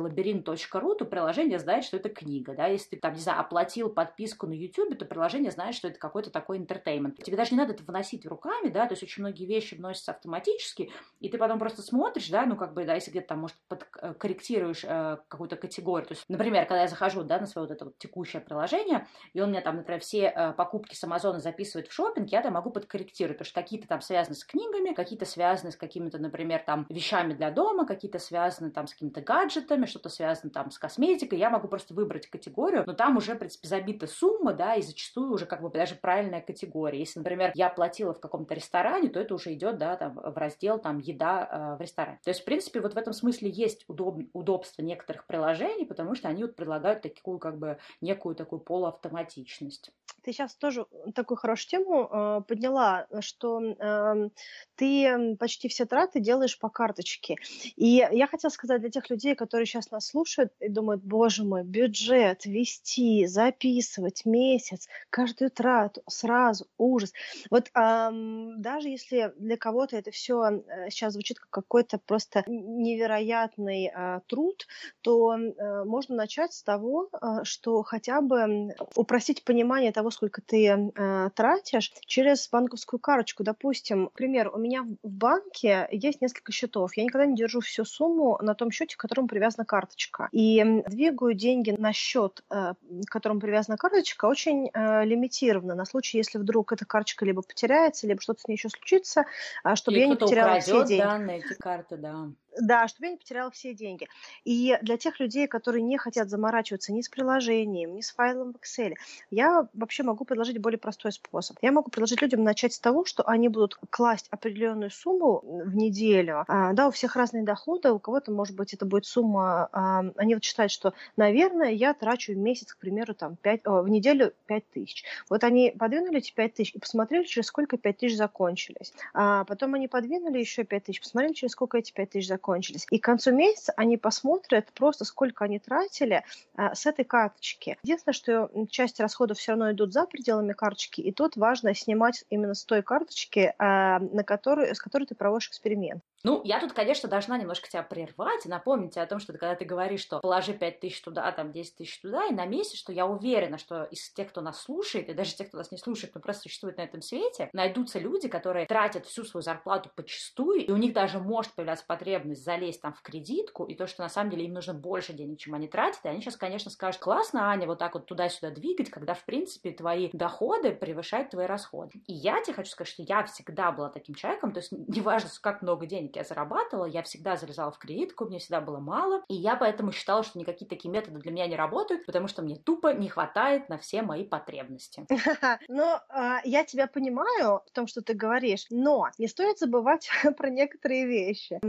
labyrinth.ru, 0.57 0.95
то 0.95 1.05
приложение 1.05 1.59
знает, 1.59 1.83
что 1.83 1.97
это 1.97 2.09
книга, 2.09 2.53
да, 2.53 2.67
если 2.67 2.91
ты 2.91 2.97
там, 2.97 3.13
не 3.13 3.19
знаю, 3.19 3.41
оплатил 3.41 3.89
подписку 3.89 4.47
на 4.47 4.53
YouTube, 4.53 4.97
то 4.97 5.05
приложение 5.05 5.51
знает, 5.51 5.75
что 5.75 5.87
это 5.87 5.99
какой-то 5.99 6.29
такой 6.29 6.57
интертеймент. 6.57 7.21
Тебе 7.23 7.37
даже 7.37 7.51
не 7.51 7.57
надо 7.57 7.73
это 7.73 7.83
выносить 7.83 8.25
руками, 8.25 8.69
да, 8.69 8.85
то 8.85 8.93
есть 8.93 9.03
очень 9.03 9.23
многие 9.23 9.45
вещи 9.45 9.75
вносятся 9.75 10.11
автоматически, 10.11 10.91
и 11.19 11.29
ты 11.29 11.37
потом 11.37 11.59
просто 11.59 11.81
смотришь, 11.81 12.29
да, 12.29 12.45
ну, 12.45 12.55
как 12.55 12.73
бы, 12.73 12.85
да, 12.85 12.95
если 12.95 13.11
где-то 13.11 13.27
там, 13.29 13.39
может, 13.39 13.57
подкорректируешь 13.67 14.83
э, 14.83 15.17
какую-то 15.27 15.55
категорию, 15.55 16.07
то 16.07 16.13
есть, 16.13 16.25
например, 16.27 16.65
когда 16.65 16.81
я 16.81 16.87
захожу, 16.87 17.23
да, 17.23 17.39
на 17.39 17.45
свое 17.45 17.67
вот 17.67 17.75
это 17.75 17.85
вот 17.85 17.97
текущее 17.97 18.41
приложение, 18.41 19.07
и 19.33 19.41
он 19.41 19.49
мне 19.49 19.61
там, 19.61 19.77
например, 19.77 20.01
все 20.01 20.33
э, 20.35 20.53
покупки 20.53 20.95
с 20.95 21.03
Амазона 21.03 21.39
записывает 21.39 21.87
в 21.87 21.93
шопинг, 21.93 22.29
я 22.29 22.41
там 22.41 22.53
могу 22.53 22.69
подкорректировать, 22.69 23.37
потому 23.37 23.49
что 23.49 23.61
какие-то 23.61 23.87
там 23.87 24.01
связаны 24.01 24.35
с 24.35 24.43
книгами, 24.43 24.93
какие-то 24.93 25.25
связаны 25.25 25.71
с 25.71 25.75
какими-то, 25.75 26.17
например, 26.17 26.63
там, 26.65 26.85
вещами 26.89 27.33
для 27.33 27.51
дома, 27.51 27.85
какие-то 27.85 28.19
связаны 28.19 28.71
там 28.71 28.87
с 28.87 28.93
какими-то 28.93 29.21
гаджетами, 29.21 29.85
что-то 29.85 30.09
связано 30.09 30.46
там 30.49 30.71
с 30.71 30.79
косметикой, 30.79 31.39
я 31.39 31.49
могу 31.49 31.67
просто 31.67 31.93
выбрать 31.93 32.27
категорию, 32.27 32.83
но 32.85 32.93
там 32.93 33.17
уже, 33.17 33.35
в 33.35 33.39
принципе, 33.39 33.67
забита 33.67 34.07
сумма, 34.07 34.53
да, 34.53 34.75
и 34.75 34.81
зачастую 34.81 35.31
уже 35.31 35.45
как 35.45 35.61
бы 35.61 35.69
даже 35.69 35.95
правильная 35.95 36.41
категория. 36.41 36.99
Если, 36.99 37.19
например, 37.19 37.51
я 37.55 37.69
платила 37.69 38.13
в 38.13 38.19
каком-то 38.19 38.53
ресторане, 38.53 39.09
то 39.09 39.19
это 39.19 39.33
уже 39.35 39.53
идет, 39.53 39.77
да, 39.77 39.95
там, 39.95 40.15
в 40.15 40.37
раздел 40.37 40.79
там 40.79 40.99
еда 40.99 41.49
э, 41.49 41.77
в 41.77 41.81
ресторане. 41.81 42.19
То 42.23 42.29
есть, 42.29 42.41
в 42.41 42.45
принципе, 42.45 42.79
вот 42.79 42.93
в 42.93 42.97
этом 42.97 43.13
смысле 43.13 43.49
есть 43.49 43.85
удоб... 43.87 44.19
удобство 44.33 44.81
некоторых 44.81 45.25
приложений, 45.25 45.85
потому 45.85 46.15
что 46.15 46.27
они 46.27 46.43
вот 46.43 46.55
предлагают 46.55 47.01
такую 47.01 47.39
как 47.39 47.57
бы 47.57 47.77
некую 48.01 48.35
такую 48.35 48.59
полуавтоматичность. 48.59 49.91
Ты 50.23 50.33
сейчас 50.33 50.55
тоже 50.55 50.85
такую 51.15 51.37
хорошую 51.37 51.69
тему 51.69 52.09
э, 52.09 52.41
подняла, 52.47 53.07
что 53.21 53.61
э, 53.61 54.29
ты 54.75 55.35
почти 55.37 55.69
все 55.69 55.85
траты 55.85 56.19
делаешь 56.19 56.59
по 56.59 56.69
карточке. 56.69 57.35
И 57.75 58.05
я 58.11 58.27
хотела 58.27 58.51
сказать 58.51 58.81
для 58.81 58.89
тех 58.89 59.09
людей, 59.09 59.35
которые 59.35 59.65
сейчас 59.65 59.89
нас 59.91 60.07
слушают 60.07 60.36
и 60.59 60.69
думают, 60.69 61.03
боже 61.03 61.43
мой, 61.43 61.63
бюджет, 61.63 62.45
вести, 62.45 63.25
записывать 63.25 64.25
месяц, 64.25 64.87
каждую 65.09 65.51
трату, 65.51 66.01
сразу, 66.07 66.67
ужас. 66.77 67.13
Вот 67.49 67.69
э, 67.73 68.09
даже 68.57 68.89
если 68.89 69.33
для 69.37 69.57
кого-то 69.57 69.97
это 69.97 70.11
все 70.11 70.43
э, 70.43 70.89
сейчас 70.89 71.13
звучит 71.13 71.39
как 71.39 71.49
какой-то 71.49 71.99
просто 71.99 72.43
невероятный 72.47 73.91
э, 73.93 74.19
труд, 74.27 74.67
то 75.01 75.35
э, 75.35 75.83
можно 75.85 76.15
начать 76.15 76.53
с 76.53 76.63
того, 76.63 77.09
э, 77.11 77.43
что 77.43 77.83
хотя 77.83 78.21
бы 78.21 78.75
упростить 78.95 79.43
понимание 79.43 79.91
того, 79.91 80.11
сколько 80.11 80.41
ты 80.41 80.67
э, 80.67 81.29
тратишь, 81.35 81.93
через 82.05 82.49
банковскую 82.49 82.99
карточку. 82.99 83.43
Допустим, 83.43 84.03
например, 84.03 84.49
у 84.53 84.57
меня 84.57 84.83
в 84.83 85.09
банке 85.09 85.87
есть 85.91 86.21
несколько 86.21 86.51
счетов. 86.51 86.95
Я 86.97 87.03
никогда 87.03 87.25
не 87.25 87.35
держу 87.35 87.61
всю 87.61 87.85
сумму 87.85 88.37
на 88.41 88.55
том 88.55 88.71
счете, 88.71 88.95
к 88.95 88.99
которому 88.99 89.27
привязана 89.27 89.65
карточка. 89.65 90.26
И 90.31 90.83
двигаю 90.87 91.33
деньги 91.33 91.71
на 91.71 91.93
счет, 91.93 92.43
э, 92.49 92.73
к 93.05 93.11
которому 93.11 93.39
привязана 93.39 93.77
карточка, 93.77 94.25
очень 94.25 94.69
э, 94.73 95.05
лимитированно. 95.05 95.75
На 95.75 95.85
случай, 95.85 96.17
если 96.17 96.37
вдруг 96.37 96.71
эта 96.71 96.85
карточка 96.85 97.25
либо 97.25 97.41
потеряется, 97.41 98.07
либо 98.07 98.21
что-то 98.21 98.41
с 98.41 98.47
ней 98.47 98.55
еще 98.55 98.69
случится, 98.69 99.25
э, 99.63 99.75
чтобы 99.75 99.97
Или 99.97 100.03
я 100.03 100.09
не 100.09 100.15
потеряла 100.15 100.59
все 100.59 100.85
деньги. 100.85 101.01
данные, 101.01 101.37
эти 101.39 101.53
карты, 101.53 101.97
да. 101.97 102.29
Да, 102.59 102.87
чтобы 102.87 103.07
я 103.07 103.11
не 103.11 103.17
потеряла 103.17 103.51
все 103.51 103.73
деньги. 103.73 104.07
И 104.43 104.77
для 104.81 104.97
тех 104.97 105.19
людей, 105.19 105.47
которые 105.47 105.81
не 105.81 105.97
хотят 105.97 106.29
заморачиваться 106.29 106.91
ни 106.91 107.01
с 107.01 107.09
приложением, 107.09 107.95
ни 107.95 108.01
с 108.01 108.11
файлом 108.11 108.53
в 108.53 108.55
Excel, 108.55 108.93
я 109.31 109.67
вообще 109.73 110.03
могу 110.03 110.25
предложить 110.25 110.57
более 110.59 110.79
простой 110.79 111.11
способ. 111.11 111.57
Я 111.61 111.71
могу 111.71 111.91
предложить 111.91 112.21
людям 112.21 112.43
начать 112.43 112.73
с 112.73 112.79
того, 112.79 113.05
что 113.05 113.23
они 113.27 113.47
будут 113.47 113.77
класть 113.89 114.27
определенную 114.31 114.89
сумму 114.89 115.41
в 115.43 115.75
неделю. 115.75 116.45
А, 116.47 116.73
да, 116.73 116.87
у 116.87 116.91
всех 116.91 117.15
разные 117.15 117.43
доходы, 117.43 117.91
у 117.91 117.99
кого-то, 117.99 118.31
может 118.31 118.55
быть, 118.55 118.73
это 118.73 118.85
будет 118.85 119.05
сумма, 119.05 119.69
а, 119.71 120.03
они 120.15 120.35
вот 120.35 120.43
считают, 120.43 120.71
что, 120.71 120.93
наверное, 121.15 121.71
я 121.71 121.93
трачу 121.93 122.33
в 122.33 122.37
месяц, 122.37 122.73
к 122.73 122.77
примеру, 122.77 123.13
там, 123.13 123.35
5, 123.35 123.61
о, 123.65 123.81
в 123.81 123.89
неделю 123.89 124.33
5 124.47 124.69
тысяч. 124.71 125.03
Вот 125.29 125.43
они 125.43 125.73
подвинули 125.77 126.17
эти 126.17 126.33
5 126.33 126.53
тысяч 126.53 126.73
и 126.73 126.79
посмотрели, 126.79 127.23
через 127.23 127.47
сколько 127.47 127.77
5 127.77 127.97
тысяч 127.97 128.17
закончились. 128.17 128.93
А 129.13 129.43
потом 129.45 129.75
они 129.75 129.87
подвинули 129.87 130.39
еще 130.39 130.63
5 130.63 130.83
тысяч, 130.83 131.01
посмотрели, 131.01 131.33
через 131.33 131.51
сколько 131.51 131.77
эти 131.77 131.91
5 131.91 132.09
тысяч 132.09 132.27
закончились 132.27 132.46
закончились. 132.47 132.87
И 132.91 132.99
к 132.99 133.03
концу 133.03 133.31
месяца 133.31 133.73
они 133.75 133.97
посмотрят 133.97 134.71
просто, 134.73 135.05
сколько 135.05 135.45
они 135.45 135.59
тратили 135.59 136.23
а, 136.55 136.73
с 136.73 136.85
этой 136.85 137.03
карточки. 137.03 137.77
Единственное, 137.83 138.13
что 138.13 138.49
часть 138.69 138.99
расходов 138.99 139.37
все 139.37 139.51
равно 139.51 139.71
идут 139.71 139.93
за 139.93 140.05
пределами 140.05 140.53
карточки, 140.53 141.01
и 141.01 141.11
тут 141.11 141.35
важно 141.35 141.75
снимать 141.75 142.23
именно 142.29 142.53
с 142.53 142.63
той 142.63 142.81
карточки, 142.81 143.53
а, 143.59 143.99
на 143.99 144.23
которую, 144.23 144.73
с 144.73 144.79
которой 144.79 145.05
ты 145.05 145.15
проводишь 145.15 145.49
эксперимент. 145.49 146.01
Ну, 146.27 146.41
я 146.43 146.59
тут, 146.59 146.73
конечно, 146.73 147.07
должна 147.07 147.37
немножко 147.37 147.69
тебя 147.69 147.83
прервать 147.83 148.45
и 148.45 148.49
напомнить 148.49 148.91
тебе 148.91 149.03
о 149.03 149.07
том, 149.07 149.19
что 149.19 149.31
ты, 149.31 149.39
когда 149.39 149.55
ты 149.55 149.63
говоришь, 149.63 150.01
что 150.01 150.19
положи 150.19 150.51
5 150.51 150.81
тысяч 150.81 150.99
туда, 150.99 151.31
там 151.31 151.53
10 151.53 151.77
тысяч 151.77 152.01
туда, 152.01 152.25
и 152.25 152.33
на 152.33 152.45
месяц, 152.45 152.77
что 152.77 152.91
я 152.91 153.05
уверена, 153.07 153.57
что 153.57 153.85
из 153.85 154.09
тех, 154.09 154.27
кто 154.27 154.41
нас 154.41 154.61
слушает, 154.61 155.07
и 155.07 155.13
даже 155.13 155.33
тех, 155.33 155.47
кто 155.47 155.57
нас 155.57 155.71
не 155.71 155.77
слушает, 155.77 156.13
но 156.13 156.19
просто 156.19 156.41
существует 156.41 156.75
на 156.79 156.81
этом 156.81 157.01
свете, 157.01 157.49
найдутся 157.53 157.99
люди, 157.99 158.27
которые 158.27 158.65
тратят 158.65 159.05
всю 159.05 159.23
свою 159.23 159.41
зарплату 159.41 159.89
почастую, 159.95 160.65
и 160.65 160.69
у 160.69 160.75
них 160.75 160.91
даже 160.91 161.19
может 161.19 161.53
появляться 161.53 161.85
потребность 161.87 162.43
залезть 162.43 162.81
там 162.81 162.91
в 162.91 163.01
кредитку, 163.03 163.63
и 163.63 163.73
то, 163.73 163.87
что 163.87 164.03
на 164.03 164.09
самом 164.09 164.29
деле 164.31 164.47
им 164.47 164.53
нужно 164.53 164.73
больше 164.73 165.13
денег, 165.13 165.39
чем 165.39 165.53
они 165.53 165.69
тратят, 165.69 166.03
и 166.03 166.09
они 166.09 166.19
сейчас, 166.19 166.35
конечно, 166.35 166.69
скажут, 166.69 166.99
классно, 166.99 167.49
Аня, 167.49 167.67
вот 167.67 167.79
так 167.79 167.93
вот 167.93 168.05
туда-сюда 168.05 168.51
двигать, 168.51 168.89
когда, 168.89 169.13
в 169.13 169.23
принципе, 169.23 169.71
твои 169.71 170.09
доходы 170.11 170.71
превышают 170.71 171.29
твои 171.29 171.45
расходы. 171.45 172.01
И 172.05 172.11
я 172.11 172.41
тебе 172.43 172.53
хочу 172.53 172.69
сказать, 172.69 172.91
что 172.91 173.03
я 173.03 173.23
всегда 173.23 173.71
была 173.71 173.87
таким 173.87 174.13
человеком, 174.13 174.51
то 174.51 174.59
есть 174.59 174.73
неважно, 174.73 175.29
как 175.41 175.61
много 175.61 175.85
денег 175.85 176.16
я 176.17 176.23
зарабатывала, 176.23 176.85
я 176.85 177.03
всегда 177.03 177.35
залезала 177.37 177.71
в 177.71 177.77
кредитку, 177.77 178.25
мне 178.25 178.39
всегда 178.39 178.61
было 178.61 178.79
мало, 178.79 179.23
и 179.27 179.35
я 179.35 179.55
поэтому 179.55 179.91
считала, 179.91 180.23
что 180.23 180.39
никакие 180.39 180.67
такие 180.67 180.91
методы 180.91 181.19
для 181.19 181.31
меня 181.31 181.47
не 181.47 181.55
работают, 181.55 182.05
потому 182.05 182.27
что 182.27 182.41
мне 182.41 182.55
тупо 182.55 182.93
не 182.93 183.09
хватает 183.09 183.69
на 183.69 183.77
все 183.77 184.01
мои 184.01 184.23
потребности. 184.23 185.05
Но 185.67 186.01
а, 186.09 186.41
я 186.43 186.63
тебя 186.63 186.87
понимаю 186.87 187.61
в 187.65 187.71
том, 187.71 187.87
что 187.87 188.01
ты 188.01 188.13
говоришь, 188.13 188.65
но 188.69 189.09
не 189.17 189.27
стоит 189.27 189.59
забывать 189.59 190.09
про 190.37 190.49
некоторые 190.49 191.05
вещи. 191.05 191.59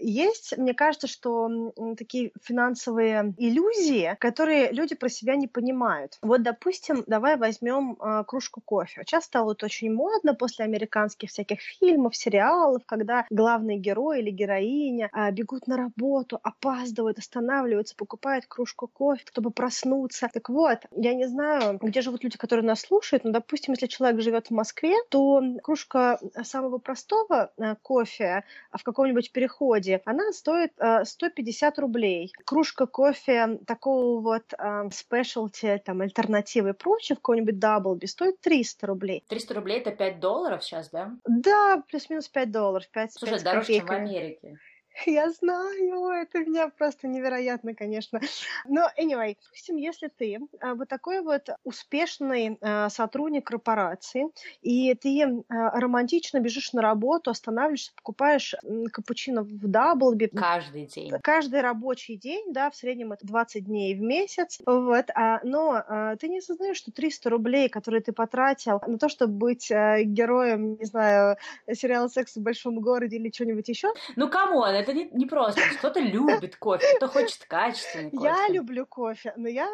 Есть, 0.00 0.56
мне 0.56 0.74
кажется, 0.74 1.06
что 1.06 1.72
такие 1.96 2.32
финансовые 2.42 3.34
иллюзии, 3.36 4.16
которые 4.20 4.72
люди 4.72 4.94
про 4.94 5.08
себя 5.08 5.36
не 5.36 5.48
понимают. 5.48 6.18
Вот, 6.22 6.42
допустим, 6.42 7.04
давай 7.06 7.36
возьмем 7.36 7.96
э, 8.00 8.24
кружку 8.24 8.60
кофе. 8.60 9.02
Сейчас 9.04 9.24
стало 9.24 9.46
вот 9.46 9.62
очень 9.62 9.92
модно 9.92 10.34
после 10.34 10.64
американских 10.64 11.30
всяких 11.30 11.60
фильмов, 11.60 12.16
сериалов, 12.16 12.82
когда 12.86 13.26
главный 13.30 13.69
герой 13.76 14.20
или 14.20 14.30
героиня 14.30 15.10
э, 15.12 15.30
бегут 15.32 15.66
на 15.66 15.76
работу, 15.76 16.38
опаздывают, 16.42 17.18
останавливаются, 17.18 17.94
покупают 17.96 18.46
кружку 18.46 18.88
кофе, 18.88 19.22
чтобы 19.26 19.50
проснуться. 19.50 20.28
Так 20.32 20.48
вот, 20.48 20.78
я 20.92 21.14
не 21.14 21.26
знаю, 21.26 21.78
где 21.80 22.00
живут 22.00 22.24
люди, 22.24 22.38
которые 22.38 22.64
нас 22.64 22.80
слушают, 22.80 23.24
но, 23.24 23.30
допустим, 23.30 23.74
если 23.74 23.86
человек 23.86 24.20
живет 24.20 24.48
в 24.48 24.50
Москве, 24.50 24.94
то 25.08 25.42
кружка 25.62 26.18
самого 26.42 26.78
простого 26.78 27.50
э, 27.56 27.74
кофе 27.82 28.44
в 28.72 28.82
каком-нибудь 28.82 29.32
переходе, 29.32 30.02
она 30.04 30.32
стоит 30.32 30.72
э, 30.78 31.04
150 31.04 31.78
рублей. 31.78 32.32
Кружка 32.44 32.86
кофе 32.86 33.58
такого 33.66 34.20
вот 34.20 34.44
спешлти, 34.92 35.80
там, 35.84 36.00
альтернативы 36.00 36.70
и 36.70 36.72
прочее, 36.72 37.16
в 37.16 37.20
какой-нибудь 37.20 37.58
Даблби 37.58 38.06
стоит 38.06 38.40
300 38.40 38.86
рублей. 38.86 39.24
300 39.28 39.54
рублей 39.54 39.80
это 39.80 39.90
5 39.90 40.20
долларов 40.20 40.64
сейчас, 40.64 40.88
да? 40.90 41.12
Да, 41.26 41.82
плюс-минус 41.88 42.28
5 42.28 42.50
долларов. 42.50 42.88
5, 42.88 43.12
Слушай, 43.12 43.34
5 43.34 43.44
дороже, 43.44 43.59
чем 43.68 43.86
в 43.86 43.92
Америке. 43.92 44.60
Я 45.06 45.30
знаю, 45.30 46.08
это 46.08 46.40
меня 46.40 46.68
просто 46.68 47.08
невероятно, 47.08 47.74
конечно. 47.74 48.20
Но, 48.66 48.88
anyway, 48.98 49.36
допустим, 49.44 49.76
если 49.76 50.08
ты 50.08 50.40
а, 50.60 50.74
вот 50.74 50.88
такой 50.88 51.22
вот 51.22 51.48
успешный 51.64 52.58
а, 52.60 52.88
сотрудник 52.90 53.46
корпорации, 53.46 54.26
и 54.62 54.94
ты 54.94 55.22
а, 55.48 55.80
романтично 55.80 56.40
бежишь 56.40 56.72
на 56.72 56.82
работу, 56.82 57.30
останавливаешься, 57.30 57.92
покупаешь 57.96 58.54
капучино 58.92 59.42
в 59.42 59.68
Даблби. 59.68 60.26
Каждый 60.26 60.86
день. 60.86 61.12
Каждый 61.22 61.60
рабочий 61.60 62.16
день, 62.16 62.52
да, 62.52 62.70
в 62.70 62.76
среднем 62.76 63.12
это 63.12 63.26
20 63.26 63.64
дней 63.64 63.94
в 63.94 64.00
месяц. 64.00 64.60
Вот, 64.66 65.06
но 65.44 66.16
ты 66.18 66.28
не 66.28 66.38
осознаешь, 66.38 66.76
что 66.76 66.92
300 66.92 67.30
рублей, 67.30 67.68
которые 67.68 68.00
ты 68.02 68.12
потратил 68.12 68.80
на 68.86 68.98
то, 68.98 69.08
чтобы 69.08 69.34
быть 69.34 69.70
а, 69.70 70.02
героем, 70.02 70.76
не 70.76 70.84
знаю, 70.84 71.36
сериала 71.72 72.08
«Секс 72.08 72.36
в 72.36 72.42
большом 72.42 72.80
городе» 72.80 73.16
или 73.16 73.30
что-нибудь 73.32 73.68
еще. 73.68 73.92
Ну, 74.16 74.28
come 74.28 74.54
on, 74.54 74.74
это 74.74 74.89
не, 74.92 75.08
не 75.10 75.26
просто. 75.26 75.60
Кто-то 75.78 76.00
любит 76.00 76.56
кофе, 76.56 76.86
кто 76.96 77.08
хочет 77.08 77.44
качественный 77.46 78.10
кофе. 78.10 78.24
Я 78.24 78.48
люблю 78.48 78.86
кофе, 78.86 79.32
но 79.36 79.48
я 79.48 79.68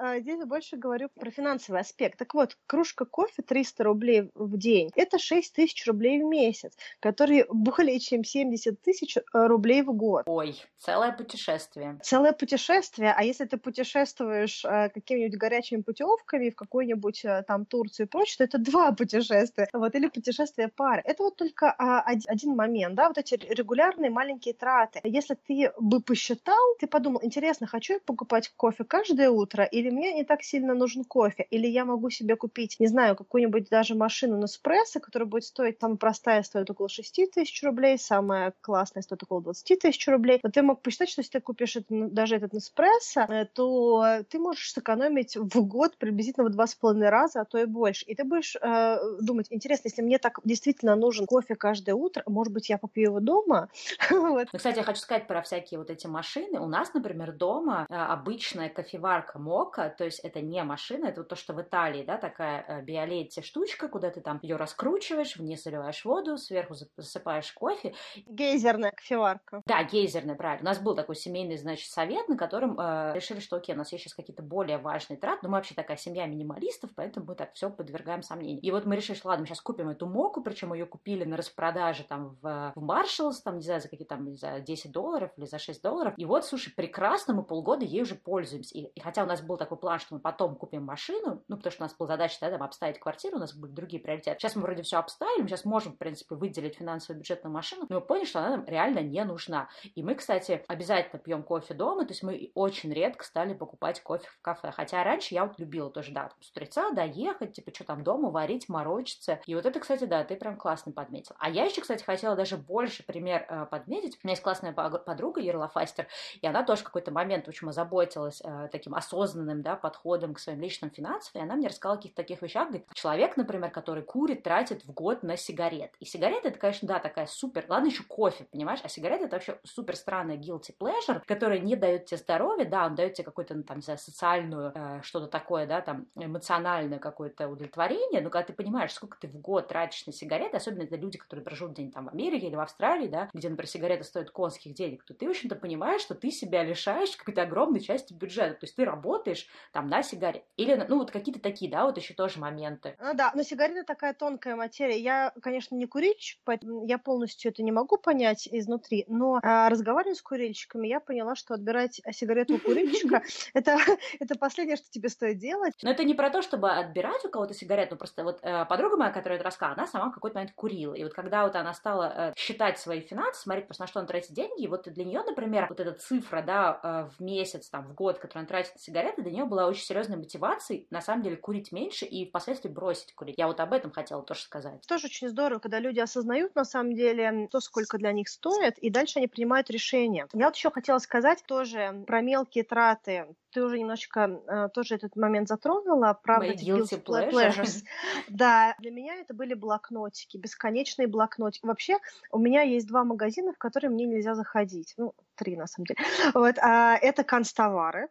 э, 0.00 0.20
здесь 0.20 0.44
больше 0.44 0.76
говорю 0.76 1.08
про 1.18 1.30
финансовый 1.30 1.80
аспект. 1.80 2.18
Так 2.18 2.34
вот, 2.34 2.56
кружка 2.66 3.04
кофе 3.04 3.42
300 3.42 3.84
рублей 3.84 4.30
в 4.34 4.56
день– 4.56 4.90
это 4.96 5.18
6 5.18 5.54
тысяч 5.54 5.86
рублей 5.86 6.22
в 6.22 6.24
месяц, 6.24 6.76
которые 7.00 7.46
более 7.48 7.98
чем 8.00 8.24
70 8.24 8.80
тысяч 8.80 9.16
э, 9.16 9.20
рублей 9.32 9.82
в 9.82 9.92
год. 9.92 10.24
Ой, 10.26 10.62
целое 10.78 11.12
путешествие. 11.12 11.98
Целое 12.02 12.32
путешествие. 12.32 13.14
А 13.16 13.22
если 13.22 13.44
ты 13.44 13.56
путешествуешь 13.56 14.64
э, 14.64 14.88
какими-нибудь 14.90 15.38
горячими 15.38 15.82
путевками 15.82 16.50
в 16.50 16.56
какую-нибудь 16.56 17.24
э, 17.24 17.44
там 17.46 17.64
Турцию 17.64 18.06
и 18.06 18.08
прочее, 18.08 18.36
то 18.38 18.44
это 18.44 18.58
два 18.58 18.92
путешествия. 18.92 19.68
Вот, 19.72 19.94
или 19.94 20.08
путешествие 20.08 20.68
пары. 20.68 21.02
Это 21.04 21.22
вот 21.22 21.36
только 21.36 21.74
э, 21.78 22.18
один 22.26 22.56
момент, 22.56 22.94
да, 22.94 23.08
вот 23.08 23.18
эти 23.18 23.34
регулярные 23.34 24.10
маленькие 24.10 24.54
траты. 24.62 25.00
Если 25.02 25.34
ты 25.34 25.72
бы 25.80 26.00
посчитал, 26.00 26.76
ты 26.78 26.86
подумал, 26.86 27.18
интересно, 27.24 27.66
хочу 27.66 27.94
я 27.94 27.98
покупать 27.98 28.52
кофе 28.56 28.84
каждое 28.84 29.28
утро, 29.28 29.64
или 29.64 29.90
мне 29.90 30.12
не 30.12 30.22
так 30.22 30.44
сильно 30.44 30.72
нужен 30.72 31.02
кофе, 31.04 31.44
или 31.50 31.66
я 31.66 31.84
могу 31.84 32.10
себе 32.10 32.36
купить, 32.36 32.76
не 32.78 32.86
знаю, 32.86 33.16
какую-нибудь 33.16 33.68
даже 33.68 33.96
машину 33.96 34.36
на 34.36 34.42
Неспрессо, 34.42 35.00
которая 35.00 35.28
будет 35.28 35.44
стоить, 35.44 35.80
самая 35.80 35.96
простая 35.96 36.44
стоит 36.44 36.70
около 36.70 36.88
6 36.88 37.32
тысяч 37.34 37.60
рублей, 37.64 37.98
самая 37.98 38.54
классная 38.60 39.02
стоит 39.02 39.24
около 39.24 39.42
20 39.42 39.80
тысяч 39.80 40.06
рублей. 40.06 40.38
Но 40.44 40.50
ты 40.50 40.62
мог 40.62 40.80
посчитать, 40.80 41.10
что 41.10 41.22
если 41.22 41.32
ты 41.32 41.40
купишь 41.40 41.74
это, 41.74 41.86
даже 41.90 42.36
этот 42.36 42.52
Неспрессо, 42.52 43.22
э, 43.22 43.46
то 43.46 44.22
ты 44.28 44.38
можешь 44.38 44.72
сэкономить 44.72 45.36
в 45.36 45.66
год 45.66 45.96
приблизительно 45.96 46.46
в 46.46 46.50
два 46.50 46.68
с 46.68 46.76
половиной 46.76 47.08
раза, 47.08 47.40
а 47.40 47.44
то 47.44 47.58
и 47.58 47.64
больше. 47.64 48.04
И 48.04 48.14
ты 48.14 48.22
будешь 48.22 48.54
э, 48.54 48.98
думать, 49.20 49.48
интересно, 49.50 49.88
если 49.88 50.02
мне 50.02 50.18
так 50.18 50.38
действительно 50.44 50.94
нужен 50.94 51.26
кофе 51.26 51.56
каждое 51.56 51.96
утро, 51.96 52.22
может 52.26 52.52
быть, 52.52 52.68
я 52.68 52.78
попью 52.78 53.10
его 53.10 53.18
дома? 53.18 53.68
вот. 54.44 54.52
Ну, 54.52 54.58
кстати, 54.58 54.78
я 54.78 54.84
хочу 54.84 55.00
сказать 55.00 55.26
про 55.26 55.42
всякие 55.42 55.78
вот 55.78 55.90
эти 55.90 56.06
машины. 56.06 56.60
У 56.60 56.66
нас, 56.66 56.92
например, 56.94 57.32
дома 57.32 57.86
э, 57.88 57.94
обычная 57.94 58.68
кофеварка 58.68 59.38
Мока, 59.38 59.90
то 59.90 60.04
есть 60.04 60.20
это 60.20 60.40
не 60.40 60.62
машина, 60.64 61.06
это 61.06 61.20
вот 61.20 61.28
то, 61.28 61.36
что 61.36 61.52
в 61.54 61.60
Италии, 61.60 62.04
да, 62.04 62.16
такая 62.16 62.64
э, 62.66 62.82
биолетти 62.82 63.42
штучка, 63.42 63.88
куда 63.88 64.10
ты 64.10 64.20
там 64.20 64.38
ее 64.42 64.56
раскручиваешь, 64.56 65.36
вниз 65.36 65.62
заливаешь 65.62 66.04
воду, 66.04 66.36
сверху 66.36 66.74
засыпаешь 66.96 67.52
кофе. 67.52 67.94
Гейзерная 68.26 68.92
кофеварка. 68.92 69.62
Да, 69.66 69.82
гейзерная, 69.84 70.34
правильно. 70.34 70.62
У 70.62 70.72
нас 70.72 70.78
был 70.80 70.94
такой 70.94 71.16
семейный, 71.16 71.56
значит, 71.56 71.90
совет, 71.90 72.28
на 72.28 72.36
котором 72.36 72.78
э, 72.78 73.12
решили, 73.14 73.40
что 73.40 73.56
окей, 73.56 73.74
у 73.74 73.78
нас 73.78 73.92
есть 73.92 74.04
сейчас 74.04 74.14
какие-то 74.14 74.42
более 74.42 74.78
важные 74.78 75.16
траты, 75.16 75.40
но 75.42 75.48
мы 75.48 75.56
вообще 75.56 75.74
такая 75.74 75.96
семья 75.96 76.26
минималистов, 76.26 76.90
поэтому 76.94 77.26
мы 77.26 77.34
так 77.34 77.52
все 77.54 77.70
подвергаем 77.70 78.22
сомнению. 78.22 78.62
И 78.62 78.70
вот 78.70 78.84
мы 78.86 78.96
решили, 78.96 79.16
что 79.16 79.28
ладно, 79.28 79.42
мы 79.42 79.46
сейчас 79.46 79.60
купим 79.60 79.88
эту 79.88 80.06
моку, 80.06 80.42
причем 80.42 80.72
ее 80.72 80.86
купили 80.86 81.24
на 81.24 81.36
распродаже 81.36 82.04
там 82.04 82.36
в, 82.40 82.72
в 82.74 82.84
Marshalls, 82.84 83.42
там, 83.44 83.56
не 83.56 83.64
знаю, 83.64 83.80
за 83.80 83.88
какие 83.88 84.06
там, 84.06 84.31
не 84.32 84.36
за 84.36 84.60
10 84.60 84.90
долларов 84.90 85.30
или 85.36 85.44
за 85.44 85.58
6 85.58 85.82
долларов. 85.82 86.14
И 86.16 86.24
вот, 86.24 86.44
слушай, 86.44 86.72
прекрасно, 86.74 87.34
мы 87.34 87.42
полгода 87.44 87.84
ей 87.84 88.02
уже 88.02 88.14
пользуемся. 88.14 88.76
И, 88.76 88.86
и 88.86 89.00
хотя 89.00 89.22
у 89.22 89.26
нас 89.26 89.40
был 89.40 89.56
такой 89.56 89.78
план, 89.78 89.98
что 89.98 90.14
мы 90.14 90.20
потом 90.20 90.56
купим 90.56 90.84
машину, 90.84 91.42
ну, 91.48 91.56
потому 91.56 91.72
что 91.72 91.82
у 91.82 91.86
нас 91.86 91.96
была 91.96 92.08
задача 92.08 92.38
тогда 92.40 92.58
там, 92.58 92.66
обставить 92.66 92.98
квартиру, 92.98 93.36
у 93.36 93.40
нас 93.40 93.54
были 93.54 93.72
другие 93.72 94.02
приоритеты. 94.02 94.38
Сейчас 94.40 94.56
мы 94.56 94.62
вроде 94.62 94.82
все 94.82 94.98
обставили, 94.98 95.42
мы 95.42 95.48
сейчас 95.48 95.64
можем, 95.64 95.92
в 95.92 95.98
принципе, 95.98 96.34
выделить 96.34 96.76
финансовый 96.76 97.18
бюджет 97.18 97.44
на 97.44 97.50
машину, 97.50 97.86
но 97.88 97.96
мы 97.96 98.00
поняли, 98.00 98.24
что 98.24 98.40
она 98.40 98.56
нам 98.56 98.64
реально 98.66 99.00
не 99.00 99.24
нужна. 99.24 99.68
И 99.94 100.02
мы, 100.02 100.14
кстати, 100.14 100.64
обязательно 100.68 101.20
пьем 101.20 101.42
кофе 101.42 101.74
дома, 101.74 102.04
то 102.04 102.12
есть 102.12 102.22
мы 102.22 102.50
очень 102.54 102.92
редко 102.92 103.24
стали 103.24 103.54
покупать 103.54 104.02
кофе 104.02 104.28
в 104.28 104.40
кафе. 104.42 104.72
Хотя 104.72 105.04
раньше 105.04 105.34
я 105.34 105.44
вот 105.44 105.58
любила 105.58 105.90
тоже, 105.90 106.12
да, 106.12 106.28
там, 106.28 106.42
с 106.42 106.50
утреца 106.50 106.90
доехать, 106.90 107.52
типа, 107.52 107.72
что 107.74 107.84
там 107.84 108.02
дома 108.02 108.30
варить, 108.30 108.68
морочиться. 108.68 109.40
И 109.46 109.54
вот 109.54 109.66
это, 109.66 109.80
кстати, 109.80 110.04
да, 110.04 110.24
ты 110.24 110.36
прям 110.36 110.56
классно 110.56 110.92
подметил. 110.92 111.34
А 111.38 111.50
я 111.50 111.64
еще, 111.64 111.80
кстати, 111.80 112.02
хотела 112.02 112.36
даже 112.36 112.56
больше 112.56 113.04
пример 113.04 113.46
э, 113.48 113.66
подметить. 113.66 114.18
У 114.22 114.28
меня 114.28 114.32
есть 114.34 114.42
классная 114.42 114.72
подруга 114.72 115.40
Ерла 115.40 115.66
Фастер, 115.66 116.06
и 116.40 116.46
она 116.46 116.62
тоже 116.62 116.82
в 116.82 116.84
какой-то 116.84 117.10
момент 117.10 117.48
очень 117.48 117.68
озаботилась 117.68 118.40
э, 118.44 118.68
таким 118.70 118.94
осознанным 118.94 119.62
да, 119.62 119.74
подходом 119.74 120.34
к 120.34 120.38
своим 120.38 120.60
личным 120.60 120.92
финансам, 120.92 121.40
и 121.40 121.44
она 121.44 121.56
мне 121.56 121.66
рассказала 121.66 121.94
о 121.94 121.96
каких-то 121.96 122.22
таких 122.22 122.40
вещах, 122.40 122.68
говорит, 122.68 122.86
человек, 122.94 123.36
например, 123.36 123.70
который 123.70 124.04
курит, 124.04 124.44
тратит 124.44 124.84
в 124.84 124.92
год 124.92 125.24
на 125.24 125.36
сигарет. 125.36 125.92
И 125.98 126.04
сигареты, 126.04 126.48
это, 126.48 126.58
конечно, 126.60 126.86
да, 126.86 127.00
такая 127.00 127.26
супер, 127.26 127.64
ладно, 127.68 127.86
еще 127.86 128.04
кофе, 128.04 128.44
понимаешь, 128.44 128.78
а 128.84 128.88
сигареты 128.88 129.24
это 129.24 129.36
вообще 129.36 129.58
супер 129.64 129.96
странная 129.96 130.36
guilty 130.36 130.72
pleasure, 130.78 131.20
которая 131.26 131.58
не 131.58 131.74
дает 131.74 132.06
тебе 132.06 132.18
здоровья, 132.18 132.64
да, 132.64 132.86
он 132.86 132.94
дает 132.94 133.14
тебе 133.14 133.24
какую-то, 133.24 133.54
ну, 133.54 133.64
там, 133.64 133.78
не 133.78 133.82
знаю, 133.82 133.98
социальную, 133.98 134.70
э, 134.72 135.00
что-то 135.02 135.26
такое, 135.26 135.66
да, 135.66 135.80
там, 135.80 136.06
эмоциональное 136.14 137.00
какое-то 137.00 137.48
удовлетворение, 137.48 138.20
но 138.20 138.30
когда 138.30 138.46
ты 138.46 138.52
понимаешь, 138.52 138.92
сколько 138.92 139.18
ты 139.18 139.26
в 139.26 139.36
год 139.40 139.66
тратишь 139.66 140.06
на 140.06 140.12
сигареты, 140.12 140.56
особенно 140.56 140.82
это 140.84 140.94
люди, 140.94 141.18
которые 141.18 141.44
проживут 141.44 141.72
где-нибудь 141.72 141.94
там 141.94 142.04
в 142.06 142.10
Америке 142.10 142.46
или 142.46 142.54
в 142.54 142.60
Австралии, 142.60 143.08
да, 143.08 143.28
где, 143.32 143.48
например, 143.48 143.68
сигареты 143.68 144.04
стоят 144.12 144.30
конских 144.30 144.74
денег, 144.74 145.04
то 145.04 145.14
ты, 145.14 145.26
в 145.26 145.30
общем-то, 145.30 145.56
понимаешь, 145.56 146.02
что 146.02 146.14
ты 146.14 146.30
себя 146.30 146.62
лишаешь 146.62 147.16
какой-то 147.16 147.42
огромной 147.42 147.80
части 147.80 148.12
бюджета. 148.12 148.54
То 148.54 148.66
есть 148.66 148.76
ты 148.76 148.84
работаешь 148.84 149.48
там 149.72 149.88
на 149.88 150.02
сигарет. 150.02 150.44
Или, 150.56 150.74
ну, 150.88 150.98
вот 150.98 151.10
какие-то 151.10 151.40
такие, 151.40 151.70
да, 151.70 151.86
вот 151.86 151.96
еще 151.96 152.12
тоже 152.12 152.38
моменты. 152.38 152.94
Ну 153.00 153.14
да, 153.14 153.32
но 153.34 153.42
сигарета 153.42 153.84
такая 153.84 154.12
тонкая 154.12 154.54
материя. 154.54 154.98
Я, 154.98 155.32
конечно, 155.42 155.74
не 155.74 155.86
курильщик, 155.86 156.40
поэтому 156.44 156.84
я 156.84 156.98
полностью 156.98 157.50
это 157.50 157.62
не 157.62 157.72
могу 157.72 157.96
понять 157.96 158.46
изнутри, 158.50 159.06
но 159.08 159.40
а, 159.42 159.70
разговаривая 159.70 160.14
с 160.14 160.22
курильщиками, 160.22 160.88
я 160.88 161.00
поняла, 161.00 161.34
что 161.34 161.54
отбирать 161.54 162.02
сигарету 162.12 162.56
у 162.56 162.58
курильщика 162.58 163.22
это, 163.54 163.78
это 164.20 164.38
последнее, 164.38 164.76
что 164.76 164.90
тебе 164.90 165.08
стоит 165.08 165.38
делать. 165.38 165.72
Но 165.82 165.90
это 165.90 166.04
не 166.04 166.14
про 166.14 166.28
то, 166.28 166.42
чтобы 166.42 166.70
отбирать 166.70 167.24
у 167.24 167.30
кого-то 167.30 167.54
сигарету, 167.54 167.96
просто 167.96 168.24
вот 168.24 168.40
э, 168.42 168.66
подруга 168.66 168.98
моя, 168.98 169.10
которая 169.10 169.38
это 169.38 169.46
рассказала, 169.46 169.74
она 169.78 169.86
сама 169.86 170.10
в 170.10 170.14
какой-то 170.14 170.36
момент 170.36 170.54
курила. 170.54 170.94
И 170.94 171.02
вот 171.02 171.14
когда 171.14 171.44
вот 171.44 171.56
она 171.56 171.72
стала 171.72 172.12
э, 172.14 172.32
считать 172.36 172.78
свои 172.78 173.00
финансы, 173.00 173.40
смотреть 173.42 173.66
просто 173.66 173.84
на 173.84 173.86
что 173.86 174.01
она 174.02 174.08
тратит 174.08 174.32
деньги, 174.32 174.62
и 174.62 174.68
вот 174.68 174.84
для 174.84 175.04
нее, 175.04 175.22
например, 175.22 175.66
вот 175.68 175.80
эта 175.80 175.92
цифра, 175.92 176.42
да, 176.42 176.80
э, 176.82 177.10
в 177.16 177.22
месяц, 177.22 177.68
там, 177.70 177.86
в 177.86 177.94
год, 177.94 178.18
которую 178.18 178.42
она 178.42 178.48
тратит 178.48 178.74
на 178.74 178.80
сигареты, 178.80 179.22
для 179.22 179.32
нее 179.32 179.44
была 179.44 179.66
очень 179.66 179.84
серьезной 179.84 180.18
мотивацией, 180.18 180.86
на 180.90 181.00
самом 181.00 181.22
деле, 181.22 181.36
курить 181.36 181.72
меньше 181.72 182.04
и 182.04 182.28
впоследствии 182.28 182.68
бросить 182.68 183.14
курить. 183.14 183.36
Я 183.38 183.46
вот 183.46 183.60
об 183.60 183.72
этом 183.72 183.90
хотела 183.90 184.22
тоже 184.22 184.42
сказать. 184.42 184.86
Тоже 184.86 185.06
очень 185.06 185.28
здорово, 185.28 185.58
когда 185.58 185.78
люди 185.78 186.00
осознают, 186.00 186.54
на 186.54 186.64
самом 186.64 186.94
деле, 186.94 187.48
то, 187.50 187.60
сколько 187.60 187.98
для 187.98 188.12
них 188.12 188.28
стоит, 188.28 188.78
и 188.78 188.90
дальше 188.90 189.18
они 189.18 189.28
принимают 189.28 189.70
решения. 189.70 190.26
Я 190.32 190.46
вот 190.46 190.56
еще 190.56 190.70
хотела 190.70 190.98
сказать 190.98 191.42
тоже 191.46 192.04
про 192.06 192.20
мелкие 192.20 192.64
траты 192.64 193.26
ты 193.52 193.62
уже 193.62 193.78
немножечко 193.78 194.40
э, 194.46 194.68
тоже 194.74 194.94
этот 194.96 195.14
момент 195.16 195.48
затронула. 195.48 196.18
Правда, 196.22 196.48
Мои 196.48 196.56
guilty 196.56 197.02
pleasures. 197.02 197.30
pleasures. 197.30 197.84
Да, 198.28 198.74
для 198.78 198.90
меня 198.90 199.14
это 199.16 199.34
были 199.34 199.54
блокнотики, 199.54 200.36
бесконечные 200.36 201.06
блокнотики. 201.06 201.66
Вообще, 201.66 201.98
у 202.30 202.38
меня 202.38 202.62
есть 202.62 202.86
два 202.86 203.04
магазина, 203.04 203.52
в 203.52 203.58
которые 203.58 203.90
мне 203.90 204.06
нельзя 204.06 204.34
заходить. 204.34 204.94
Ну, 204.96 205.14
три, 205.34 205.56
на 205.56 205.66
самом 205.66 205.86
деле. 205.86 206.00
Вот, 206.34 206.58
а, 206.58 206.96
это 206.96 207.24
констовары. 207.24 208.08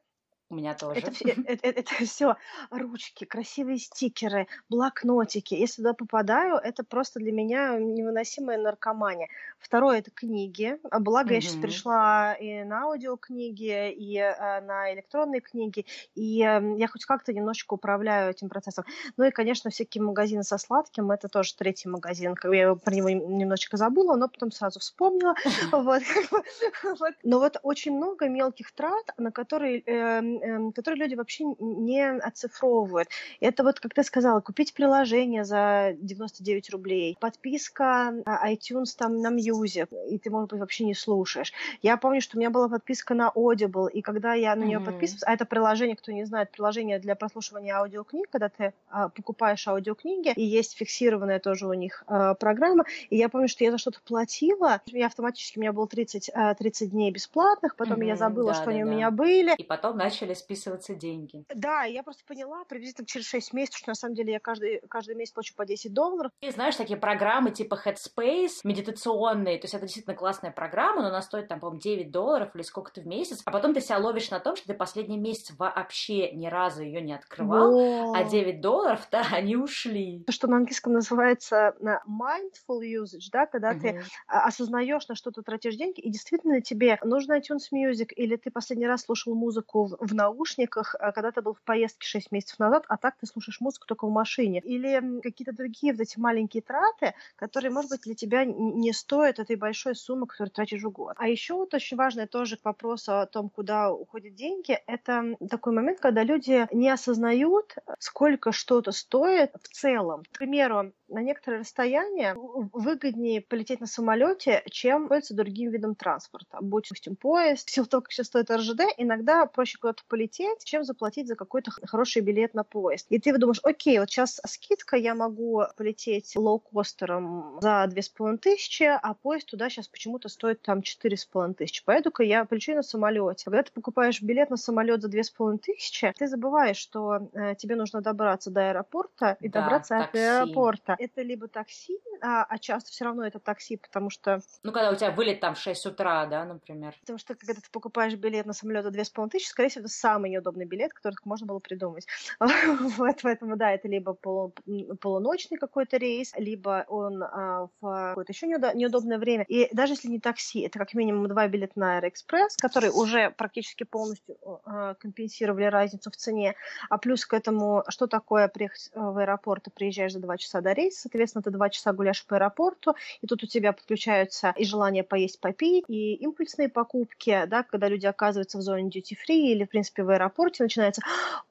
У 0.51 0.55
меня 0.55 0.73
тоже. 0.73 0.99
Это, 0.99 1.11
это, 1.29 1.41
это, 1.47 1.79
это 1.79 2.05
все 2.05 2.35
ручки, 2.71 3.23
красивые 3.23 3.77
стикеры, 3.77 4.47
блокнотики. 4.67 5.53
Если 5.53 5.77
туда 5.77 5.93
попадаю, 5.93 6.57
это 6.57 6.83
просто 6.83 7.21
для 7.21 7.31
меня 7.31 7.77
невыносимая 7.79 8.57
наркомания. 8.57 9.29
Второе 9.59 9.99
это 9.99 10.11
книги. 10.11 10.77
А 10.91 10.99
благо 10.99 11.27
угу. 11.27 11.35
я 11.35 11.41
сейчас 11.41 11.55
пришла 11.55 12.33
и 12.33 12.65
на 12.65 12.83
аудиокниги, 12.83 13.91
и 13.93 14.17
э, 14.17 14.61
на 14.61 14.93
электронные 14.93 15.39
книги, 15.39 15.85
и 16.15 16.43
э, 16.43 16.75
я 16.77 16.87
хоть 16.89 17.05
как-то 17.05 17.31
немножечко 17.31 17.75
управляю 17.75 18.31
этим 18.31 18.49
процессом. 18.49 18.83
Ну 19.15 19.23
и, 19.23 19.31
конечно, 19.31 19.69
всякие 19.69 20.03
магазины 20.03 20.43
со 20.43 20.57
сладким, 20.57 21.11
это 21.11 21.29
тоже 21.29 21.55
третий 21.55 21.87
магазин. 21.87 22.35
Я 22.51 22.75
про 22.75 22.93
него 22.93 23.09
немножечко 23.09 23.77
забыла, 23.77 24.17
но 24.17 24.27
потом 24.27 24.51
сразу 24.51 24.81
вспомнила. 24.81 25.33
Но 27.23 27.39
вот 27.39 27.57
очень 27.63 27.95
много 27.95 28.27
мелких 28.27 28.73
трат, 28.73 29.13
на 29.17 29.31
которые 29.31 29.79
эм, 29.85 30.40
Эм, 30.40 30.40
которые 30.73 31.01
люди 31.01 31.15
вообще 31.15 31.45
не 31.59 32.09
оцифровывают. 32.09 33.09
Это 33.39 33.63
вот, 33.63 33.79
как 33.79 33.93
ты 33.93 34.03
сказала, 34.03 34.41
купить 34.41 34.73
приложение 34.73 35.45
за 35.45 35.95
99 35.99 36.69
рублей, 36.71 37.17
подписка 37.19 38.13
iTunes 38.25 38.95
там 38.97 39.21
на 39.21 39.29
Music, 39.29 39.89
и 40.09 40.17
ты, 40.17 40.29
может 40.29 40.49
быть, 40.49 40.59
вообще 40.59 40.85
не 40.85 40.93
слушаешь. 40.93 41.53
Я 41.81 41.97
помню, 41.97 42.21
что 42.21 42.37
у 42.37 42.39
меня 42.39 42.49
была 42.49 42.69
подписка 42.69 43.13
на 43.13 43.31
Audible, 43.35 43.89
и 43.91 44.01
когда 44.01 44.33
я 44.33 44.55
на 44.55 44.63
нее 44.63 44.79
mm-hmm. 44.79 44.85
подписывалась, 44.85 45.23
а 45.25 45.33
это 45.33 45.45
приложение, 45.45 45.95
кто 45.95 46.11
не 46.11 46.25
знает, 46.25 46.51
приложение 46.51 46.99
для 46.99 47.15
прослушивания 47.15 47.75
аудиокниг, 47.75 48.29
когда 48.29 48.49
ты 48.49 48.73
а, 48.89 49.09
покупаешь 49.09 49.67
аудиокниги, 49.67 50.33
и 50.35 50.43
есть 50.43 50.77
фиксированная 50.77 51.39
тоже 51.39 51.67
у 51.67 51.73
них 51.73 52.03
а, 52.07 52.33
программа, 52.35 52.85
и 53.09 53.17
я 53.17 53.29
помню, 53.29 53.47
что 53.47 53.63
я 53.63 53.71
за 53.71 53.77
что-то 53.77 53.99
платила, 54.03 54.81
я 54.87 55.07
автоматически, 55.07 55.57
у 55.57 55.61
меня 55.61 55.73
было 55.73 55.87
30, 55.87 56.31
а, 56.33 56.53
30 56.53 56.91
дней 56.91 57.11
бесплатных, 57.11 57.75
потом 57.75 58.01
mm-hmm, 58.01 58.07
я 58.07 58.15
забыла, 58.15 58.51
да, 58.51 58.55
что 58.55 58.65
да, 58.65 58.71
они 58.71 58.83
да. 58.83 58.89
у 58.89 58.93
меня 58.93 59.11
были. 59.11 59.55
И 59.55 59.63
потом 59.63 59.97
начали 59.97 60.30
начали 60.31 60.33
списываться 60.33 60.95
деньги. 60.95 61.45
Да, 61.53 61.83
я 61.83 62.03
просто 62.03 62.23
поняла 62.25 62.63
приблизительно 62.65 63.07
через 63.07 63.27
6 63.27 63.53
месяцев, 63.53 63.79
что 63.79 63.89
на 63.89 63.95
самом 63.95 64.15
деле 64.15 64.33
я 64.33 64.39
каждый, 64.39 64.81
каждый 64.89 65.15
месяц 65.15 65.33
плачу 65.33 65.53
по 65.55 65.65
10 65.65 65.93
долларов. 65.93 66.31
И 66.41 66.49
знаешь, 66.51 66.75
такие 66.75 66.97
программы 66.97 67.51
типа 67.51 67.79
Headspace, 67.85 68.61
медитационные, 68.63 69.57
то 69.57 69.65
есть 69.65 69.73
это 69.73 69.85
действительно 69.85 70.15
классная 70.15 70.51
программа, 70.51 71.01
но 71.01 71.07
она 71.09 71.21
стоит 71.21 71.47
там, 71.47 71.59
по-моему, 71.59 71.81
9 71.81 72.11
долларов 72.11 72.55
или 72.55 72.63
сколько-то 72.63 73.01
в 73.01 73.07
месяц, 73.07 73.41
а 73.45 73.51
потом 73.51 73.73
ты 73.73 73.81
себя 73.81 73.97
ловишь 73.97 74.29
на 74.31 74.39
том, 74.39 74.55
что 74.55 74.67
ты 74.67 74.73
последний 74.73 75.17
месяц 75.17 75.53
вообще 75.57 76.31
ни 76.31 76.47
разу 76.47 76.83
ее 76.83 77.01
не 77.01 77.13
открывал, 77.13 77.75
О. 77.75 78.13
а 78.15 78.23
9 78.23 78.61
долларов-то 78.61 79.21
они 79.31 79.55
ушли. 79.55 80.23
То, 80.25 80.31
что 80.31 80.47
на 80.47 80.57
английском 80.57 80.93
называется 80.93 81.75
mindful 81.81 82.81
usage, 82.81 83.29
да, 83.31 83.45
когда 83.45 83.71
угу. 83.71 83.81
ты 83.81 84.03
осознаешь, 84.27 85.07
на 85.07 85.15
что 85.15 85.31
ты 85.31 85.41
тратишь 85.41 85.75
деньги, 85.75 85.99
и 85.99 86.09
действительно 86.09 86.61
тебе 86.61 86.97
нужно 87.03 87.39
iTunes 87.39 87.71
Music, 87.73 88.09
или 88.15 88.35
ты 88.35 88.51
последний 88.51 88.87
раз 88.87 89.03
слушал 89.03 89.35
музыку 89.35 89.91
в 89.99 90.10
наушниках, 90.13 90.95
а, 90.99 91.11
когда 91.11 91.31
ты 91.31 91.41
был 91.41 91.53
в 91.53 91.61
поездке 91.61 92.07
6 92.07 92.31
месяцев 92.31 92.59
назад, 92.59 92.85
а 92.87 92.97
так 92.97 93.15
ты 93.19 93.27
слушаешь 93.27 93.59
музыку 93.61 93.87
только 93.87 94.07
в 94.07 94.11
машине. 94.11 94.61
Или 94.63 95.21
какие-то 95.21 95.53
другие 95.53 95.93
вот 95.93 96.01
эти 96.01 96.19
маленькие 96.19 96.63
траты, 96.63 97.13
которые, 97.35 97.71
может 97.71 97.91
быть, 97.91 98.01
для 98.01 98.15
тебя 98.15 98.45
не 98.45 98.93
стоят 98.93 99.39
этой 99.39 99.55
большой 99.55 99.95
суммы, 99.95 100.27
которую 100.27 100.51
тратишь 100.51 100.83
в 100.83 100.89
год. 100.89 101.13
А 101.17 101.27
еще 101.27 101.53
вот 101.55 101.73
очень 101.73 101.97
важное 101.97 102.27
тоже 102.27 102.57
к 102.57 102.65
вопросу 102.65 103.19
о 103.19 103.25
том, 103.25 103.49
куда 103.49 103.91
уходят 103.91 104.35
деньги, 104.35 104.77
это 104.87 105.35
такой 105.49 105.73
момент, 105.73 105.99
когда 105.99 106.23
люди 106.23 106.67
не 106.71 106.89
осознают, 106.89 107.75
сколько 107.99 108.51
что-то 108.51 108.91
стоит 108.91 109.51
в 109.61 109.67
целом. 109.69 110.23
К 110.31 110.37
примеру, 110.39 110.93
на 111.07 111.21
некоторое 111.21 111.59
расстояние 111.59 112.35
выгоднее 112.35 113.41
полететь 113.41 113.81
на 113.81 113.87
самолете, 113.87 114.63
чем 114.69 115.07
пользоваться 115.07 115.35
другим 115.35 115.71
видом 115.71 115.95
транспорта. 115.95 116.57
Будь, 116.61 116.85
допустим, 116.89 117.15
поезд. 117.15 117.67
В 117.67 117.71
силу 117.71 117.87
того, 117.87 118.01
как 118.01 118.11
сейчас 118.11 118.27
стоит 118.27 118.49
РЖД, 118.49 118.81
иногда 118.97 119.45
проще 119.45 119.77
куда-то 119.77 120.00
полететь, 120.07 120.63
чем 120.63 120.83
заплатить 120.83 121.27
за 121.27 121.35
какой-то 121.35 121.71
хороший 121.83 122.21
билет 122.21 122.53
на 122.53 122.63
поезд. 122.63 123.07
И 123.09 123.19
ты 123.19 123.37
думаешь, 123.37 123.59
окей, 123.63 123.99
вот 123.99 124.09
сейчас 124.09 124.39
скидка, 124.45 124.97
я 124.97 125.15
могу 125.15 125.63
полететь 125.77 126.35
лоукостером 126.35 127.59
за 127.61 127.87
две 127.87 128.01
с 128.01 128.09
половиной 128.09 128.39
тысячи, 128.39 128.83
а 128.83 129.13
поезд 129.13 129.47
туда 129.47 129.69
сейчас 129.69 129.87
почему-то 129.87 130.29
стоит 130.29 130.61
там 130.61 130.81
четыре 130.81 131.17
с 131.17 131.25
половиной 131.25 131.55
тысячи. 131.55 131.83
Поеду-ка 131.83 132.23
я 132.23 132.45
полечу 132.45 132.75
на 132.75 132.83
самолете. 132.83 133.45
Когда 133.45 133.63
ты 133.63 133.71
покупаешь 133.71 134.21
билет 134.21 134.49
на 134.49 134.57
самолет 134.57 135.01
за 135.01 135.07
две 135.07 135.23
с 135.23 135.29
половиной 135.29 135.59
тысячи, 135.59 136.13
ты 136.17 136.27
забываешь, 136.27 136.77
что 136.77 137.29
э, 137.33 137.55
тебе 137.55 137.75
нужно 137.75 138.01
добраться 138.01 138.49
до 138.49 138.69
аэропорта 138.69 139.37
и 139.39 139.49
да, 139.49 139.61
добраться 139.61 139.97
такси. 139.99 140.19
от 140.19 140.43
аэропорта. 140.43 140.95
Это 140.99 141.21
либо 141.21 141.47
такси, 141.47 141.99
а, 142.21 142.43
а 142.43 142.57
часто 142.59 142.91
все 142.91 143.05
равно 143.05 143.25
это 143.25 143.39
такси, 143.39 143.77
потому 143.77 144.09
что... 144.09 144.41
Ну, 144.63 144.71
когда 144.71 144.91
у 144.91 144.95
тебя 144.95 145.11
вылет 145.11 145.39
там 145.39 145.55
в 145.55 145.59
6 145.59 145.85
утра, 145.87 146.25
да, 146.25 146.45
например. 146.45 146.95
Потому 147.01 147.19
что 147.19 147.35
когда 147.35 147.55
ты 147.55 147.69
покупаешь 147.71 148.13
билет 148.15 148.45
на 148.45 148.53
самолет 148.53 148.83
за 148.83 148.91
две 148.91 149.03
с 149.03 149.09
половиной 149.09 149.31
тысячи, 149.31 149.49
скорее 149.49 149.69
всего, 149.69 149.87
самый 149.91 150.29
неудобный 150.29 150.65
билет, 150.65 150.93
который 150.93 151.13
только 151.13 151.27
можно 151.27 151.47
было 151.47 151.59
придумать. 151.59 152.07
вот, 152.39 153.19
поэтому, 153.21 153.55
да, 153.57 153.71
это 153.71 153.87
либо 153.87 154.13
полу, 154.13 154.53
полуночный 154.99 155.57
какой-то 155.57 155.97
рейс, 155.97 156.33
либо 156.37 156.85
он 156.87 157.23
а, 157.23 157.67
в 157.79 158.09
какое-то 158.09 158.31
еще 158.31 158.47
неудобное 158.47 159.17
время. 159.17 159.45
И 159.47 159.69
даже 159.73 159.93
если 159.93 160.07
не 160.07 160.19
такси, 160.19 160.61
это 160.61 160.79
как 160.79 160.93
минимум 160.93 161.27
два 161.27 161.47
билета 161.47 161.79
на 161.79 161.97
Аэроэкспресс, 161.97 162.57
которые 162.57 162.91
уже 162.91 163.31
практически 163.31 163.83
полностью 163.83 164.37
а, 164.65 164.95
компенсировали 164.95 165.65
разницу 165.65 166.09
в 166.11 166.15
цене. 166.15 166.55
А 166.89 166.97
плюс 166.97 167.25
к 167.25 167.33
этому, 167.33 167.83
что 167.89 168.07
такое 168.07 168.47
приехать 168.47 168.89
э, 168.93 168.99
в 168.99 169.17
аэропорт, 169.17 169.63
ты 169.63 169.71
приезжаешь 169.71 170.13
за 170.13 170.19
два 170.19 170.37
часа 170.37 170.61
до 170.61 170.73
рейса, 170.73 171.01
соответственно, 171.01 171.43
ты 171.43 171.51
два 171.51 171.69
часа 171.69 171.93
гуляешь 171.93 172.25
по 172.25 172.35
аэропорту, 172.35 172.95
и 173.21 173.27
тут 173.27 173.43
у 173.43 173.47
тебя 173.47 173.73
подключаются 173.73 174.53
и 174.55 174.65
желание 174.65 175.03
поесть, 175.03 175.39
попить, 175.39 175.85
и 175.87 176.15
импульсные 176.15 176.69
покупки, 176.69 177.45
да, 177.47 177.63
когда 177.63 177.87
люди 177.87 178.05
оказываются 178.05 178.57
в 178.57 178.61
зоне 178.61 178.89
duty-free 178.89 179.51
или, 179.51 179.65
в 179.65 179.69
принципе, 179.69 179.80
в 179.83 180.09
аэропорте, 180.09 180.63
начинается, 180.63 181.01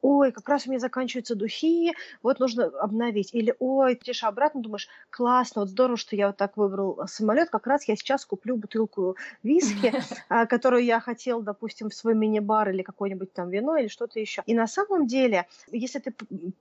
ой, 0.02 0.32
как 0.32 0.48
раз 0.48 0.66
у 0.66 0.70
меня 0.70 0.80
заканчиваются 0.80 1.34
духи, 1.34 1.94
вот 2.22 2.38
нужно 2.40 2.66
обновить. 2.66 3.34
Или, 3.34 3.54
ой, 3.58 3.94
ты 3.94 4.04
идешь 4.04 4.24
обратно, 4.24 4.62
думаешь, 4.62 4.88
классно, 5.10 5.62
вот 5.62 5.70
здорово, 5.70 5.96
что 5.96 6.16
я 6.16 6.28
вот 6.28 6.36
так 6.36 6.56
выбрал 6.56 7.00
самолет, 7.06 7.50
как 7.50 7.66
раз 7.66 7.88
я 7.88 7.96
сейчас 7.96 8.24
куплю 8.24 8.56
бутылку 8.56 9.16
виски, 9.42 9.92
а, 10.28 10.46
которую 10.46 10.84
я 10.84 11.00
хотел, 11.00 11.42
допустим, 11.42 11.90
в 11.90 11.94
свой 11.94 12.14
мини-бар 12.14 12.70
или 12.70 12.82
какое-нибудь 12.82 13.32
там 13.32 13.50
вино 13.50 13.76
или 13.76 13.88
что-то 13.88 14.20
еще. 14.20 14.42
И 14.46 14.54
на 14.54 14.66
самом 14.66 15.06
деле, 15.06 15.46
если 15.70 15.98
ты 15.98 16.14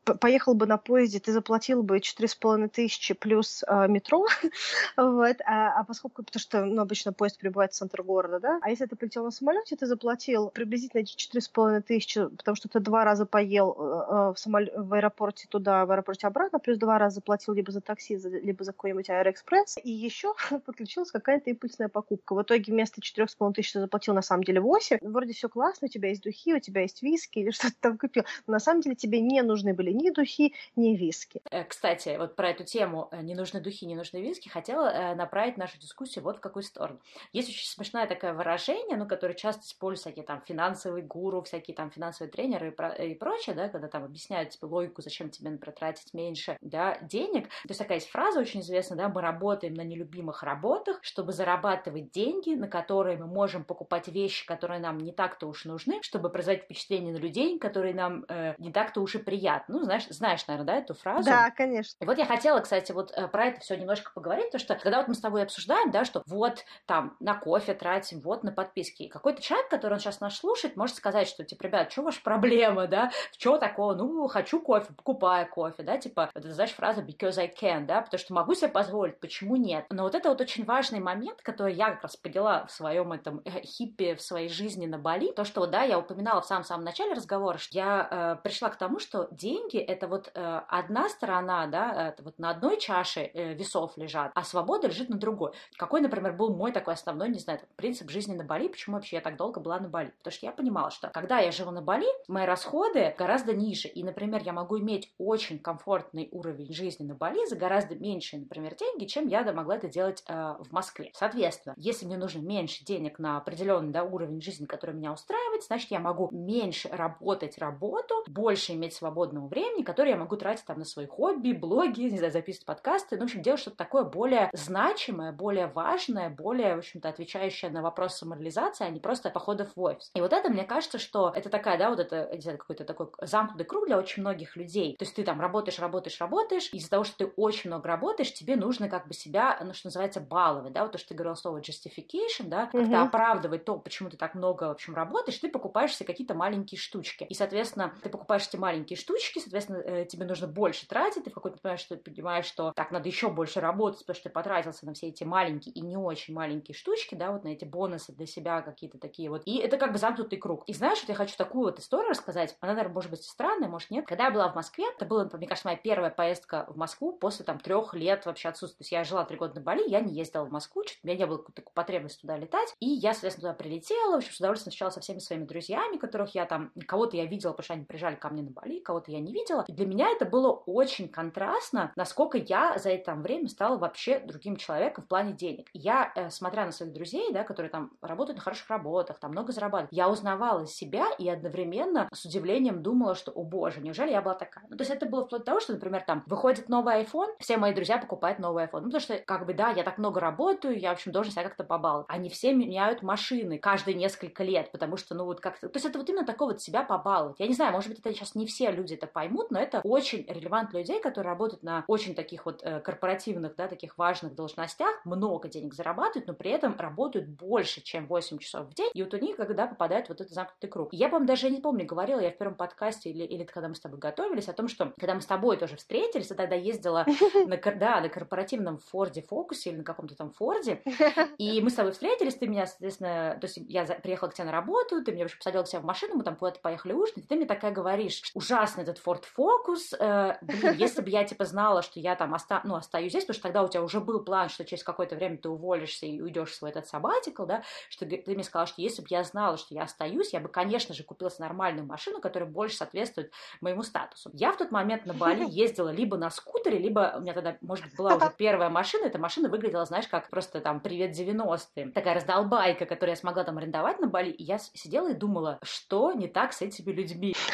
поехал 0.03 0.53
бы 0.53 0.65
на 0.65 0.77
поезде, 0.77 1.19
ты 1.19 1.31
заплатил 1.31 1.83
бы 1.83 1.97
4,5 1.97 2.69
тысячи 2.69 3.13
плюс 3.13 3.63
э, 3.67 3.87
метро, 3.87 4.25
вот, 4.97 5.37
а, 5.45 5.79
а 5.79 5.83
поскольку, 5.83 6.23
потому 6.23 6.41
что, 6.41 6.65
ну, 6.65 6.81
обычно 6.81 7.13
поезд 7.13 7.39
прибывает 7.39 7.73
в 7.73 7.75
центр 7.75 8.03
города, 8.03 8.39
да, 8.39 8.59
а 8.61 8.69
если 8.69 8.85
ты 8.85 8.95
полетел 8.95 9.23
на 9.23 9.31
самолете, 9.31 9.75
ты 9.75 9.85
заплатил 9.85 10.49
приблизительно 10.49 11.01
4,5 11.01 11.58
тысячи 11.85 12.27
потому 12.27 12.55
что 12.55 12.69
ты 12.69 12.79
два 12.79 13.03
раза 13.03 13.25
поел 13.25 13.75
э, 13.77 13.81
э, 13.81 14.33
в, 14.33 14.35
самолет, 14.37 14.73
в 14.75 14.93
аэропорте 14.93 15.47
туда, 15.49 15.85
в 15.85 15.91
аэропорте 15.91 16.27
обратно, 16.27 16.59
плюс 16.59 16.77
два 16.77 16.97
раза 16.97 17.15
заплатил 17.15 17.53
либо 17.53 17.71
за 17.71 17.81
такси, 17.81 18.17
либо 18.17 18.63
за 18.63 18.71
какой-нибудь 18.71 19.09
Аэроэкспресс, 19.09 19.77
и 19.83 19.91
еще 19.91 20.33
подключилась 20.65 21.11
какая-то 21.11 21.49
импульсная 21.49 21.89
покупка. 21.89 22.33
В 22.33 22.41
итоге 22.41 22.71
вместо 22.71 23.01
четырех 23.01 23.29
с 23.29 23.35
половиной 23.35 23.55
тысяч 23.55 23.73
ты 23.73 23.79
заплатил 23.79 24.13
на 24.13 24.21
самом 24.21 24.43
деле 24.43 24.61
8. 24.61 24.99
Вроде 25.01 25.33
все 25.33 25.49
классно, 25.49 25.85
у 25.87 25.89
тебя 25.89 26.09
есть 26.09 26.23
духи, 26.23 26.53
у 26.53 26.59
тебя 26.59 26.81
есть 26.81 27.01
виски 27.01 27.39
или 27.39 27.51
что-то 27.51 27.75
там 27.79 27.97
купил. 27.97 28.23
Но 28.47 28.53
на 28.53 28.59
самом 28.59 28.81
деле 28.81 28.95
тебе 28.95 29.19
не 29.19 29.41
нужны 29.41 29.73
были 29.73 29.91
ни 29.91 30.09
духи, 30.09 30.53
ни 30.75 30.95
виски. 30.95 31.41
Э, 31.51 31.63
кстати, 31.63 32.15
вот 32.17 32.35
про 32.35 32.49
эту 32.49 32.63
тему 32.63 33.09
не 33.21 33.35
нужны 33.35 33.59
духи, 33.59 33.85
не 33.85 33.95
нужны 33.95 34.17
виски, 34.21 34.49
хотела 34.49 35.13
направить 35.15 35.57
нашу 35.57 35.79
дискуссию 35.79 36.23
вот 36.23 36.37
в 36.37 36.39
какую 36.39 36.63
сторону. 36.63 36.99
Есть 37.33 37.49
очень 37.49 37.67
смешное 37.67 38.07
такое 38.07 38.33
выражение, 38.33 38.97
ну, 38.97 39.07
которое 39.07 39.33
часто 39.33 39.63
используют 39.63 39.99
всякие 39.99 40.25
там 40.25 40.41
финансовые 40.45 41.03
гуру, 41.03 41.41
всякие 41.49 41.75
там 41.75 41.91
финансовые 41.91 42.31
тренеры 42.31 42.69
и, 42.69 42.71
про, 42.71 42.89
и 42.93 43.13
прочее, 43.15 43.55
да, 43.55 43.69
когда 43.69 43.87
там 43.87 44.03
объясняют 44.03 44.51
тебе 44.51 44.67
логику, 44.67 45.01
зачем 45.01 45.29
тебе, 45.29 45.49
например, 45.49 45.75
тратить 45.75 46.13
меньше, 46.13 46.57
да, 46.61 46.97
денег. 47.01 47.49
То 47.49 47.69
есть 47.69 47.79
такая 47.79 47.97
есть 47.97 48.09
фраза 48.09 48.39
очень 48.39 48.61
известная, 48.61 48.97
да, 48.97 49.09
мы 49.09 49.21
работаем 49.21 49.73
на 49.73 49.81
нелюбимых 49.81 50.43
работах, 50.43 50.99
чтобы 51.01 51.33
зарабатывать 51.33 52.11
деньги, 52.11 52.55
на 52.55 52.67
которые 52.67 53.17
мы 53.17 53.27
можем 53.27 53.63
покупать 53.63 54.07
вещи, 54.07 54.45
которые 54.45 54.79
нам 54.79 54.97
не 54.97 55.11
так-то 55.11 55.47
уж 55.47 55.65
нужны, 55.65 56.01
чтобы 56.01 56.29
производить 56.29 56.63
впечатление 56.63 57.13
на 57.13 57.17
людей, 57.17 57.59
которые 57.59 57.93
нам 57.93 58.25
э, 58.29 58.55
не 58.57 58.71
так-то 58.71 59.01
уж 59.01 59.15
и 59.15 59.17
приятны. 59.17 59.75
Ну, 59.75 59.83
знаешь, 59.83 60.07
знаешь, 60.09 60.45
наверное, 60.47 60.67
да, 60.67 60.79
эту 60.79 60.93
фразу? 60.93 61.25
Да, 61.25 61.51
конечно. 61.51 62.03
И 62.03 62.05
вот 62.05 62.17
я 62.17 62.25
хотела, 62.25 62.59
кстати, 62.59 62.91
вот 62.91 63.11
э, 63.15 63.27
про 63.27 63.45
это 63.45 63.61
все 63.61 63.75
немножко 63.75 64.11
поговорить, 64.13 64.45
потому 64.45 64.61
что 64.61 64.75
когда 64.75 64.99
вот 64.99 65.07
мы 65.07 65.13
с 65.13 65.19
тобой 65.19 65.43
обсуждаем, 65.43 65.91
да, 65.91 66.05
что 66.05 66.23
вот 66.25 66.63
там 66.85 67.15
на 67.19 67.35
кофе 67.35 67.73
тратим, 67.73 68.19
вот 68.19 68.43
на 68.43 68.51
подписки, 68.51 69.07
какой-то 69.07 69.41
человек, 69.41 69.69
который 69.69 69.93
он 69.93 69.99
сейчас 69.99 70.19
нас 70.19 70.37
слушает, 70.37 70.75
может 70.75 70.95
сказать, 70.95 71.27
что, 71.27 71.38
типа, 71.43 71.63
ребят, 71.63 71.91
что 71.91 72.03
ваша 72.03 72.21
проблема, 72.21 72.87
да, 72.87 73.11
в 73.31 73.37
чего 73.37 73.57
такого, 73.57 73.93
ну, 73.93 74.27
хочу 74.27 74.59
кофе, 74.61 74.93
покупаю 74.93 75.47
кофе, 75.49 75.83
да, 75.83 75.97
типа, 75.97 76.29
это, 76.33 76.53
знаешь, 76.53 76.71
фраза 76.71 77.01
because 77.01 77.39
I 77.39 77.47
can, 77.47 77.85
да, 77.85 78.01
потому 78.01 78.19
что 78.19 78.33
могу 78.33 78.53
себе 78.53 78.69
позволить, 78.69 79.19
почему 79.19 79.55
нет. 79.55 79.85
Но 79.89 80.03
вот 80.03 80.15
это 80.15 80.29
вот 80.29 80.41
очень 80.41 80.65
важный 80.65 80.99
момент, 80.99 81.41
который 81.41 81.73
я 81.73 81.91
как 81.91 82.03
раз 82.03 82.15
поняла 82.15 82.65
в 82.65 82.71
своем 82.71 83.11
этом 83.11 83.41
э, 83.45 83.61
хиппе, 83.61 84.15
в 84.15 84.21
своей 84.21 84.49
жизни 84.49 84.85
на 84.85 84.97
Бали, 84.97 85.31
то, 85.31 85.43
что, 85.43 85.65
да, 85.65 85.83
я 85.83 85.99
упоминала 85.99 86.41
в 86.41 86.45
самом-самом 86.45 86.83
начале 86.83 87.13
разговора, 87.13 87.57
что 87.57 87.77
я 87.77 88.07
э, 88.09 88.43
пришла 88.43 88.69
к 88.69 88.77
тому, 88.77 88.99
что 88.99 89.27
деньги— 89.31 89.77
это 89.77 90.07
вот 90.07 90.31
э, 90.33 90.61
одна 90.67 91.09
сторона, 91.09 91.67
да, 91.67 92.09
это 92.09 92.23
вот 92.23 92.39
на 92.39 92.49
одной 92.49 92.79
чаше 92.79 93.21
э, 93.21 93.53
весов 93.53 93.97
лежат, 93.97 94.31
а 94.35 94.43
свобода 94.43 94.87
лежит 94.87 95.09
на 95.09 95.17
другой. 95.17 95.51
Какой, 95.77 96.01
например, 96.01 96.33
был 96.33 96.53
мой 96.53 96.71
такой 96.71 96.93
основной, 96.93 97.29
не 97.29 97.39
знаю, 97.39 97.59
принцип 97.75 98.09
жизни 98.09 98.35
на 98.35 98.43
Бали, 98.43 98.67
почему 98.67 98.95
вообще 98.95 99.17
я 99.17 99.21
так 99.21 99.37
долго 99.37 99.59
была 99.59 99.79
на 99.79 99.89
Бали? 99.89 100.13
Потому 100.17 100.33
что 100.33 100.45
я 100.45 100.51
понимала, 100.51 100.91
что 100.91 101.09
когда 101.09 101.28
я 101.37 101.51
живу 101.51 101.69
на 101.69 101.83
Бали, 101.83 102.07
мои 102.27 102.45
расходы 102.45 103.13
гораздо 103.15 103.53
ниже, 103.53 103.87
и, 103.87 104.03
например, 104.03 104.41
я 104.43 104.51
могу 104.51 104.79
иметь 104.79 105.13
очень 105.19 105.59
комфортный 105.59 106.27
уровень 106.31 106.73
жизни 106.73 107.05
на 107.05 107.13
Бали 107.13 107.45
за 107.45 107.55
гораздо 107.55 107.95
меньшие, 107.95 108.39
например, 108.39 108.75
деньги, 108.75 109.05
чем 109.05 109.27
я 109.27 109.43
могла 109.53 109.75
это 109.75 109.87
делать 109.87 110.23
э, 110.27 110.55
в 110.59 110.71
Москве. 110.71 111.11
Соответственно, 111.13 111.75
если 111.77 112.05
мне 112.05 112.17
нужно 112.17 112.39
меньше 112.39 112.83
денег 112.83 113.19
на 113.19 113.37
определенный 113.37 113.91
да, 113.91 114.03
уровень 114.03 114.41
жизни, 114.41 114.65
который 114.65 114.95
меня 114.95 115.13
устраивает, 115.13 115.63
значит, 115.63 115.91
я 115.91 115.99
могу 115.99 116.29
меньше 116.31 116.89
работать 116.89 117.57
работу, 117.57 118.23
больше 118.27 118.73
иметь 118.73 118.93
свободного 118.93 119.47
времени, 119.47 119.83
которое 119.83 120.11
я 120.11 120.17
могу 120.17 120.35
тратить 120.35 120.65
там 120.65 120.79
на 120.79 120.85
свои 120.85 121.05
хобби, 121.05 121.51
блоги, 121.51 122.01
не 122.01 122.17
знаю, 122.17 122.33
записывать 122.33 122.65
подкасты, 122.65 123.15
ну, 123.15 123.21
в 123.21 123.25
общем, 123.25 123.41
делать 123.41 123.59
что-то 123.59 123.77
такое 123.77 124.03
более 124.03 124.49
значимое, 124.53 125.31
более 125.31 125.67
важное, 125.67 126.29
более, 126.29 126.75
в 126.75 126.79
общем-то, 126.79 127.09
отвечающее 127.09 127.69
на 127.71 127.81
вопрос 127.81 128.17
самореализации, 128.17 128.85
а 128.85 128.89
не 128.89 128.99
просто 128.99 129.29
походов 129.29 129.69
в 129.75 129.81
офис. 129.81 130.11
И 130.15 130.21
вот 130.21 130.33
это, 130.33 130.49
мне 130.49 130.63
кажется, 130.63 130.97
что 130.97 131.18
это 131.27 131.49
такая, 131.49 131.77
да, 131.77 131.89
вот 131.89 131.99
это, 131.99 132.29
не 132.33 132.41
знаю, 132.41 132.57
какой-то 132.57 132.85
такой 132.85 133.07
замкнутый 133.21 133.65
круг 133.65 133.87
для 133.87 133.97
очень 133.97 134.21
многих 134.21 134.55
людей. 134.55 134.95
То 134.97 135.03
есть 135.03 135.15
ты 135.15 135.23
там 135.23 135.39
работаешь, 135.41 135.79
работаешь, 135.79 136.19
работаешь, 136.19 136.69
и 136.71 136.77
из-за 136.77 136.89
того, 136.89 137.03
что 137.03 137.17
ты 137.17 137.25
очень 137.35 137.69
много 137.69 137.87
работаешь, 137.87 138.33
тебе 138.33 138.55
нужно 138.55 138.89
как 138.89 139.07
бы 139.07 139.13
себя, 139.13 139.59
ну, 139.63 139.73
что 139.73 139.87
называется, 139.87 140.21
баловать, 140.21 140.73
да, 140.73 140.83
вот 140.83 140.91
то, 140.91 140.97
что 140.97 141.09
ты 141.09 141.15
говорил 141.15 141.35
слово 141.35 141.59
justification, 141.59 142.45
да, 142.45 142.63
как-то 142.63 142.79
mm-hmm. 142.79 143.07
оправдывать 143.07 143.65
то, 143.65 143.77
почему 143.77 144.09
ты 144.09 144.17
так 144.17 144.35
много, 144.35 144.65
в 144.65 144.71
общем, 144.71 144.95
работаешь, 144.95 145.37
ты 145.37 145.49
покупаешь 145.49 145.95
себе 145.95 146.07
какие-то 146.07 146.33
маленькие 146.33 146.79
штучки. 146.79 147.23
И, 147.23 147.33
соответственно, 147.33 147.93
ты 148.03 148.09
покупаешь 148.09 148.47
эти 148.47 148.57
маленькие 148.57 148.97
штучки, 148.97 149.39
соответственно, 149.39 149.77
э, 149.77 150.05
тебе 150.05 150.25
нужно 150.25 150.47
больше 150.47 150.87
тратить, 150.87 151.23
ты 151.23 151.29
в 151.29 151.33
какой-то 151.33 151.57
момент 151.63 151.79
что 151.79 151.95
понимаешь, 151.97 152.45
что 152.45 152.71
так, 152.75 152.91
надо 152.91 153.07
еще 153.07 153.29
больше 153.29 153.59
работать, 153.59 154.01
потому 154.01 154.15
что 154.15 154.29
ты 154.29 154.33
потратился 154.33 154.85
на 154.85 154.93
все 154.93 155.07
эти 155.07 155.23
маленькие 155.23 155.73
и 155.73 155.81
не 155.81 155.97
очень 155.97 156.33
маленькие 156.33 156.75
штучки, 156.75 157.15
да, 157.15 157.31
вот 157.31 157.43
на 157.43 157.49
эти 157.49 157.65
бонусы 157.65 158.13
для 158.13 158.25
себя 158.25 158.61
какие-то 158.61 158.97
такие 158.97 159.29
вот. 159.29 159.43
И 159.45 159.57
это 159.57 159.77
как 159.77 159.91
бы 159.91 159.97
замкнутый 159.97 160.37
круг. 160.37 160.63
И 160.67 160.73
знаешь, 160.73 160.98
вот 161.01 161.09
я 161.09 161.15
хочу 161.15 161.35
такую 161.37 161.65
вот 161.65 161.79
историю 161.79 162.09
рассказать. 162.09 162.57
Она, 162.61 162.73
наверное, 162.73 162.93
может 162.93 163.11
быть 163.11 163.23
странная, 163.23 163.69
может 163.69 163.89
нет. 163.91 164.05
Когда 164.07 164.25
я 164.25 164.31
была 164.31 164.49
в 164.49 164.55
Москве, 164.55 164.85
это 164.89 165.05
была, 165.05 165.29
мне 165.33 165.47
кажется, 165.47 165.67
моя 165.67 165.77
первая 165.77 166.09
поездка 166.09 166.65
в 166.69 166.77
Москву 166.77 167.13
после 167.13 167.45
там 167.45 167.59
трех 167.59 167.93
лет 167.93 168.25
вообще 168.25 168.49
отсутствия. 168.49 168.77
То 168.77 168.81
есть 168.83 168.91
я 168.91 169.03
жила 169.03 169.25
три 169.25 169.37
года 169.37 169.55
на 169.55 169.61
Бали, 169.61 169.87
я 169.87 170.01
не 170.01 170.13
ездила 170.13 170.45
в 170.45 170.51
Москву, 170.51 170.83
что-то 170.83 170.99
у 171.03 171.07
меня 171.07 171.17
не 171.17 171.25
было 171.25 171.39
такой 171.39 171.73
потребности 171.73 172.21
туда 172.21 172.37
летать. 172.37 172.75
И 172.79 172.87
я, 172.87 173.13
соответственно, 173.13 173.53
туда 173.53 173.63
прилетела, 173.63 174.13
в 174.13 174.17
общем, 174.17 174.33
с 174.33 174.39
удовольствием 174.39 174.71
встречалась 174.71 174.93
со 174.95 175.01
всеми 175.01 175.19
своими 175.19 175.45
друзьями, 175.45 175.97
которых 175.97 176.35
я 176.35 176.45
там, 176.45 176.71
кого-то 176.87 177.17
я 177.17 177.25
видела, 177.25 177.51
потому 177.51 177.63
что 177.63 177.73
они 177.73 177.85
приезжали 177.85 178.15
ко 178.15 178.29
мне 178.29 178.43
на 178.43 178.51
Бали, 178.51 178.79
кого-то 178.79 179.11
я 179.11 179.19
не 179.19 179.33
видела. 179.33 179.63
И 179.67 179.73
для 179.73 179.85
меня 179.85 180.09
это 180.09 180.25
было 180.25 180.51
очень 180.51 181.09
контрастно, 181.09 181.91
насколько 181.95 182.37
я 182.37 182.77
за 182.77 182.89
это 182.89 183.15
время 183.15 183.47
стала 183.47 183.77
вообще 183.77 184.19
другим 184.19 184.55
человеком 184.55 185.03
в 185.03 185.07
плане 185.07 185.33
денег. 185.33 185.69
Я, 185.73 186.11
э, 186.15 186.29
смотря 186.29 186.65
на 186.65 186.71
своих 186.71 186.93
друзей, 186.93 187.31
да, 187.31 187.43
которые 187.43 187.69
там 187.69 187.91
работают 188.01 188.37
на 188.37 188.43
хороших 188.43 188.69
работах, 188.69 189.19
там 189.19 189.31
много 189.31 189.51
зарабатывают, 189.51 189.91
я 189.91 190.09
узнавала 190.09 190.65
себя 190.65 190.88
и 191.17 191.29
одновременно 191.29 192.09
с 192.13 192.25
удивлением 192.25 192.81
думала, 192.81 193.15
что, 193.15 193.31
о 193.31 193.43
боже, 193.43 193.81
неужели 193.81 194.11
я 194.11 194.21
была 194.21 194.35
такая? 194.35 194.65
Ну, 194.69 194.77
то 194.77 194.81
есть 194.81 194.91
это 194.91 195.05
было 195.05 195.25
вплоть 195.25 195.41
до 195.41 195.45
того, 195.45 195.59
что, 195.59 195.73
например, 195.73 196.03
там 196.05 196.23
выходит 196.25 196.69
новый 196.69 197.03
iPhone, 197.03 197.33
все 197.39 197.57
мои 197.57 197.73
друзья 197.73 197.97
покупают 197.97 198.39
новый 198.39 198.65
iPhone. 198.65 198.81
Ну, 198.81 198.85
потому 198.85 199.01
что, 199.01 199.17
как 199.17 199.45
бы, 199.45 199.53
да, 199.53 199.69
я 199.69 199.83
так 199.83 199.97
много 199.97 200.19
работаю, 200.19 200.79
я, 200.79 200.89
в 200.89 200.93
общем, 200.93 201.11
должен 201.11 201.31
себя 201.31 201.43
как-то 201.43 201.63
побаловать. 201.63 202.05
Они 202.09 202.29
все 202.29 202.53
меняют 202.53 203.01
машины 203.01 203.57
каждые 203.57 203.95
несколько 203.95 204.43
лет, 204.43 204.71
потому 204.71 204.97
что, 204.97 205.15
ну, 205.15 205.25
вот 205.25 205.39
как-то... 205.39 205.69
То 205.69 205.77
есть 205.77 205.85
это 205.85 205.99
вот 205.99 206.09
именно 206.09 206.25
такое 206.25 206.49
вот 206.49 206.61
себя 206.61 206.83
побаловать. 206.83 207.39
Я 207.39 207.47
не 207.47 207.53
знаю, 207.53 207.71
может 207.71 207.89
быть, 207.89 207.99
это 207.99 208.13
сейчас 208.13 208.35
не 208.35 208.45
все 208.45 208.71
люди 208.71 208.93
это 208.93 209.07
поймут, 209.07 209.51
но 209.51 209.59
это 209.59 209.81
очень 209.83 210.25
релевант 210.27 210.73
людей, 210.73 211.01
которые 211.01 211.31
работают 211.31 211.63
на 211.63 211.83
очень 211.87 212.15
таких 212.15 212.45
вот 212.45 212.61
э, 212.63 212.79
корпоративных, 212.79 213.55
да, 213.55 213.67
таких 213.67 213.97
важных 213.97 214.35
должностях, 214.35 215.03
много 215.05 215.47
денег 215.47 215.73
зарабатывают, 215.73 216.27
но 216.27 216.33
при 216.33 216.51
этом 216.51 216.75
работают 216.77 217.27
больше, 217.27 217.81
чем 217.81 218.07
8 218.07 218.37
часов 218.39 218.67
в 218.67 218.73
день, 218.73 218.91
и 218.93 219.03
вот 219.03 219.13
у 219.13 219.17
них, 219.17 219.37
когда 219.37 219.67
попадает 219.67 220.09
вот 220.09 220.21
этот 220.21 220.33
замкнутый 220.33 220.69
круг. 220.69 220.78
Я, 220.91 221.07
по-моему, 221.07 221.27
даже 221.27 221.49
не 221.49 221.59
помню, 221.59 221.85
говорила 221.85 222.19
я 222.19 222.31
в 222.31 222.37
первом 222.37 222.55
подкасте 222.55 223.09
или, 223.09 223.23
или 223.23 223.43
когда 223.43 223.67
мы 223.67 223.75
с 223.75 223.79
тобой 223.79 223.99
готовились, 223.99 224.47
о 224.47 224.53
том, 224.53 224.67
что 224.67 224.93
когда 224.97 225.15
мы 225.15 225.21
с 225.21 225.25
тобой 225.25 225.57
тоже 225.57 225.75
встретились, 225.75 226.29
я 226.29 226.35
тогда 226.35 226.55
ездила 226.55 227.05
на, 227.45 227.57
да, 227.57 228.01
на 228.01 228.09
корпоративном 228.09 228.77
Форде 228.77 229.21
Фокусе 229.21 229.71
или 229.71 229.77
на 229.77 229.83
каком-то 229.83 230.15
там 230.15 230.31
Форде, 230.31 230.81
и 231.37 231.61
мы 231.61 231.69
с 231.69 231.75
тобой 231.75 231.91
встретились, 231.91 232.35
ты 232.35 232.47
меня, 232.47 232.65
соответственно, 232.65 233.37
то 233.39 233.47
есть 233.47 233.57
я 233.57 233.85
приехала 233.85 234.29
к 234.29 234.33
тебе 234.33 234.45
на 234.45 234.51
работу, 234.51 235.03
ты 235.03 235.11
меня 235.11 235.25
вообще 235.25 235.37
посадила 235.37 235.63
к 235.63 235.67
себе 235.67 235.81
в 235.81 235.85
машину, 235.85 236.15
мы 236.15 236.23
там 236.23 236.35
куда-то 236.35 236.59
поехали 236.59 236.93
ужинать, 236.93 237.25
и 237.25 237.27
ты 237.27 237.35
мне 237.35 237.45
такая 237.45 237.71
говоришь, 237.71 238.23
ужасный 238.33 238.83
этот 238.83 239.01
Ford 239.05 239.23
Focus, 239.37 239.95
э, 239.99 240.37
блин, 240.41 240.73
если 240.77 241.01
бы 241.01 241.09
я, 241.09 241.23
типа, 241.25 241.45
знала, 241.45 241.81
что 241.81 241.99
я 241.99 242.15
там 242.15 242.33
оста 242.33 242.61
ну, 242.63 242.75
остаюсь 242.75 243.11
здесь, 243.11 243.23
потому 243.23 243.35
что 243.35 243.43
тогда 243.43 243.63
у 243.63 243.67
тебя 243.67 243.83
уже 243.83 243.99
был 243.99 244.23
план, 244.23 244.49
что 244.49 244.65
через 244.65 244.83
какое-то 244.83 245.15
время 245.15 245.37
ты 245.37 245.49
уволишься 245.49 246.05
и 246.05 246.21
уйдешь 246.21 246.51
в 246.51 246.55
свой 246.55 246.71
этот 246.71 246.87
сабатикл, 246.87 247.45
да, 247.45 247.63
что 247.89 248.05
ты 248.05 248.23
мне 248.27 248.43
сказала, 248.43 248.67
что 248.67 248.81
если 248.81 249.01
бы 249.01 249.07
я 249.09 249.23
знала, 249.23 249.57
что 249.57 249.73
я 249.73 249.83
остаюсь, 249.83 250.33
я 250.33 250.39
бы, 250.39 250.47
конечно 250.47 250.68
же, 250.77 251.03
купила 251.03 251.31
нормальную 251.39 251.85
машину, 251.87 252.21
которая 252.21 252.49
больше 252.49 252.77
соответствует 252.77 253.31
моему 253.61 253.83
статусу. 253.83 254.29
Я 254.33 254.51
в 254.51 254.57
тот 254.57 254.71
момент 254.71 255.05
на 255.05 255.13
Бали 255.13 255.45
ездила 255.49 255.89
либо 255.89 256.17
на 256.17 256.29
скутере, 256.29 256.77
либо 256.77 257.15
у 257.17 257.21
меня 257.21 257.33
тогда, 257.33 257.57
может 257.61 257.85
быть, 257.85 257.95
была 257.95 258.15
уже 258.15 258.31
первая 258.37 258.69
машина, 258.69 259.05
эта 259.05 259.17
машина 259.17 259.49
выглядела, 259.49 259.85
знаешь, 259.85 260.07
как 260.07 260.29
просто 260.29 260.61
там 260.61 260.79
«Привет, 260.79 261.17
90-е», 261.17 261.91
такая 261.91 262.15
раздолбайка, 262.15 262.85
которую 262.85 263.13
я 263.13 263.15
смогла 263.15 263.43
там 263.43 263.57
арендовать 263.57 263.99
на 263.99 264.07
Бали, 264.07 264.29
и 264.29 264.43
я 264.43 264.59
сидела 264.59 265.11
и 265.11 265.13
думала, 265.13 265.59
что 265.63 266.11
не 266.11 266.27
так 266.27 266.53
с 266.53 266.61
этими 266.61 266.91
людьми. 266.91 267.35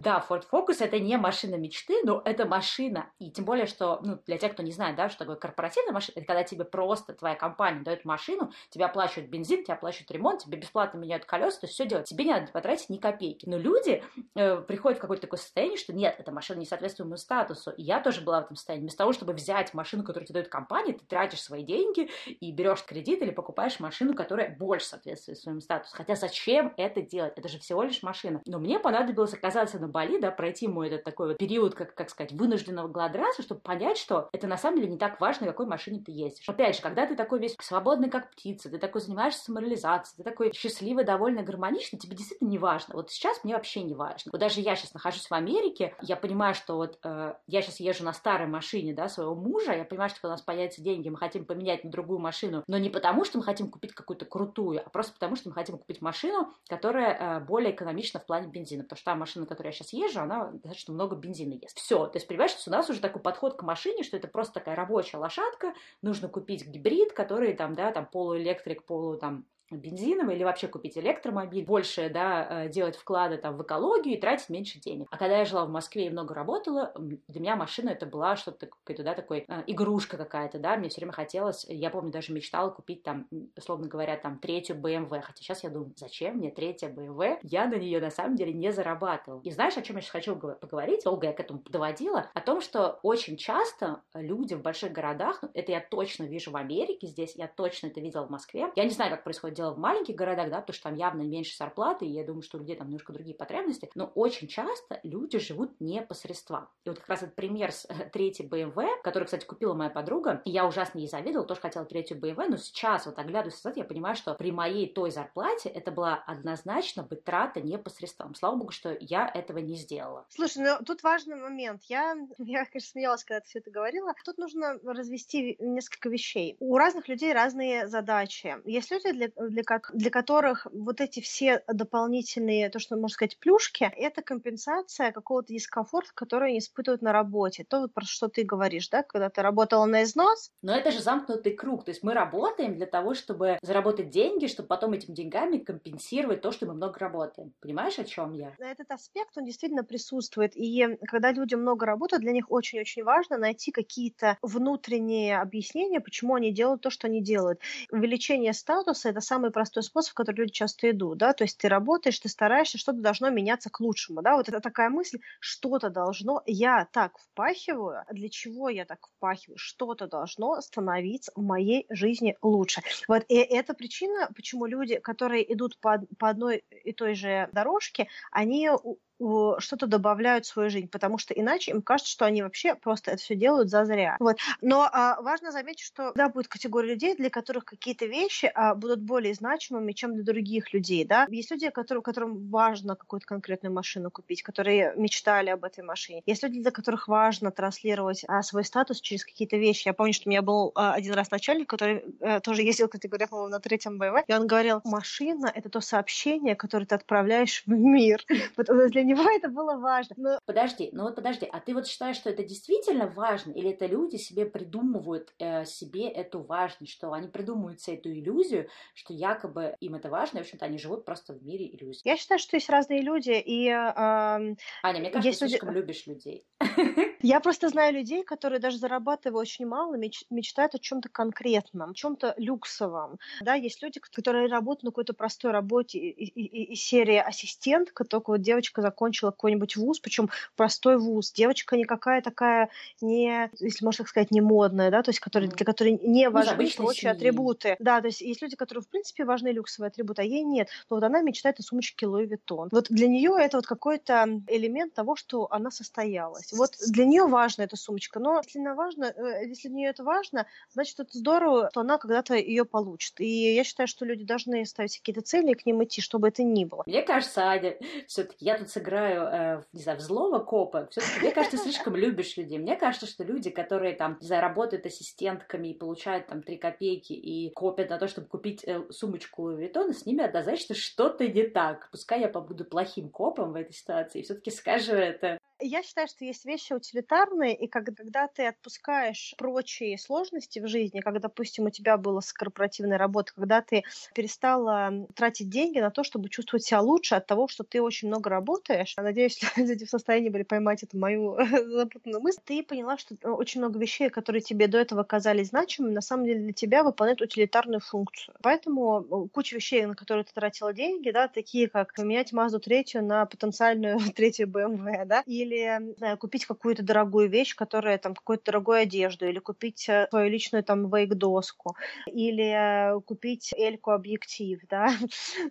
Да, 0.00 0.22
Ford 0.28 0.42
Focus 0.52 0.84
это 0.84 0.98
не 0.98 1.16
машина 1.16 1.54
мечты, 1.54 2.02
но 2.04 2.20
это 2.24 2.44
машина. 2.44 3.10
И 3.18 3.30
тем 3.30 3.44
более, 3.44 3.66
что, 3.66 4.00
ну, 4.02 4.18
для 4.26 4.38
тех, 4.38 4.52
кто 4.52 4.62
не 4.62 4.72
знает, 4.72 4.96
да, 4.96 5.08
что 5.08 5.20
такое 5.20 5.36
корпоративная 5.36 5.94
машина, 5.94 6.14
это 6.16 6.26
когда 6.26 6.42
тебе 6.42 6.64
просто 6.64 7.14
твоя 7.14 7.36
компания 7.36 7.80
дает 7.80 8.04
машину, 8.04 8.52
тебе 8.70 8.84
оплачивают 8.84 9.30
бензин, 9.30 9.64
тебе 9.64 9.74
оплачивают 9.74 10.10
ремонт, 10.10 10.42
тебе 10.42 10.58
бесплатно 10.58 10.98
меняют 10.98 11.24
колеса, 11.24 11.60
то 11.60 11.66
есть 11.66 11.74
все 11.74 11.86
делать. 11.86 12.08
Тебе 12.08 12.24
не 12.24 12.32
надо 12.32 12.46
потратить 12.64 12.88
ни 12.88 12.96
копейки. 12.96 13.46
Но 13.46 13.58
люди 13.58 14.02
э, 14.34 14.56
приходят 14.62 14.96
в 14.96 15.00
какое-то 15.02 15.20
такое 15.22 15.38
состояние, 15.38 15.76
что 15.76 15.92
нет, 15.92 16.16
эта 16.18 16.32
машина 16.32 16.60
не 16.60 16.64
соответствует 16.64 17.06
моему 17.06 17.18
статусу. 17.18 17.70
И 17.72 17.82
я 17.82 18.00
тоже 18.00 18.22
была 18.22 18.40
в 18.40 18.44
этом 18.44 18.56
состоянии. 18.56 18.84
Вместо 18.84 18.98
того, 18.98 19.12
чтобы 19.12 19.34
взять 19.34 19.74
машину, 19.74 20.02
которую 20.02 20.26
тебе 20.26 20.40
дает 20.40 20.48
компания, 20.48 20.94
ты 20.94 21.04
тратишь 21.04 21.42
свои 21.42 21.62
деньги 21.62 22.08
и 22.26 22.52
берешь 22.52 22.82
кредит 22.82 23.20
или 23.20 23.30
покупаешь 23.30 23.80
машину, 23.80 24.14
которая 24.14 24.56
больше 24.56 24.86
соответствует 24.86 25.38
своему 25.38 25.60
статусу. 25.60 25.94
Хотя 25.94 26.14
зачем 26.14 26.72
это 26.78 27.02
делать? 27.02 27.34
Это 27.36 27.48
же 27.48 27.58
всего 27.58 27.82
лишь 27.82 28.02
машина. 28.02 28.40
Но 28.46 28.58
мне 28.58 28.78
понадобилось 28.78 29.34
оказаться 29.34 29.78
на 29.78 29.88
Бали, 29.88 30.18
да, 30.18 30.30
пройти 30.30 30.66
мой 30.66 30.86
этот 30.88 31.04
такой 31.04 31.28
вот 31.28 31.38
период, 31.38 31.74
как, 31.74 31.94
как 31.94 32.08
сказать, 32.08 32.32
вынужденного 32.32 32.88
гладраса, 32.88 33.42
чтобы 33.42 33.60
понять, 33.60 33.98
что 33.98 34.30
это 34.32 34.46
на 34.46 34.56
самом 34.56 34.78
деле 34.78 34.92
не 34.92 34.98
так 34.98 35.20
важно, 35.20 35.46
какой 35.46 35.66
машине 35.66 36.02
ты 36.02 36.12
ездишь. 36.12 36.48
Опять 36.48 36.76
же, 36.76 36.82
когда 36.82 37.06
ты 37.06 37.14
такой 37.14 37.40
весь 37.40 37.56
свободный, 37.60 38.08
как 38.08 38.30
птица, 38.30 38.70
ты 38.70 38.78
такой 38.78 39.02
занимаешься 39.02 39.44
самореализацией, 39.44 40.16
ты 40.16 40.22
такой 40.22 40.52
счастливый, 40.54 41.04
довольный, 41.04 41.42
гармоничный, 41.42 41.98
тебе 41.98 42.16
действительно 42.16 42.53
не 42.54 42.58
важно. 42.58 42.94
Вот 42.94 43.10
сейчас 43.10 43.42
мне 43.42 43.54
вообще 43.54 43.82
не 43.82 43.94
важно. 43.94 44.30
Вот 44.32 44.40
даже 44.40 44.60
я 44.60 44.76
сейчас 44.76 44.94
нахожусь 44.94 45.28
в 45.28 45.34
Америке, 45.34 45.96
я 46.00 46.14
понимаю, 46.14 46.54
что 46.54 46.76
вот 46.76 47.00
э, 47.02 47.34
я 47.48 47.62
сейчас 47.62 47.80
езжу 47.80 48.04
на 48.04 48.12
старой 48.12 48.46
машине, 48.46 48.94
да, 48.94 49.08
своего 49.08 49.34
мужа, 49.34 49.72
я 49.72 49.84
понимаю, 49.84 50.10
что 50.10 50.28
у 50.28 50.30
нас 50.30 50.40
появятся 50.40 50.82
деньги, 50.82 51.08
мы 51.08 51.16
хотим 51.16 51.44
поменять 51.44 51.82
на 51.82 51.90
другую 51.90 52.20
машину, 52.20 52.62
но 52.68 52.78
не 52.78 52.90
потому, 52.90 53.24
что 53.24 53.38
мы 53.38 53.44
хотим 53.44 53.70
купить 53.70 53.92
какую-то 53.92 54.24
крутую, 54.24 54.82
а 54.86 54.88
просто 54.88 55.12
потому, 55.14 55.34
что 55.34 55.48
мы 55.48 55.54
хотим 55.54 55.78
купить 55.78 56.00
машину, 56.00 56.52
которая 56.68 57.38
э, 57.38 57.40
более 57.40 57.74
экономична 57.74 58.20
в 58.20 58.26
плане 58.26 58.46
бензина, 58.46 58.84
потому 58.84 58.98
что 58.98 59.04
та 59.06 59.16
машина, 59.16 59.44
на 59.44 59.48
которой 59.48 59.68
я 59.68 59.72
сейчас 59.72 59.92
езжу, 59.92 60.20
она 60.20 60.52
достаточно 60.52 60.94
много 60.94 61.16
бензина 61.16 61.54
ест. 61.54 61.76
Все, 61.76 62.06
то 62.06 62.16
есть, 62.16 62.28
понимаешь, 62.28 62.52
что 62.52 62.70
у 62.70 62.72
нас 62.72 62.88
уже 62.88 63.00
такой 63.00 63.20
подход 63.20 63.56
к 63.56 63.62
машине, 63.62 64.04
что 64.04 64.16
это 64.16 64.28
просто 64.28 64.54
такая 64.54 64.76
рабочая 64.76 65.16
лошадка, 65.16 65.74
нужно 66.02 66.28
купить 66.28 66.64
гибрид, 66.64 67.12
который 67.14 67.54
там, 67.54 67.74
да, 67.74 67.90
там 67.90 68.06
полуэлектрик, 68.06 68.84
полу 68.84 69.16
там 69.16 69.44
бензиновый 69.70 70.36
или 70.36 70.44
вообще 70.44 70.68
купить 70.68 70.98
электромобиль, 70.98 71.64
больше, 71.64 72.10
да, 72.10 72.64
э, 72.64 72.68
делать 72.68 72.96
вклады 72.96 73.38
там 73.38 73.56
в 73.56 73.62
экологию 73.62 74.16
и 74.16 74.20
тратить 74.20 74.48
меньше 74.48 74.78
денег. 74.78 75.08
А 75.10 75.16
когда 75.16 75.38
я 75.38 75.44
жила 75.44 75.64
в 75.64 75.70
Москве 75.70 76.06
и 76.06 76.10
много 76.10 76.34
работала, 76.34 76.92
для 76.96 77.40
меня 77.40 77.56
машина 77.56 77.90
это 77.90 78.06
была 78.06 78.36
что-то 78.36 78.66
какой-то, 78.66 79.02
да, 79.02 79.14
такой 79.14 79.44
э, 79.48 79.62
игрушка 79.66 80.16
какая-то, 80.16 80.58
да, 80.58 80.76
мне 80.76 80.88
все 80.88 81.00
время 81.00 81.12
хотелось, 81.12 81.64
я 81.68 81.90
помню, 81.90 82.12
даже 82.12 82.32
мечтала 82.32 82.70
купить 82.70 83.02
там, 83.02 83.26
условно 83.56 83.88
говоря, 83.88 84.16
там 84.16 84.38
третью 84.38 84.76
BMW, 84.76 85.20
хотя 85.22 85.36
сейчас 85.36 85.64
я 85.64 85.70
думаю, 85.70 85.92
зачем 85.96 86.36
мне 86.36 86.50
третья 86.50 86.88
BMW? 86.88 87.38
Я 87.42 87.66
на 87.66 87.76
нее 87.76 88.00
на 88.00 88.10
самом 88.10 88.36
деле 88.36 88.52
не 88.52 88.72
зарабатывала. 88.72 89.40
И 89.42 89.50
знаешь, 89.50 89.76
о 89.76 89.82
чем 89.82 89.96
я 89.96 90.02
сейчас 90.02 90.12
хочу 90.12 90.36
поговорить? 90.36 91.04
Долго 91.04 91.26
я 91.26 91.32
к 91.32 91.40
этому 91.40 91.60
доводила, 91.68 92.30
о 92.34 92.40
том, 92.40 92.60
что 92.60 92.98
очень 93.02 93.36
часто 93.36 94.02
люди 94.14 94.54
в 94.54 94.62
больших 94.62 94.92
городах, 94.92 95.40
ну, 95.42 95.50
это 95.54 95.72
я 95.72 95.80
точно 95.80 96.24
вижу 96.24 96.50
в 96.50 96.56
Америке 96.56 97.06
здесь, 97.06 97.34
я 97.36 97.48
точно 97.48 97.88
это 97.88 98.00
видела 98.00 98.26
в 98.26 98.30
Москве, 98.30 98.70
я 98.76 98.84
не 98.84 98.90
знаю, 98.90 99.10
как 99.10 99.24
происходит 99.24 99.53
дело 99.54 99.72
в 99.72 99.78
маленьких 99.78 100.14
городах, 100.14 100.50
да, 100.50 100.60
потому 100.60 100.74
что 100.74 100.84
там 100.84 100.94
явно 100.96 101.22
меньше 101.22 101.56
зарплаты, 101.56 102.06
и 102.06 102.10
я 102.10 102.24
думаю, 102.24 102.42
что 102.42 102.58
у 102.58 102.60
людей 102.60 102.76
там 102.76 102.88
немножко 102.88 103.12
другие 103.12 103.36
потребности, 103.36 103.90
но 103.94 104.06
очень 104.14 104.48
часто 104.48 105.00
люди 105.02 105.38
живут 105.38 105.80
не 105.80 106.02
по 106.02 106.14
средствам. 106.14 106.68
И 106.84 106.88
вот 106.90 106.98
как 106.98 107.08
раз 107.08 107.22
этот 107.22 107.34
пример 107.34 107.72
с 107.72 107.86
э, 107.88 108.10
третьей 108.12 108.46
BMW, 108.46 108.86
который, 109.02 109.24
кстати, 109.24 109.44
купила 109.44 109.74
моя 109.74 109.90
подруга, 109.90 110.42
и 110.44 110.50
я 110.50 110.66
ужасно 110.66 110.98
ей 110.98 111.08
завидовала, 111.08 111.46
тоже 111.46 111.60
хотела 111.60 111.84
третью 111.84 112.18
BMW, 112.18 112.48
но 112.48 112.56
сейчас, 112.56 113.06
вот 113.06 113.18
оглядываясь 113.18 113.62
назад, 113.62 113.76
я 113.76 113.84
понимаю, 113.84 114.16
что 114.16 114.34
при 114.34 114.52
моей 114.52 114.92
той 114.92 115.10
зарплате 115.10 115.68
это 115.68 115.90
была 115.90 116.14
однозначно 116.26 117.02
бы 117.02 117.16
трата 117.16 117.60
не 117.60 117.78
по 117.78 117.90
средствам. 117.90 118.34
Слава 118.34 118.56
богу, 118.56 118.72
что 118.72 118.96
я 119.00 119.30
этого 119.32 119.58
не 119.58 119.76
сделала. 119.76 120.26
Слушай, 120.28 120.62
ну 120.64 120.84
тут 120.84 121.02
важный 121.02 121.36
момент. 121.36 121.82
Я, 121.84 122.14
я 122.38 122.64
конечно, 122.64 122.90
смеялась, 122.90 123.24
когда 123.24 123.40
ты 123.40 123.48
все 123.48 123.58
это 123.60 123.70
говорила. 123.70 124.14
Тут 124.24 124.38
нужно 124.38 124.78
развести 124.84 125.56
несколько 125.60 126.08
вещей. 126.08 126.56
У 126.60 126.76
разных 126.76 127.08
людей 127.08 127.32
разные 127.32 127.86
задачи. 127.88 128.56
Есть 128.64 128.90
люди, 128.90 129.12
для, 129.12 129.28
для, 129.48 129.62
для 129.92 130.10
которых 130.10 130.66
вот 130.72 131.00
эти 131.00 131.20
все 131.20 131.62
дополнительные, 131.68 132.70
то, 132.70 132.78
что 132.78 132.96
можно 132.96 133.08
сказать, 133.08 133.38
плюшки, 133.38 133.84
это 133.96 134.22
компенсация 134.22 135.12
какого-то 135.12 135.52
дискомфорта, 135.52 136.10
который 136.14 136.50
они 136.50 136.58
испытывают 136.58 137.02
на 137.02 137.12
работе. 137.12 137.64
То, 137.68 137.80
вот 137.80 137.94
про 137.94 138.04
что 138.04 138.28
ты 138.28 138.44
говоришь, 138.44 138.88
да, 138.88 139.02
когда 139.02 139.30
ты 139.30 139.42
работала 139.42 139.84
на 139.84 140.02
износ. 140.04 140.50
Но 140.62 140.74
это 140.74 140.90
же 140.90 141.00
замкнутый 141.00 141.52
круг. 141.52 141.84
То 141.84 141.90
есть 141.90 142.02
мы 142.02 142.14
работаем 142.14 142.76
для 142.76 142.86
того, 142.86 143.14
чтобы 143.14 143.58
заработать 143.62 144.10
деньги, 144.10 144.46
чтобы 144.46 144.68
потом 144.68 144.92
этими 144.92 145.14
деньгами 145.14 145.58
компенсировать 145.58 146.40
то, 146.40 146.52
что 146.52 146.66
мы 146.66 146.74
много 146.74 146.98
работаем. 146.98 147.52
Понимаешь, 147.60 147.98
о 147.98 148.04
чем 148.04 148.32
я? 148.32 148.54
Этот 148.58 148.90
аспект, 148.90 149.36
он 149.36 149.44
действительно 149.44 149.84
присутствует. 149.84 150.56
И 150.56 150.98
когда 151.06 151.32
люди 151.32 151.54
много 151.54 151.86
работают, 151.86 152.22
для 152.22 152.32
них 152.32 152.50
очень-очень 152.50 153.04
важно 153.04 153.38
найти 153.38 153.72
какие-то 153.72 154.38
внутренние 154.42 155.38
объяснения, 155.38 156.00
почему 156.00 156.34
они 156.34 156.52
делают 156.52 156.82
то, 156.82 156.90
что 156.90 157.06
они 157.06 157.22
делают. 157.22 157.60
Увеличение 157.90 158.52
статуса— 158.52 159.08
это 159.10 159.20
самый 159.34 159.50
простой 159.50 159.82
способ, 159.82 160.14
который 160.14 160.42
люди 160.42 160.52
часто 160.52 160.90
идут, 160.90 161.18
да, 161.18 161.32
то 161.32 161.42
есть 161.42 161.58
ты 161.58 161.68
работаешь, 161.68 162.20
ты 162.20 162.28
стараешься, 162.28 162.78
что-то 162.78 163.00
должно 163.00 163.30
меняться 163.30 163.68
к 163.68 163.80
лучшему, 163.80 164.22
да, 164.22 164.36
вот 164.36 164.48
это 164.48 164.60
такая 164.60 164.90
мысль, 164.90 165.18
что-то 165.40 165.90
должно, 165.90 166.42
я 166.46 166.86
так 166.92 167.18
впахиваю, 167.18 168.04
для 168.12 168.28
чего 168.28 168.68
я 168.68 168.84
так 168.84 169.08
впахиваю, 169.08 169.58
что-то 169.58 170.06
должно 170.06 170.60
становиться 170.60 171.32
в 171.34 171.42
моей 171.42 171.86
жизни 171.90 172.36
лучше. 172.42 172.82
Вот, 173.08 173.24
и 173.28 173.34
это 173.34 173.74
причина, 173.74 174.30
почему 174.36 174.66
люди, 174.66 175.00
которые 175.00 175.52
идут 175.52 175.80
по, 175.80 175.98
по 176.16 176.28
одной 176.28 176.58
и 176.84 176.92
той 176.92 177.14
же 177.14 177.48
дорожке, 177.52 178.06
они 178.30 178.70
что-то 179.18 179.86
добавляют 179.86 180.44
в 180.44 180.48
свою 180.48 180.70
жизнь, 180.70 180.88
потому 180.88 181.18
что 181.18 181.34
иначе 181.34 181.70
им 181.70 181.82
кажется, 181.82 182.12
что 182.12 182.24
они 182.24 182.42
вообще 182.42 182.74
просто 182.74 183.12
это 183.12 183.22
все 183.22 183.34
делают 183.34 183.70
за 183.70 183.84
зря. 183.84 184.16
Вот. 184.20 184.36
Но 184.60 184.88
а, 184.92 185.20
важно 185.20 185.52
заметить, 185.52 185.84
что 185.84 186.12
да, 186.14 186.28
будет 186.28 186.48
категория 186.48 186.90
людей, 186.90 187.14
для 187.14 187.30
которых 187.30 187.64
какие-то 187.64 188.06
вещи 188.06 188.50
а, 188.54 188.74
будут 188.74 189.00
более 189.00 189.34
значимыми, 189.34 189.92
чем 189.92 190.14
для 190.14 190.24
других 190.24 190.72
людей. 190.72 191.04
Да? 191.04 191.26
Есть 191.30 191.50
люди, 191.50 191.70
которым, 191.70 192.02
которым 192.02 192.50
важно 192.50 192.96
какую-то 192.96 193.26
конкретную 193.26 193.72
машину 193.72 194.10
купить, 194.10 194.42
которые 194.42 194.94
мечтали 194.96 195.50
об 195.50 195.64
этой 195.64 195.84
машине. 195.84 196.22
Есть 196.26 196.42
люди, 196.42 196.60
для 196.60 196.70
которых 196.70 197.08
важно 197.08 197.50
транслировать 197.50 198.24
а, 198.28 198.42
свой 198.42 198.64
статус 198.64 199.00
через 199.00 199.24
какие-то 199.24 199.56
вещи. 199.56 199.88
Я 199.88 199.94
помню, 199.94 200.12
что 200.12 200.28
у 200.28 200.30
меня 200.30 200.42
был 200.42 200.72
а, 200.74 200.94
один 200.94 201.14
раз 201.14 201.30
начальник, 201.30 201.68
который 201.68 202.04
а, 202.20 202.40
тоже 202.40 202.62
ездил, 202.62 202.88
кстати 202.88 203.06
говоря, 203.06 203.26
по 203.28 203.48
на 203.48 203.60
третьем 203.60 203.98
БМВ, 203.98 204.24
и 204.26 204.32
он 204.32 204.46
говорил, 204.46 204.80
машина— 204.84 205.50
это 205.54 205.68
то 205.68 205.80
сообщение, 205.80 206.56
которое 206.56 206.86
ты 206.86 206.94
отправляешь 206.94 207.62
в 207.66 207.70
мир. 207.70 208.24
Для 208.56 209.03
него 209.04 209.22
это 209.30 209.48
было 209.48 209.78
важно. 209.78 210.14
Но... 210.18 210.38
Подожди, 210.46 210.90
ну 210.92 211.04
вот 211.04 211.16
подожди, 211.16 211.46
а 211.50 211.60
ты 211.60 211.74
вот 211.74 211.86
считаешь, 211.86 212.16
что 212.16 212.30
это 212.30 212.42
действительно 212.42 213.06
важно, 213.06 213.52
или 213.52 213.70
это 213.70 213.86
люди 213.86 214.16
себе 214.16 214.46
придумывают 214.46 215.32
э, 215.38 215.64
себе 215.64 216.08
эту 216.08 216.42
важность, 216.42 216.92
что 216.92 217.12
они 217.12 217.28
придумывают 217.28 217.80
себе 217.80 217.96
эту 217.96 218.10
иллюзию, 218.10 218.68
что 218.94 219.14
якобы 219.14 219.76
им 219.80 219.94
это 219.94 220.08
важно, 220.08 220.38
и, 220.38 220.40
в 220.42 220.44
общем-то, 220.44 220.64
они 220.64 220.78
живут 220.78 221.04
просто 221.04 221.34
в 221.34 221.42
мире 221.44 221.66
иллюзий? 221.66 222.02
Я 222.04 222.16
считаю, 222.16 222.38
что 222.38 222.56
есть 222.56 222.68
разные 222.68 223.02
люди, 223.02 223.32
и... 223.32 223.68
Э, 223.68 223.94
Аня, 223.94 224.56
мне 224.82 225.10
кажется, 225.10 225.44
ты 225.44 225.48
слишком 225.48 225.70
любишь 225.70 226.06
людей. 226.06 226.46
Я 227.26 227.40
просто 227.40 227.70
знаю 227.70 227.94
людей, 227.94 228.22
которые 228.22 228.60
даже 228.60 228.76
зарабатывая 228.76 229.40
очень 229.40 229.66
мало, 229.66 229.94
меч- 229.94 230.26
мечтают 230.28 230.74
о 230.74 230.78
чем-то 230.78 231.08
конкретном, 231.08 231.92
о 231.92 231.94
чем-то 231.94 232.34
люксовом. 232.36 233.18
Да, 233.40 233.54
есть 233.54 233.82
люди, 233.82 233.98
которые 233.98 234.46
работают 234.48 234.82
на 234.82 234.90
какой-то 234.90 235.14
простой 235.14 235.50
работе 235.50 235.98
из 235.98 236.28
и, 236.34 236.42
и, 236.42 236.72
и 236.72 236.76
серии 236.76 237.16
ассистентка, 237.16 238.04
только 238.04 238.28
вот 238.28 238.42
девочка 238.42 238.82
закончила 238.82 239.30
какой-нибудь 239.30 239.76
вуз, 239.76 240.00
причем 240.00 240.28
простой 240.54 240.98
вуз. 240.98 241.32
Девочка 241.32 241.78
никакая 241.78 242.20
такая 242.20 242.68
не, 243.00 243.50
если 243.58 243.86
можно 243.86 244.04
так 244.04 244.10
сказать, 244.10 244.30
не 244.30 244.42
модная, 244.42 244.90
да, 244.90 245.02
то 245.02 245.08
есть 245.08 245.20
который, 245.20 245.48
для 245.48 245.64
которой 245.64 245.92
не 245.92 246.26
ну, 246.28 246.34
важны 246.34 246.68
прочие 246.76 247.10
атрибуты. 247.10 247.76
Да, 247.78 248.02
то 248.02 248.08
есть 248.08 248.20
есть 248.20 248.42
люди, 248.42 248.54
которые 248.54 248.82
в 248.82 248.88
принципе 248.88 249.24
важны 249.24 249.48
люксовые 249.48 249.88
атрибуты, 249.88 250.20
а 250.20 250.24
ей 250.26 250.42
нет. 250.42 250.68
Но 250.90 250.96
вот 250.96 251.04
она 251.04 251.22
мечтает 251.22 251.58
о 251.58 251.62
сумочке 251.62 252.04
Louis 252.04 252.28
Vuitton. 252.28 252.68
Вот 252.70 252.88
для 252.90 253.06
нее 253.06 253.34
это 253.38 253.56
вот 253.56 253.66
какой-то 253.66 254.42
элемент 254.48 254.92
того, 254.92 255.16
что 255.16 255.50
она 255.50 255.70
состоялась. 255.70 256.52
Вот 256.52 256.72
для 256.86 257.06
нее 257.14 257.26
важна 257.26 257.64
эта 257.64 257.76
сумочка, 257.76 258.20
но 258.20 258.40
если 258.44 258.58
она 258.58 258.74
важна, 258.74 259.10
э, 259.10 259.46
если 259.46 259.68
для 259.68 259.76
нее 259.76 259.90
это 259.90 260.04
важно, 260.04 260.46
значит, 260.70 261.00
это 261.00 261.16
здорово, 261.16 261.68
что 261.70 261.80
она 261.80 261.98
когда-то 261.98 262.34
ее 262.34 262.64
получит. 262.64 263.20
И 263.20 263.54
я 263.54 263.64
считаю, 263.64 263.86
что 263.86 264.04
люди 264.04 264.24
должны 264.24 264.64
ставить 264.66 264.98
какие-то 264.98 265.22
цели 265.22 265.52
и 265.52 265.54
к 265.54 265.66
ним 265.66 265.82
идти, 265.84 266.00
чтобы 266.00 266.28
это 266.28 266.42
ни 266.42 266.64
было. 266.64 266.82
Мне 266.86 267.02
кажется, 267.02 267.42
Аня, 267.44 267.76
все-таки 268.06 268.44
я 268.44 268.58
тут 268.58 268.70
сыграю, 268.70 269.60
э, 269.60 269.62
не 269.72 269.82
знаю, 269.82 269.98
в 269.98 270.02
злого 270.02 270.40
копа. 270.40 270.88
Все-таки, 270.90 271.20
мне 271.20 271.32
кажется, 271.32 271.56
ты 271.56 271.62
слишком 271.62 271.96
любишь 271.96 272.36
людей. 272.36 272.58
Мне 272.58 272.76
кажется, 272.76 273.06
что 273.06 273.24
люди, 273.24 273.50
которые 273.50 273.94
там, 273.94 274.18
не 274.20 274.26
знаю, 274.26 274.42
работают 274.42 274.86
ассистентками 274.86 275.68
и 275.68 275.74
получают 275.74 276.26
там 276.26 276.42
3 276.42 276.56
копейки 276.56 277.12
и 277.12 277.50
копят 277.50 277.90
на 277.90 277.98
то, 277.98 278.08
чтобы 278.08 278.26
купить 278.26 278.64
э, 278.64 278.82
сумочку 278.90 279.52
Vuitton, 279.52 279.92
с 279.92 280.06
ними 280.06 280.24
однозначно 280.24 280.74
что-то 280.74 281.26
не 281.26 281.44
так. 281.44 281.88
Пускай 281.90 282.20
я 282.20 282.28
побуду 282.28 282.64
плохим 282.64 283.08
копом 283.08 283.52
в 283.52 283.56
этой 283.56 283.72
ситуации 283.72 284.20
и 284.20 284.22
все-таки 284.22 284.50
скажу 284.50 284.94
это 284.94 285.38
я 285.60 285.82
считаю, 285.82 286.08
что 286.08 286.24
есть 286.24 286.44
вещи 286.44 286.72
утилитарные, 286.72 287.54
и 287.54 287.68
когда, 287.68 288.26
ты 288.28 288.46
отпускаешь 288.46 289.34
прочие 289.38 289.98
сложности 289.98 290.58
в 290.58 290.68
жизни, 290.68 291.00
как, 291.00 291.20
допустим, 291.20 291.64
у 291.64 291.70
тебя 291.70 291.96
было 291.96 292.20
с 292.20 292.32
корпоративной 292.32 292.96
работой, 292.96 293.32
когда 293.34 293.62
ты 293.62 293.84
перестала 294.14 295.06
тратить 295.14 295.48
деньги 295.48 295.78
на 295.78 295.90
то, 295.90 296.02
чтобы 296.02 296.28
чувствовать 296.28 296.64
себя 296.64 296.80
лучше 296.80 297.14
от 297.14 297.26
того, 297.26 297.48
что 297.48 297.64
ты 297.64 297.80
очень 297.80 298.08
много 298.08 298.30
работаешь. 298.30 298.94
Надеюсь, 298.96 299.40
люди 299.56 299.84
в 299.84 299.90
состоянии 299.90 300.28
были 300.28 300.42
поймать 300.42 300.82
эту 300.82 300.98
мою 300.98 301.36
запутанную 301.66 302.20
мысль. 302.20 302.40
Ты 302.44 302.62
поняла, 302.62 302.98
что 302.98 303.14
э, 303.22 303.28
очень 303.28 303.60
много 303.60 303.78
вещей, 303.78 304.10
которые 304.10 304.42
тебе 304.42 304.66
до 304.66 304.78
этого 304.78 305.04
казались 305.04 305.48
значимыми, 305.48 305.94
на 305.94 306.00
самом 306.00 306.24
деле 306.24 306.40
для 306.40 306.52
тебя 306.52 306.82
выполняют 306.82 307.22
утилитарную 307.22 307.80
функцию. 307.80 308.34
Поэтому 308.42 309.02
э, 309.02 309.28
куча 309.32 309.56
вещей, 309.56 309.86
на 309.86 309.94
которые 309.94 310.24
ты 310.24 310.32
тратила 310.34 310.72
деньги, 310.72 311.10
да, 311.10 311.28
такие 311.28 311.68
как 311.68 311.94
поменять 311.94 312.32
Мазду 312.32 312.58
третью 312.58 313.04
на 313.04 313.26
потенциальную 313.26 313.98
третью 314.14 314.48
BMW, 314.48 315.04
да, 315.04 315.22
и 315.26 315.43
или, 315.44 315.94
знаю, 315.98 316.18
купить 316.18 316.46
какую-то 316.46 316.82
дорогую 316.82 317.28
вещь, 317.28 317.54
которая 317.54 317.98
там 317.98 318.14
какую-то 318.14 318.46
дорогую 318.46 318.78
одежду, 318.78 319.28
или 319.28 319.38
купить 319.38 319.88
э, 319.88 320.06
свою 320.10 320.30
личную 320.30 320.64
там 320.64 320.88
вейк-доску, 320.88 321.76
или 322.06 323.00
купить 323.02 323.52
эльку 323.56 323.92
объектив, 323.92 324.60
да, 324.70 324.88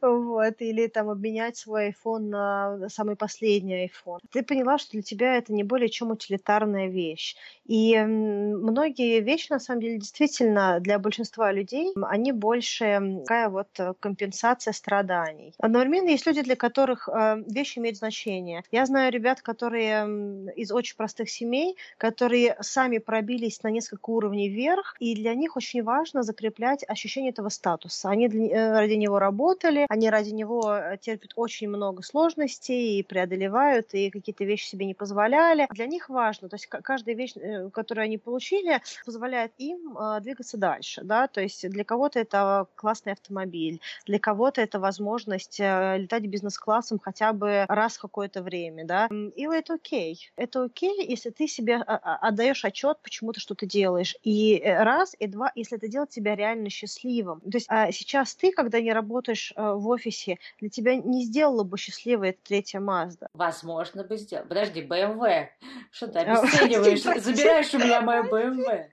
вот, 0.02 0.56
или 0.60 0.88
там 0.88 1.10
обменять 1.10 1.58
свой 1.58 1.90
iPhone 1.90 2.30
на 2.30 2.90
самый 2.90 3.16
последний 3.16 3.86
iPhone. 3.88 4.20
Ты 4.32 4.44
поняла, 4.44 4.78
что 4.78 4.92
для 4.92 5.02
тебя 5.02 5.36
это 5.38 5.54
не 5.54 5.64
более 5.64 5.90
чем 5.90 6.12
утилитарная 6.12 6.88
вещь. 6.88 7.36
И 7.66 7.98
многие 8.00 9.22
вещи, 9.22 9.52
на 9.52 9.60
самом 9.60 9.82
деле, 9.82 9.98
действительно 9.98 10.80
для 10.80 11.00
большинства 11.00 11.52
людей, 11.52 11.94
они 12.04 12.32
больше 12.32 13.22
такая 13.22 13.50
вот 13.50 13.68
э, 13.80 13.94
компенсация 14.00 14.74
страданий. 14.74 15.54
Одновременно 15.60 16.10
есть 16.10 16.26
люди, 16.26 16.42
для 16.42 16.56
которых 16.56 17.08
э, 17.08 17.44
вещи 17.48 17.80
имеют 17.80 17.98
значение. 17.98 18.64
Я 18.72 18.86
знаю 18.86 19.12
ребят, 19.12 19.42
которые 19.42 19.83
которые 19.84 20.54
из 20.56 20.72
очень 20.72 20.96
простых 20.96 21.30
семей, 21.30 21.76
которые 21.98 22.56
сами 22.62 22.98
пробились 22.98 23.62
на 23.64 23.70
несколько 23.70 24.10
уровней 24.10 24.50
вверх, 24.50 24.96
и 25.00 25.16
для 25.16 25.34
них 25.36 25.58
очень 25.58 25.84
важно 25.84 26.24
закреплять 26.24 26.84
ощущение 26.88 27.32
этого 27.32 27.50
статуса. 27.50 28.10
Они 28.10 28.28
э, 28.28 28.72
ради 28.72 28.94
него 28.94 29.20
работали, 29.20 29.86
они 29.90 30.10
ради 30.10 30.32
него 30.32 30.74
э, 30.74 30.98
терпят 31.00 31.32
очень 31.36 31.70
много 31.70 32.04
сложностей 32.04 33.00
и 33.00 33.04
преодолевают, 33.04 33.94
и 33.94 34.10
какие-то 34.10 34.44
вещи 34.44 34.68
себе 34.68 34.86
не 34.86 34.94
позволяли. 34.94 35.68
Для 35.72 35.88
них 35.88 36.10
важно, 36.10 36.50
то 36.50 36.56
есть 36.56 36.68
каждая 36.68 37.16
вещь, 37.16 37.34
э, 37.36 37.70
которую 37.70 38.06
они 38.06 38.18
получили, 38.18 38.82
позволяет 39.06 39.52
им 39.58 39.98
двигаться 40.22 40.58
дальше, 40.58 41.02
да, 41.04 41.28
то 41.28 41.42
есть 41.42 41.68
для 41.70 41.84
кого-то 41.84 42.20
это 42.20 42.68
классный 42.76 43.14
автомобиль, 43.14 43.82
для 44.06 44.20
кого-то 44.20 44.62
это 44.62 44.80
возможность 44.80 45.60
летать 45.60 46.26
бизнес-классом 46.26 47.00
хотя 47.00 47.34
бы 47.34 47.66
раз 47.68 47.98
в 47.98 48.02
какое-то 48.02 48.42
время, 48.42 48.86
да, 48.86 49.08
и 49.12 49.46
это 49.46 49.73
окей. 49.74 50.32
Это 50.36 50.64
окей, 50.64 51.06
если 51.08 51.30
ты 51.30 51.48
себе 51.48 51.76
а, 51.76 51.96
а, 51.96 52.28
отдаешь 52.28 52.66
отчет, 52.66 52.98
почему 53.02 53.34
ты 53.34 53.40
что-то 53.40 53.66
делаешь. 53.66 54.16
И 54.24 54.58
э, 54.58 54.84
раз, 54.84 55.16
и 55.20 55.28
два, 55.28 55.52
если 55.56 55.78
это 55.78 55.88
делает 55.88 56.10
тебя 56.10 56.36
реально 56.36 56.70
счастливым. 56.70 57.42
То 57.42 57.58
есть 57.58 57.68
а 57.70 57.92
сейчас 57.92 58.36
ты, 58.36 58.52
когда 58.52 58.82
не 58.82 58.94
работаешь 58.94 59.54
э, 59.56 59.74
в 59.74 59.88
офисе, 59.88 60.40
для 60.60 60.70
тебя 60.70 60.96
не 60.96 61.26
сделала 61.26 61.64
бы 61.64 61.78
счастливой 61.78 62.30
эта 62.30 62.40
третья 62.44 62.80
Мазда. 62.80 63.28
Возможно 63.34 64.04
бы 64.04 64.18
сделала. 64.18 64.48
Подожди, 64.48 64.82
BMW. 64.82 65.48
Что 65.92 66.08
ты 66.08 66.20
обесцениваешь? 66.20 67.02
Забираешь 67.24 67.74
у 67.74 67.80
меня 67.80 68.02
мою 68.02 68.24
BMW. 68.24 68.90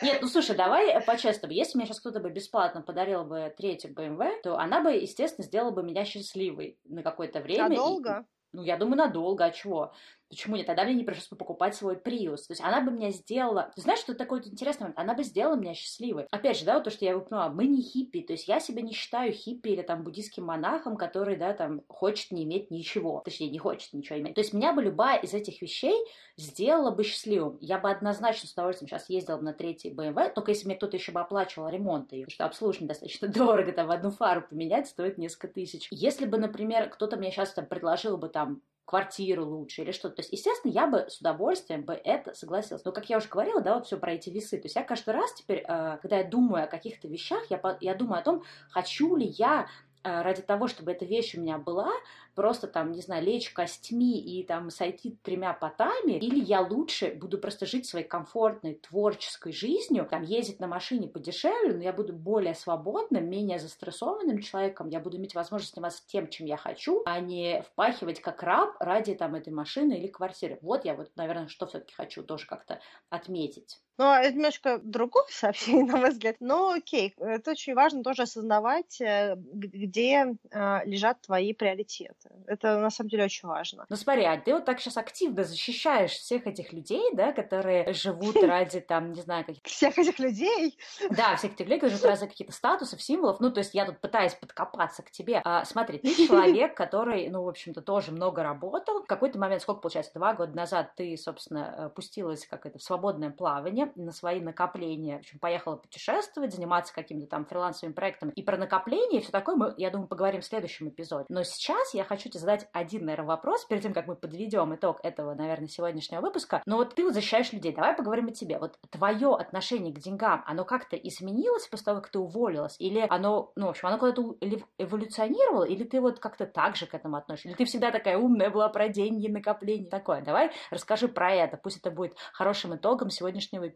Нет, 0.00 0.18
ну 0.20 0.28
слушай, 0.28 0.56
давай 0.56 0.88
э, 0.88 1.00
по-честному. 1.00 1.52
Если 1.54 1.76
мне 1.76 1.86
сейчас 1.86 2.00
кто-то 2.00 2.20
бы 2.20 2.30
бесплатно 2.30 2.82
подарил 2.82 3.24
бы 3.24 3.52
третью 3.56 3.92
BMW, 3.92 4.40
то 4.42 4.58
она 4.58 4.82
бы, 4.82 4.92
естественно, 4.92 5.46
сделала 5.46 5.70
бы 5.70 5.82
меня 5.82 6.04
счастливой 6.04 6.78
на 6.84 7.02
какое-то 7.02 7.40
время. 7.40 7.68
Надолго? 7.68 8.24
И, 8.26 8.41
ну, 8.52 8.62
я 8.62 8.76
думаю, 8.76 8.96
надолго. 8.96 9.44
А 9.44 9.50
чего? 9.50 9.92
Почему 10.32 10.56
нет? 10.56 10.64
Тогда 10.64 10.84
мне 10.84 10.94
не 10.94 11.04
пришлось 11.04 11.28
бы 11.28 11.36
покупать 11.36 11.74
свой 11.74 11.94
приус. 11.94 12.46
То 12.46 12.52
есть 12.52 12.62
она 12.62 12.80
бы 12.80 12.90
меня 12.90 13.10
сделала... 13.10 13.70
Ты 13.76 13.82
знаешь, 13.82 14.00
что 14.00 14.14
такое 14.14 14.40
интересный 14.42 14.84
момент? 14.84 14.98
Она 14.98 15.12
бы 15.12 15.24
сделала 15.24 15.56
меня 15.56 15.74
счастливой. 15.74 16.26
Опять 16.30 16.58
же, 16.58 16.64
да, 16.64 16.76
вот 16.76 16.84
то, 16.84 16.90
что 16.90 17.04
я 17.04 17.14
выпнула, 17.14 17.50
мы 17.50 17.66
не 17.66 17.82
хиппи. 17.82 18.22
То 18.22 18.32
есть 18.32 18.48
я 18.48 18.58
себя 18.58 18.80
не 18.80 18.94
считаю 18.94 19.34
хиппи 19.34 19.68
или 19.68 19.82
там 19.82 20.04
буддийским 20.04 20.46
монахом, 20.46 20.96
который, 20.96 21.36
да, 21.36 21.52
там, 21.52 21.82
хочет 21.86 22.30
не 22.30 22.44
иметь 22.44 22.70
ничего. 22.70 23.20
Точнее, 23.22 23.50
не 23.50 23.58
хочет 23.58 23.92
ничего 23.92 24.18
иметь. 24.20 24.34
То 24.34 24.40
есть 24.40 24.54
меня 24.54 24.72
бы 24.72 24.82
любая 24.82 25.18
из 25.18 25.34
этих 25.34 25.60
вещей 25.60 26.02
сделала 26.38 26.90
бы 26.90 27.04
счастливым. 27.04 27.58
Я 27.60 27.76
бы 27.76 27.90
однозначно 27.90 28.48
с 28.48 28.52
удовольствием 28.54 28.88
сейчас 28.88 29.10
ездила 29.10 29.36
бы 29.36 29.42
на 29.42 29.52
третий 29.52 29.90
BMW, 29.90 30.32
только 30.32 30.52
если 30.52 30.64
мне 30.64 30.76
кто-то 30.76 30.96
еще 30.96 31.12
бы 31.12 31.20
оплачивал 31.20 31.68
ремонт 31.68 32.10
ее, 32.12 32.24
потому 32.24 32.34
что 32.34 32.46
обслуживание 32.46 32.88
достаточно 32.88 33.28
дорого, 33.32 33.70
там, 33.72 33.90
одну 33.90 34.10
фару 34.10 34.46
поменять 34.48 34.88
стоит 34.88 35.18
несколько 35.18 35.48
тысяч. 35.48 35.88
Если 35.90 36.24
бы, 36.24 36.38
например, 36.38 36.88
кто-то 36.88 37.18
мне 37.18 37.30
сейчас 37.30 37.52
там 37.52 37.66
предложил 37.66 38.16
бы 38.16 38.30
там 38.30 38.62
квартиру 38.84 39.46
лучше 39.46 39.82
или 39.82 39.92
что-то. 39.92 40.16
То 40.16 40.22
есть, 40.22 40.32
естественно, 40.32 40.72
я 40.72 40.86
бы 40.86 41.06
с 41.08 41.20
удовольствием 41.20 41.82
бы 41.82 41.94
это 41.94 42.34
согласилась. 42.34 42.84
Но, 42.84 42.92
как 42.92 43.08
я 43.08 43.18
уже 43.18 43.28
говорила, 43.28 43.60
да, 43.60 43.74
вот 43.74 43.86
все 43.86 43.96
про 43.96 44.12
эти 44.12 44.30
весы. 44.30 44.58
То 44.58 44.66
есть 44.66 44.76
я 44.76 44.82
каждый 44.82 45.14
раз 45.14 45.32
теперь, 45.34 45.64
э, 45.66 45.98
когда 46.02 46.18
я 46.18 46.24
думаю 46.24 46.64
о 46.64 46.68
каких-то 46.68 47.08
вещах, 47.08 47.42
я, 47.50 47.60
я 47.80 47.94
думаю 47.94 48.20
о 48.20 48.24
том, 48.24 48.42
хочу 48.70 49.16
ли 49.16 49.26
я 49.26 49.68
ради 50.02 50.42
того, 50.42 50.68
чтобы 50.68 50.92
эта 50.92 51.04
вещь 51.04 51.34
у 51.34 51.40
меня 51.40 51.58
была, 51.58 51.90
просто 52.34 52.66
там, 52.66 52.92
не 52.92 53.00
знаю, 53.00 53.24
лечь 53.24 53.50
костьми 53.52 54.18
и 54.18 54.44
там 54.44 54.70
сойти 54.70 55.16
тремя 55.22 55.52
потами, 55.52 56.12
или 56.12 56.42
я 56.42 56.60
лучше 56.60 57.14
буду 57.14 57.38
просто 57.38 57.66
жить 57.66 57.86
своей 57.86 58.06
комфортной 58.06 58.74
творческой 58.74 59.52
жизнью, 59.52 60.06
там 60.10 60.22
ездить 60.22 60.60
на 60.60 60.66
машине 60.66 61.08
подешевле, 61.08 61.74
но 61.74 61.82
я 61.82 61.92
буду 61.92 62.12
более 62.12 62.54
свободным, 62.54 63.28
менее 63.28 63.58
застрессованным 63.58 64.38
человеком, 64.40 64.88
я 64.88 65.00
буду 65.00 65.18
иметь 65.18 65.34
возможность 65.34 65.74
заниматься 65.74 66.02
тем, 66.06 66.28
чем 66.28 66.46
я 66.46 66.56
хочу, 66.56 67.02
а 67.04 67.20
не 67.20 67.62
впахивать 67.62 68.20
как 68.20 68.42
раб 68.42 68.74
ради 68.80 69.14
там 69.14 69.34
этой 69.34 69.52
машины 69.52 69.94
или 69.94 70.06
квартиры. 70.08 70.58
Вот 70.62 70.84
я 70.84 70.94
вот, 70.94 71.10
наверное, 71.16 71.48
что 71.48 71.66
все-таки 71.66 71.94
хочу 71.94 72.22
тоже 72.22 72.46
как-то 72.46 72.80
отметить. 73.10 73.78
Ну, 73.98 74.04
а 74.06 74.20
это 74.20 74.34
немножко 74.34 74.80
другое 74.82 75.24
сообщение, 75.28 75.84
на 75.92 75.96
мой 75.96 76.10
взгляд. 76.10 76.36
Но 76.40 76.70
окей, 76.70 77.14
это 77.18 77.50
очень 77.50 77.74
важно 77.74 78.02
тоже 78.02 78.22
осознавать, 78.22 79.00
э, 79.00 79.36
где 79.36 80.34
э, 80.50 80.80
лежат 80.84 81.20
твои 81.20 81.52
приоритеты. 81.52 82.30
Это 82.46 82.78
на 82.78 82.90
самом 82.90 83.10
деле 83.10 83.24
очень 83.24 83.48
важно. 83.48 83.86
Ну 83.88 83.96
смотри, 83.96 84.24
а 84.24 84.38
ты 84.38 84.54
вот 84.54 84.64
так 84.64 84.80
сейчас 84.80 84.96
активно 84.96 85.44
защищаешь 85.44 86.12
всех 86.12 86.46
этих 86.46 86.72
людей, 86.72 87.10
да, 87.12 87.32
которые 87.32 87.92
живут 87.92 88.36
ради 88.42 88.80
там, 88.80 89.12
не 89.12 89.20
знаю, 89.20 89.44
каких 89.44 89.62
Всех 89.64 89.98
этих 89.98 90.18
людей? 90.18 90.78
Да, 91.10 91.36
всех 91.36 91.52
этих 91.52 91.66
людей, 91.66 91.78
которые 91.78 91.96
живут 91.96 92.10
ради 92.10 92.26
каких-то 92.26 92.52
статусов, 92.52 93.02
символов. 93.02 93.40
Ну, 93.40 93.50
то 93.50 93.58
есть 93.58 93.74
я 93.74 93.84
тут 93.84 94.00
пытаюсь 94.00 94.34
подкопаться 94.34 95.02
к 95.02 95.10
тебе. 95.10 95.40
А, 95.44 95.64
смотри, 95.64 95.98
ты 95.98 96.14
человек, 96.26 96.76
который, 96.76 97.28
ну, 97.28 97.42
в 97.44 97.48
общем-то, 97.48 97.82
тоже 97.82 98.12
много 98.12 98.42
работал. 98.42 99.02
В 99.02 99.06
какой-то 99.06 99.38
момент, 99.38 99.62
сколько 99.62 99.80
получается, 99.82 100.12
два 100.14 100.34
года 100.34 100.56
назад 100.56 100.92
ты, 100.96 101.16
собственно, 101.16 101.74
э, 101.76 101.88
пустилась 101.90 102.46
как 102.46 102.66
это 102.66 102.78
в 102.78 102.82
свободное 102.82 103.30
плавание 103.30 103.91
на 103.96 104.12
свои 104.12 104.40
накопления. 104.40 105.16
В 105.16 105.20
общем, 105.20 105.38
поехала 105.38 105.76
путешествовать, 105.76 106.54
заниматься 106.54 106.94
какими-то 106.94 107.26
там 107.28 107.46
фрилансовыми 107.46 107.94
проектами. 107.94 108.32
И 108.34 108.42
про 108.42 108.56
накопление 108.56 109.20
и 109.20 109.22
все 109.22 109.32
такое 109.32 109.56
мы, 109.56 109.74
я 109.76 109.90
думаю, 109.90 110.08
поговорим 110.08 110.40
в 110.40 110.44
следующем 110.44 110.88
эпизоде. 110.88 111.26
Но 111.28 111.42
сейчас 111.42 111.94
я 111.94 112.04
хочу 112.04 112.28
тебе 112.28 112.40
задать 112.40 112.68
один, 112.72 113.04
наверное, 113.04 113.28
вопрос, 113.28 113.64
перед 113.64 113.82
тем, 113.82 113.92
как 113.92 114.06
мы 114.06 114.16
подведем 114.16 114.74
итог 114.74 115.00
этого, 115.02 115.34
наверное, 115.34 115.68
сегодняшнего 115.68 116.20
выпуска. 116.20 116.62
Но 116.66 116.76
вот 116.76 116.94
ты 116.94 117.04
вот 117.04 117.14
защищаешь 117.14 117.52
людей. 117.52 117.74
Давай 117.74 117.94
поговорим 117.94 118.28
о 118.28 118.32
тебе. 118.32 118.58
Вот 118.58 118.78
твое 118.90 119.34
отношение 119.34 119.94
к 119.94 119.98
деньгам, 119.98 120.42
оно 120.46 120.64
как-то 120.64 120.96
изменилось 120.96 121.66
после 121.68 121.84
того, 121.84 122.00
как 122.00 122.10
ты 122.10 122.18
уволилась? 122.18 122.76
Или 122.78 123.06
оно, 123.08 123.52
ну, 123.56 123.66
в 123.66 123.70
общем, 123.70 123.88
оно 123.88 123.98
куда-то 123.98 124.36
эволюционировало? 124.78 125.64
Или 125.64 125.84
ты 125.84 126.00
вот 126.00 126.18
как-то 126.18 126.46
так 126.46 126.76
же 126.76 126.86
к 126.86 126.94
этому 126.94 127.16
относишься? 127.16 127.48
Или 127.48 127.56
ты 127.56 127.64
всегда 127.64 127.90
такая 127.90 128.18
умная 128.18 128.50
была 128.50 128.68
про 128.68 128.88
деньги, 128.88 129.28
накопления? 129.28 129.88
Такое. 129.88 130.22
Давай 130.22 130.50
расскажи 130.70 131.08
про 131.08 131.32
это. 131.32 131.56
Пусть 131.56 131.78
это 131.78 131.90
будет 131.90 132.14
хорошим 132.32 132.74
итогом 132.76 133.10
сегодняшнего. 133.10 133.68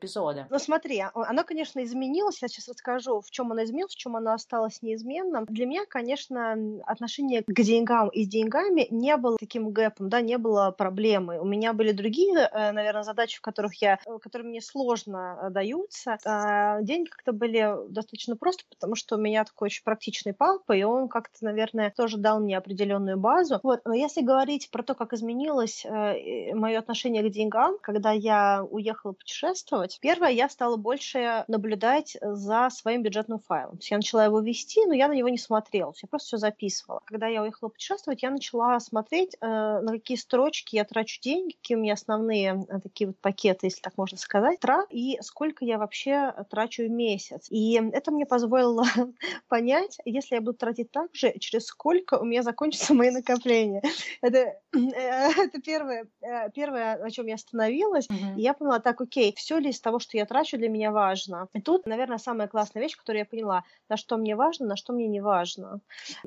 Ну, 0.50 0.58
смотри, 0.58 1.00
а, 1.00 1.10
оно, 1.14 1.44
конечно, 1.44 1.82
изменилось. 1.82 2.42
Я 2.42 2.48
сейчас 2.48 2.68
расскажу, 2.68 3.20
в 3.20 3.30
чем 3.30 3.52
оно 3.52 3.64
изменилось, 3.64 3.94
в 3.94 3.98
чем 3.98 4.16
оно 4.16 4.32
осталось 4.32 4.82
неизменным. 4.82 5.44
Для 5.46 5.66
меня, 5.66 5.84
конечно, 5.88 6.56
отношение 6.84 7.42
к 7.42 7.60
деньгам 7.60 8.08
и 8.08 8.24
деньгами 8.24 8.86
не 8.90 9.16
было 9.16 9.36
таким 9.38 9.70
гэпом, 9.70 10.08
да, 10.08 10.20
не 10.20 10.38
было 10.38 10.70
проблемы. 10.70 11.40
У 11.40 11.44
меня 11.44 11.72
были 11.72 11.92
другие, 11.92 12.38
э, 12.38 12.72
наверное, 12.72 13.02
задачи, 13.02 13.38
в 13.38 13.40
которых 13.40 13.74
я, 13.82 13.98
э, 14.06 14.18
которые 14.18 14.48
мне 14.48 14.60
сложно 14.60 15.38
э, 15.42 15.50
даются. 15.50 16.18
А 16.24 16.80
деньги 16.82 17.08
как-то 17.08 17.32
были 17.32 17.88
достаточно 17.88 18.36
просто, 18.36 18.64
потому 18.68 18.94
что 18.94 19.16
у 19.16 19.18
меня 19.18 19.44
такой 19.44 19.66
очень 19.66 19.84
практичный 19.84 20.34
папа, 20.34 20.72
и 20.72 20.82
он 20.82 21.08
как-то, 21.08 21.44
наверное, 21.44 21.92
тоже 21.96 22.18
дал 22.18 22.40
мне 22.40 22.56
определенную 22.56 23.16
базу. 23.16 23.60
Вот. 23.62 23.80
Но 23.84 23.94
если 23.94 24.22
говорить 24.22 24.70
про 24.70 24.82
то, 24.82 24.94
как 24.94 25.12
изменилось 25.12 25.84
мое 25.86 26.78
отношение 26.78 27.22
к 27.22 27.30
деньгам, 27.30 27.76
когда 27.80 28.10
я 28.12 28.64
уехала 28.68 29.12
путешествовать, 29.12 29.85
первое, 30.00 30.30
я 30.30 30.48
стала 30.48 30.76
больше 30.76 31.44
наблюдать 31.48 32.16
за 32.20 32.68
своим 32.70 33.02
бюджетным 33.02 33.38
файлом. 33.38 33.72
То 33.72 33.78
есть 33.78 33.90
я 33.90 33.96
начала 33.96 34.24
его 34.24 34.40
вести, 34.40 34.84
но 34.86 34.94
я 34.94 35.08
на 35.08 35.12
него 35.12 35.28
не 35.28 35.38
смотрела, 35.38 35.92
я 36.02 36.08
просто 36.08 36.26
все 36.26 36.36
записывала. 36.38 37.02
Когда 37.06 37.26
я 37.26 37.42
уехала 37.42 37.68
путешествовать, 37.68 38.22
я 38.22 38.30
начала 38.30 38.78
смотреть, 38.80 39.36
э, 39.40 39.46
на 39.46 39.92
какие 39.92 40.16
строчки 40.16 40.76
я 40.76 40.84
трачу 40.84 41.20
деньги, 41.20 41.54
какие 41.54 41.76
у 41.76 41.80
меня 41.80 41.94
основные 41.94 42.64
э, 42.68 42.80
такие 42.80 43.08
вот 43.08 43.18
пакеты, 43.18 43.66
если 43.66 43.80
так 43.80 43.96
можно 43.96 44.18
сказать, 44.18 44.60
трат, 44.60 44.86
и 44.90 45.18
сколько 45.22 45.64
я 45.64 45.78
вообще 45.78 46.34
трачу 46.50 46.84
в 46.84 46.90
месяц. 46.90 47.46
И 47.50 47.74
это 47.92 48.10
мне 48.10 48.26
позволило 48.26 48.84
понять, 49.48 49.98
если 50.04 50.36
я 50.36 50.40
буду 50.40 50.58
тратить 50.58 50.90
так 50.90 51.14
же, 51.14 51.32
через 51.38 51.66
сколько 51.66 52.18
у 52.18 52.24
меня 52.24 52.42
закончатся 52.42 52.94
мои 52.94 53.10
накопления. 53.10 53.82
Это, 54.20 54.38
э, 54.74 55.30
это 55.36 55.60
первое, 55.60 56.06
первое, 56.54 56.98
на 56.98 57.10
чем 57.10 57.26
я 57.26 57.34
остановилась. 57.34 58.06
Mm-hmm. 58.06 58.36
И 58.36 58.42
я 58.42 58.54
поняла, 58.54 58.80
так, 58.80 59.00
окей, 59.00 59.34
все 59.36 59.58
ли 59.58 59.72
из 59.76 59.80
того, 59.80 59.98
что 59.98 60.16
я 60.16 60.26
трачу, 60.26 60.56
для 60.56 60.68
меня 60.68 60.90
важно. 60.90 61.48
И 61.52 61.60
тут, 61.60 61.86
наверное, 61.86 62.18
самая 62.18 62.48
классная 62.48 62.82
вещь, 62.82 62.96
которую 62.96 63.20
я 63.20 63.24
поняла, 63.24 63.62
на 63.88 63.96
что 63.96 64.16
мне 64.16 64.34
важно, 64.34 64.66
на 64.66 64.76
что 64.76 64.92
мне 64.92 65.06
не 65.06 65.20
важно. 65.20 65.80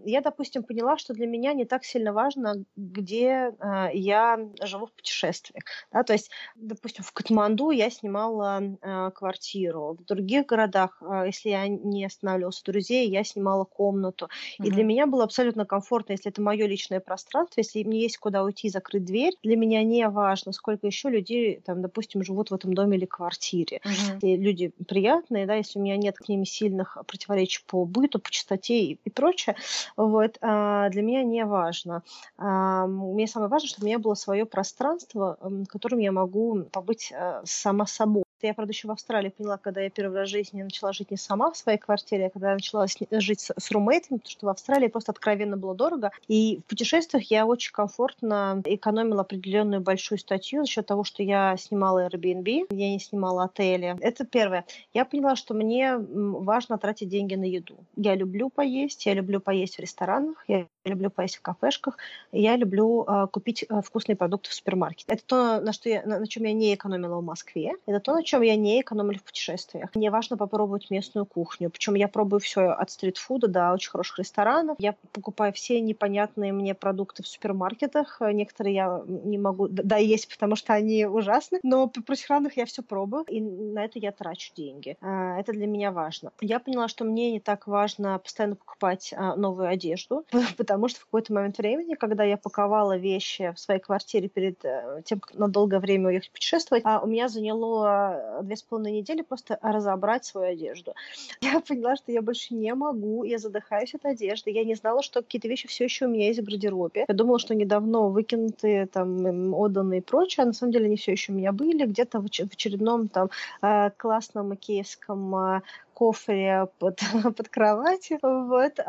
Я, 0.05 0.21
допустим, 0.21 0.63
поняла, 0.63 0.97
что 0.97 1.13
для 1.13 1.27
меня 1.27 1.53
не 1.53 1.65
так 1.65 1.83
сильно 1.83 2.13
важно, 2.13 2.63
где 2.75 3.51
э, 3.59 3.89
я 3.93 4.39
живу 4.61 4.85
в 4.85 4.93
путешествиях. 4.93 5.63
Да? 5.91 6.03
То 6.03 6.13
есть, 6.13 6.31
допустим, 6.55 7.03
в 7.03 7.11
Катманду 7.11 7.71
я 7.71 7.89
снимала 7.89 8.61
э, 8.61 9.11
квартиру, 9.11 9.97
в 9.99 10.05
других 10.05 10.45
городах, 10.45 11.01
э, 11.01 11.23
если 11.25 11.49
я 11.49 11.67
не 11.67 12.05
останавливалась 12.05 12.61
у 12.61 12.71
друзей, 12.71 13.09
я 13.09 13.23
снимала 13.23 13.65
комнату. 13.65 14.25
Mm-hmm. 14.25 14.67
И 14.67 14.71
для 14.71 14.83
меня 14.83 15.07
было 15.07 15.23
абсолютно 15.23 15.65
комфортно, 15.65 16.13
если 16.13 16.31
это 16.31 16.41
мое 16.41 16.67
личное 16.67 16.99
пространство, 16.99 17.59
если 17.61 17.83
мне 17.83 18.01
есть 18.01 18.17
куда 18.17 18.43
уйти 18.43 18.67
и 18.67 18.71
закрыть 18.71 19.05
дверь, 19.05 19.33
для 19.43 19.55
меня 19.55 19.83
не 19.83 20.07
важно, 20.07 20.51
сколько 20.51 20.87
еще 20.87 21.09
людей, 21.09 21.61
там, 21.65 21.81
допустим, 21.81 22.23
живут 22.23 22.51
в 22.51 22.53
этом 22.53 22.73
доме 22.73 22.97
или 22.97 23.05
квартире. 23.05 23.38
Mm-hmm. 23.83 24.19
И 24.21 24.37
люди 24.37 24.73
приятные, 24.87 25.45
да, 25.45 25.55
если 25.55 25.79
у 25.79 25.81
меня 25.81 25.97
нет 25.97 26.17
к 26.17 26.27
ним 26.27 26.45
сильных 26.45 26.97
противоречий 27.07 27.63
по 27.65 27.85
быту, 27.85 28.19
по 28.19 28.29
чистоте 28.29 28.79
и, 28.79 28.99
и 29.03 29.09
прочее, 29.09 29.55
вот, 29.95 30.37
а, 30.41 30.89
для 30.89 31.01
меня 31.01 31.23
не 31.23 31.45
важно. 31.45 32.03
А, 32.37 32.87
мне 32.87 33.27
самое 33.27 33.49
важное, 33.49 33.69
чтобы 33.69 33.85
у 33.85 33.87
меня 33.87 33.99
было 33.99 34.13
свое 34.13 34.45
пространство, 34.45 35.37
в 35.41 35.65
котором 35.65 35.99
я 35.99 36.11
могу 36.11 36.63
побыть 36.71 37.11
а, 37.13 37.41
сама 37.45 37.85
собой. 37.85 38.23
Я, 38.41 38.53
правда, 38.53 38.71
еще 38.71 38.87
в 38.87 38.91
Австралии 38.91 39.29
поняла, 39.29 39.57
когда 39.57 39.81
я 39.81 39.89
первый 39.89 40.19
раз 40.19 40.29
в 40.29 40.31
жизни 40.31 40.61
начала 40.61 40.93
жить 40.93 41.11
не 41.11 41.17
сама 41.17 41.51
в 41.51 41.57
своей 41.57 41.77
квартире, 41.77 42.27
а 42.27 42.29
когда 42.29 42.49
я 42.49 42.53
начала 42.55 42.85
жить 42.87 43.39
с, 43.39 43.53
с 43.57 43.71
румейтами, 43.71 44.17
потому 44.17 44.31
что 44.31 44.45
в 44.45 44.49
Австралии 44.49 44.87
просто 44.87 45.11
откровенно 45.11 45.57
было 45.57 45.75
дорого. 45.75 46.11
И 46.27 46.59
в 46.59 46.69
путешествиях 46.69 47.29
я 47.31 47.45
очень 47.45 47.71
комфортно 47.71 48.61
экономила 48.65 49.21
определенную 49.21 49.81
большую 49.81 50.19
статью 50.19 50.63
за 50.63 50.71
счет 50.71 50.85
того, 50.85 51.03
что 51.03 51.23
я 51.23 51.55
снимала 51.57 52.07
Airbnb, 52.07 52.67
я 52.69 52.89
не 52.89 52.99
снимала 52.99 53.45
отели. 53.45 53.97
Это 53.99 54.25
первое. 54.25 54.65
Я 54.93 55.05
поняла, 55.05 55.35
что 55.35 55.53
мне 55.53 55.97
важно 55.97 56.77
тратить 56.77 57.09
деньги 57.09 57.35
на 57.35 57.43
еду. 57.43 57.75
Я 57.95 58.15
люблю 58.15 58.49
поесть, 58.49 59.05
я 59.05 59.13
люблю 59.13 59.39
поесть 59.39 59.77
в 59.77 59.79
ресторанах, 59.79 60.43
я 60.47 60.67
люблю 60.85 61.09
поесть 61.09 61.37
в 61.37 61.41
кафешках, 61.41 61.97
я 62.31 62.55
люблю 62.55 63.05
э, 63.07 63.27
купить 63.31 63.65
э, 63.67 63.81
вкусные 63.81 64.15
продукты 64.15 64.49
в 64.49 64.53
супермаркете. 64.53 65.05
Это 65.07 65.23
то, 65.25 65.61
на, 65.61 65.73
что 65.73 65.89
я, 65.89 66.03
на, 66.03 66.19
на 66.19 66.27
чем 66.27 66.43
я 66.43 66.53
не 66.53 66.73
экономила 66.73 67.17
в 67.19 67.23
Москве. 67.23 67.73
Это 67.85 67.99
то, 67.99 68.13
на 68.13 68.23
чем 68.29 68.43
я 68.43 68.55
не 68.55 68.81
экономлю 68.81 69.17
в 69.17 69.23
путешествиях. 69.23 69.89
Мне 69.95 70.11
важно 70.11 70.37
попробовать 70.37 70.91
местную 70.91 71.25
кухню. 71.25 71.71
Причем 71.71 71.95
я 71.95 72.07
пробую 72.07 72.39
все 72.39 72.69
от 72.69 72.91
стритфуда 72.91 73.47
до 73.47 73.73
очень 73.73 73.89
хороших 73.89 74.19
ресторанов. 74.19 74.77
Я 74.79 74.93
покупаю 75.13 75.51
все 75.51 75.81
непонятные 75.81 76.53
мне 76.53 76.75
продукты 76.75 77.23
в 77.23 77.27
супермаркетах. 77.27 78.21
Некоторые 78.21 78.75
я 78.75 79.01
не 79.07 79.39
могу 79.39 79.67
да 79.67 79.97
есть, 79.97 80.29
потому 80.29 80.55
что 80.55 80.73
они 80.73 81.07
ужасны. 81.07 81.59
Но 81.63 81.87
при 81.87 82.01
прочих 82.01 82.29
равных 82.29 82.55
я 82.57 82.67
все 82.67 82.83
пробую. 82.83 83.23
И 83.23 83.41
на 83.41 83.83
это 83.83 83.97
я 83.97 84.11
трачу 84.11 84.53
деньги. 84.55 84.95
А, 85.01 85.39
это 85.39 85.51
для 85.51 85.65
меня 85.65 85.91
важно. 85.91 86.31
Я 86.39 86.59
поняла, 86.59 86.87
что 86.87 87.05
мне 87.05 87.31
не 87.31 87.39
так 87.39 87.65
важно 87.65 88.19
постоянно 88.19 88.57
покупать 88.57 89.11
а, 89.17 89.35
новую 89.35 89.69
одежду, 89.69 90.23
потому 90.57 90.87
что 90.87 90.99
в 90.99 91.05
какой-то 91.05 91.33
момент 91.33 91.57
времени, 91.57 91.95
когда 91.95 92.23
я 92.23 92.37
паковала 92.37 92.95
вещи 92.95 93.53
в 93.55 93.59
своей 93.59 93.79
квартире 93.79 94.29
перед 94.29 94.63
э, 94.63 95.01
тем, 95.03 95.19
как 95.19 95.33
на 95.33 95.47
долгое 95.47 95.79
время 95.79 96.09
уехать 96.09 96.31
путешествовать, 96.31 96.83
а 96.85 96.99
у 96.99 97.07
меня 97.07 97.27
заняло 97.27 98.18
две 98.43 98.55
с 98.55 98.63
половиной 98.63 98.99
недели 98.99 99.21
просто 99.21 99.57
разобрать 99.61 100.25
свою 100.25 100.51
одежду. 100.51 100.93
Я 101.41 101.59
поняла, 101.59 101.95
что 101.95 102.11
я 102.11 102.21
больше 102.21 102.53
не 102.53 102.73
могу, 102.73 103.23
я 103.23 103.37
задыхаюсь 103.37 103.93
от 103.95 104.05
одежды. 104.05 104.51
Я 104.51 104.63
не 104.63 104.75
знала, 104.75 105.01
что 105.01 105.21
какие-то 105.21 105.47
вещи 105.47 105.67
все 105.67 105.85
еще 105.85 106.05
у 106.05 106.09
меня 106.09 106.27
есть 106.27 106.39
в 106.39 106.43
гардеробе. 106.43 107.05
Я 107.07 107.13
думала, 107.13 107.39
что 107.39 107.55
недавно 107.55 108.01
выкинутые, 108.09 108.87
там, 108.87 109.53
отданные 109.53 109.99
и 109.99 110.03
прочее, 110.03 110.43
а 110.43 110.47
на 110.47 110.53
самом 110.53 110.73
деле 110.73 110.85
они 110.85 110.97
все 110.97 111.11
еще 111.11 111.31
у 111.31 111.35
меня 111.35 111.51
были 111.51 111.85
где-то 111.85 112.19
в 112.21 112.25
очередном 112.25 113.07
там 113.07 113.29
э, 113.61 113.89
классном 113.97 114.53
икеевском 114.53 115.35
э, 115.35 115.61
кофре 115.99 116.67
под, 116.79 117.01
под 117.35 117.49
кроватью. 117.49 118.19
Вот. 118.21 118.79